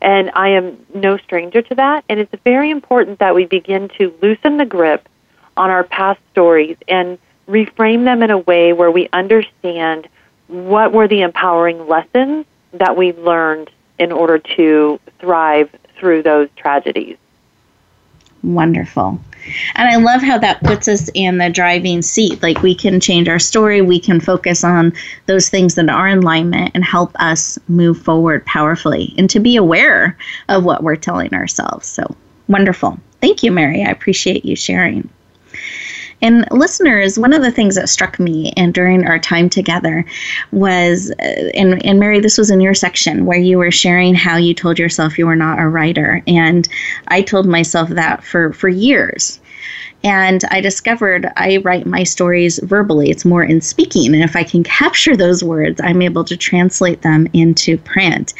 And 0.00 0.30
I 0.34 0.50
am 0.50 0.86
no 0.94 1.18
stranger 1.18 1.62
to 1.62 1.74
that. 1.74 2.04
And 2.08 2.20
it's 2.20 2.34
very 2.44 2.70
important 2.70 3.18
that 3.18 3.34
we 3.34 3.44
begin 3.44 3.90
to 3.98 4.14
loosen 4.22 4.56
the 4.56 4.66
grip 4.66 5.08
on 5.56 5.68
our 5.68 5.82
past 5.82 6.20
stories 6.30 6.76
and 6.86 7.18
reframe 7.48 8.04
them 8.04 8.22
in 8.22 8.30
a 8.30 8.38
way 8.38 8.72
where 8.72 8.92
we 8.92 9.08
understand 9.12 10.08
what 10.48 10.92
were 10.92 11.08
the 11.08 11.22
empowering 11.22 11.86
lessons 11.88 12.46
that 12.74 12.96
we 12.96 13.12
learned 13.12 13.70
in 13.98 14.12
order 14.12 14.38
to 14.38 15.00
thrive 15.20 15.70
through 15.98 16.22
those 16.22 16.48
tragedies. 16.56 17.16
Wonderful. 18.42 19.18
And 19.74 19.88
I 19.88 19.96
love 19.96 20.22
how 20.22 20.38
that 20.38 20.62
puts 20.62 20.88
us 20.88 21.10
in 21.14 21.38
the 21.38 21.50
driving 21.50 22.02
seat. 22.02 22.42
Like 22.42 22.62
we 22.62 22.74
can 22.74 23.00
change 23.00 23.28
our 23.28 23.38
story, 23.38 23.80
we 23.80 24.00
can 24.00 24.20
focus 24.20 24.64
on 24.64 24.92
those 25.26 25.48
things 25.48 25.74
that 25.74 25.88
are 25.88 26.08
in 26.08 26.18
alignment 26.18 26.72
and 26.74 26.84
help 26.84 27.12
us 27.16 27.58
move 27.68 27.98
forward 27.98 28.44
powerfully 28.46 29.14
and 29.16 29.28
to 29.30 29.40
be 29.40 29.56
aware 29.56 30.16
of 30.48 30.64
what 30.64 30.82
we're 30.82 30.96
telling 30.96 31.32
ourselves. 31.34 31.86
So 31.86 32.04
wonderful. 32.48 32.98
Thank 33.20 33.42
you, 33.42 33.52
Mary. 33.52 33.82
I 33.82 33.90
appreciate 33.90 34.44
you 34.44 34.56
sharing. 34.56 35.08
And 36.24 36.46
listeners, 36.50 37.18
one 37.18 37.34
of 37.34 37.42
the 37.42 37.50
things 37.50 37.74
that 37.74 37.90
struck 37.90 38.18
me 38.18 38.54
and 38.56 38.72
during 38.72 39.06
our 39.06 39.18
time 39.18 39.50
together 39.50 40.06
was, 40.52 41.10
uh, 41.20 41.50
and, 41.54 41.84
and 41.84 42.00
Mary, 42.00 42.18
this 42.18 42.38
was 42.38 42.50
in 42.50 42.62
your 42.62 42.72
section 42.72 43.26
where 43.26 43.38
you 43.38 43.58
were 43.58 43.70
sharing 43.70 44.14
how 44.14 44.38
you 44.38 44.54
told 44.54 44.78
yourself 44.78 45.18
you 45.18 45.26
were 45.26 45.36
not 45.36 45.60
a 45.60 45.68
writer. 45.68 46.22
And 46.26 46.66
I 47.08 47.20
told 47.20 47.44
myself 47.44 47.90
that 47.90 48.24
for, 48.24 48.54
for 48.54 48.70
years. 48.70 49.38
And 50.02 50.44
I 50.50 50.62
discovered 50.62 51.30
I 51.36 51.58
write 51.58 51.84
my 51.84 52.04
stories 52.04 52.58
verbally. 52.62 53.10
It's 53.10 53.26
more 53.26 53.44
in 53.44 53.60
speaking. 53.60 54.14
And 54.14 54.24
if 54.24 54.34
I 54.34 54.44
can 54.44 54.64
capture 54.64 55.18
those 55.18 55.44
words, 55.44 55.78
I'm 55.84 56.00
able 56.00 56.24
to 56.24 56.38
translate 56.38 57.02
them 57.02 57.28
into 57.34 57.76
print. 57.76 58.32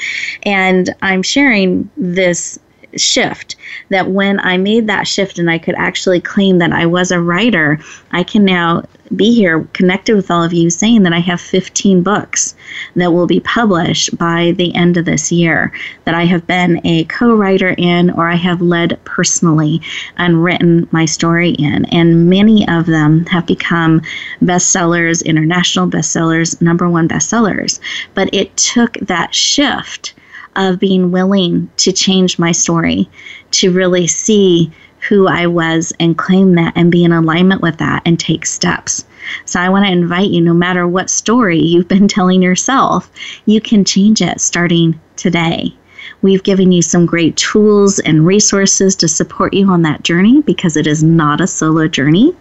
And 0.45 0.95
I'm 1.03 1.22
sharing 1.22 1.91
this 1.99 2.59
shift 3.01 3.57
that 3.88 4.11
when 4.11 4.40
I 4.40 4.57
made 4.57 4.86
that 4.86 5.07
shift 5.07 5.38
and 5.38 5.51
I 5.51 5.59
could 5.59 5.74
actually 5.76 6.20
claim 6.20 6.59
that 6.59 6.72
I 6.72 6.86
was 6.86 7.11
a 7.11 7.20
writer, 7.20 7.78
I 8.12 8.22
can 8.22 8.45
now 8.45 8.84
be 9.14 9.34
here 9.34 9.66
connected 9.72 10.16
with 10.16 10.30
all 10.30 10.42
of 10.42 10.53
you 10.53 10.70
saying 10.70 11.03
that 11.03 11.12
I 11.12 11.18
have 11.20 11.40
15 11.40 12.03
books 12.03 12.55
that 12.97 13.12
will 13.12 13.26
be 13.26 13.40
published 13.40 14.16
by 14.16 14.53
the 14.57 14.74
end 14.74 14.97
of 14.97 15.05
this 15.05 15.30
year 15.30 15.72
that 16.05 16.14
I 16.14 16.24
have 16.24 16.47
been 16.47 16.84
a 16.84 17.05
co 17.05 17.34
writer 17.34 17.74
in 17.76 18.11
or 18.11 18.28
I 18.28 18.36
have 18.36 18.61
led 18.61 18.99
personally 19.05 19.80
and 20.16 20.42
written 20.42 20.88
my 20.90 21.05
story 21.05 21.51
in. 21.51 21.84
And 21.86 22.28
many 22.28 22.66
of 22.68 22.86
them 22.86 23.26
have 23.26 23.47
become 23.47 24.03
bestsellers, 24.42 25.24
international 25.24 25.88
bestsellers, 25.88 26.61
number 26.61 26.88
one 26.88 27.09
bestsellers. 27.09 27.80
But 28.14 28.32
it 28.32 28.57
took 28.57 28.95
that 28.95 29.34
shift 29.34 30.14
of 30.57 30.79
being 30.79 31.11
willing 31.11 31.71
to 31.79 31.93
change 31.93 32.39
my 32.39 32.53
story, 32.53 33.09
to 33.53 33.73
really 33.73 34.07
see 34.07 34.73
who 35.09 35.29
I 35.29 35.47
was 35.47 35.93
and 36.01 36.17
claim 36.17 36.55
that 36.55 36.73
and 36.77 36.91
be 36.91 37.05
in 37.05 37.13
alignment 37.13 37.61
with 37.61 37.79
that 37.79 38.03
and 38.07 38.19
take 38.19 38.47
steps. 38.47 39.05
So 39.45 39.61
I 39.61 39.69
want 39.69 39.87
to 39.87 39.93
invite 39.93 40.31
you 40.31 40.41
no 40.41 40.55
matter 40.55 40.87
what 40.89 41.11
story 41.11 41.59
you've 41.59 41.89
been 41.89 42.09
telling 42.17 42.43
yourself, 42.43 43.11
you 43.47 43.61
can 43.61 43.85
change 43.85 44.23
it 44.23 44.41
starting 44.41 44.99
today. 45.17 45.75
We've 46.23 46.43
given 46.43 46.73
you 46.73 46.83
some 46.83 47.07
great 47.07 47.37
tools 47.37 47.99
and 47.99 48.27
resources 48.27 48.97
to 48.97 49.09
support 49.09 49.53
you 49.53 49.69
on 49.69 49.83
that 49.83 50.03
journey 50.03 50.41
because 50.43 50.77
it 50.77 50.87
is 50.87 51.03
not 51.03 51.41
a 51.41 51.47
solo 51.47 51.87
journey 51.87 52.35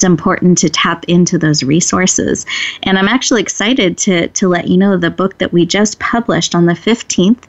it's 0.00 0.04
important 0.06 0.56
to 0.56 0.70
tap 0.70 1.04
into 1.08 1.36
those 1.36 1.62
resources. 1.62 2.46
And 2.84 2.98
I'm 2.98 3.06
actually 3.06 3.42
excited 3.42 3.98
to, 3.98 4.28
to 4.28 4.48
let 4.48 4.66
you 4.66 4.78
know 4.78 4.96
the 4.96 5.10
book 5.10 5.36
that 5.36 5.52
we 5.52 5.66
just 5.66 6.00
published 6.00 6.54
on 6.54 6.64
the 6.64 6.72
15th, 6.72 7.44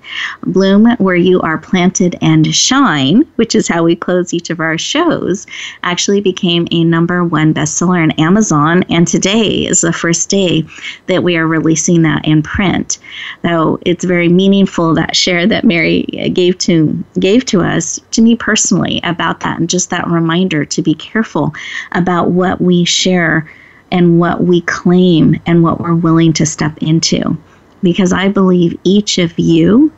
Bloom 0.48 0.98
Where 0.98 1.16
You 1.16 1.40
Are 1.40 1.58
Planted 1.58 2.18
and 2.22 2.54
Shine, 2.54 3.22
which 3.38 3.56
is 3.56 3.70
how 3.70 3.86
we 3.86 3.96
close 3.96 4.34
each 4.34 4.50
of 4.50 4.60
our 4.60 4.78
shows, 4.78 5.48
actually 5.84 6.20
became 6.20 6.68
a 6.72 6.84
number 6.84 7.24
one 7.24 7.54
bestseller 7.54 8.04
on 8.04 8.12
Amazon. 8.20 8.84
And 8.90 9.08
today 9.08 9.66
is 9.66 9.80
the 9.80 9.94
first 9.94 10.30
day 10.30 10.66
that 11.08 11.24
we 11.24 11.38
are 11.38 11.48
releasing 11.48 12.02
that 12.02 12.28
in 12.28 12.44
print. 12.44 12.98
So 13.44 13.80
it's 13.86 14.04
very 14.04 14.28
meaningful 14.28 14.94
that 14.96 15.16
share 15.16 15.48
that 15.48 15.64
Mary 15.64 16.02
gave 16.34 16.58
to 16.58 17.02
gave 17.18 17.46
to 17.46 17.62
us 17.62 17.98
to 18.12 18.22
me 18.22 18.36
personally 18.36 19.00
about 19.06 19.40
that 19.40 19.58
and 19.58 19.70
just 19.70 19.90
that 19.92 20.06
reminder 20.08 20.66
to 20.66 20.82
be 20.82 20.94
careful 20.96 21.54
about 21.94 22.32
what 22.32 22.41
we 22.62 22.86
share 22.86 23.50
and 23.92 24.20
what 24.20 24.44
we 24.44 24.62
claim 24.62 25.40
and 25.46 25.64
what 25.64 25.80
we're 25.80 25.96
willing 25.96 26.34
to 26.34 26.46
step 26.46 26.78
into. 26.80 27.38
Because 27.84 28.14
I 28.14 28.30
believe 28.30 28.80
each 28.84 29.18
of 29.18 29.38
you 29.38 29.92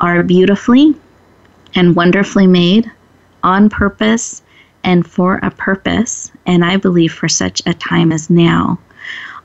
are 0.00 0.22
beautifully 0.22 0.94
and 1.74 1.96
wonderfully 1.96 2.46
made 2.46 2.90
on 3.42 3.68
purpose 3.68 4.42
and 4.84 5.06
for 5.06 5.40
a 5.42 5.50
purpose. 5.50 6.30
And 6.46 6.64
I 6.64 6.76
believe 6.76 7.12
for 7.12 7.28
such 7.28 7.62
a 7.66 7.74
time 7.74 8.12
as 8.12 8.30
now. 8.30 8.78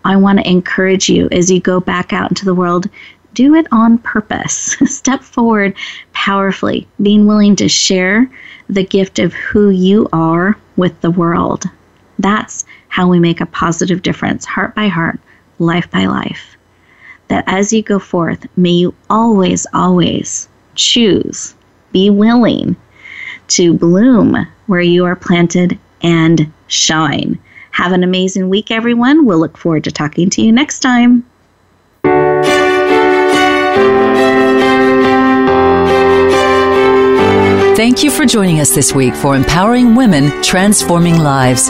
I 0.06 0.16
want 0.16 0.40
to 0.40 0.50
encourage 0.50 1.10
you 1.10 1.28
as 1.32 1.52
you 1.52 1.60
go 1.60 1.80
back 1.80 2.14
out 2.14 2.32
into 2.32 2.46
the 2.46 2.56
world, 2.56 2.90
do 3.34 3.56
it 3.56 3.68
on 3.72 3.98
purpose. 4.00 4.76
Step 4.86 5.22
forward 5.22 5.76
powerfully, 6.14 6.88
being 7.02 7.28
willing 7.28 7.56
to 7.58 7.70
share 7.70 8.30
the 8.70 8.84
gift 8.84 9.20
of 9.20 9.34
who 9.34 9.70
you 9.70 10.08
are 10.14 10.58
with 10.78 11.00
the 11.02 11.12
world. 11.12 11.66
That's 12.20 12.66
how 12.90 13.08
we 13.08 13.20
make 13.20 13.42
a 13.42 13.46
positive 13.46 14.02
difference, 14.02 14.46
heart 14.46 14.76
by 14.76 14.88
heart, 14.88 15.20
life 15.58 15.90
by 15.90 16.06
life. 16.06 16.58
That 17.30 17.46
as 17.48 17.72
you 17.72 17.82
go 17.82 18.00
forth, 18.00 18.46
may 18.58 18.72
you 18.72 18.94
always, 19.10 19.66
always 19.74 20.50
choose, 20.76 21.56
be 21.92 22.10
willing 22.10 22.76
to 23.50 23.74
bloom 23.74 24.46
where 24.68 24.82
you 24.82 25.06
are 25.06 25.16
planted 25.16 25.80
and 26.02 26.52
shine. 26.68 27.40
Have 27.72 27.94
an 27.94 28.04
amazing 28.04 28.50
week, 28.50 28.72
everyone. 28.72 29.26
We'll 29.26 29.40
look 29.40 29.58
forward 29.58 29.86
to 29.86 29.92
talking 29.92 30.30
to 30.32 30.42
you 30.42 30.52
next 30.52 30.80
time. 30.80 31.26
Thank 37.76 38.04
you 38.04 38.12
for 38.12 38.26
joining 38.26 38.60
us 38.60 38.76
this 38.76 38.94
week 38.94 39.16
for 39.16 39.38
Empowering 39.38 39.96
Women, 39.96 40.44
Transforming 40.44 41.20
Lives. 41.20 41.70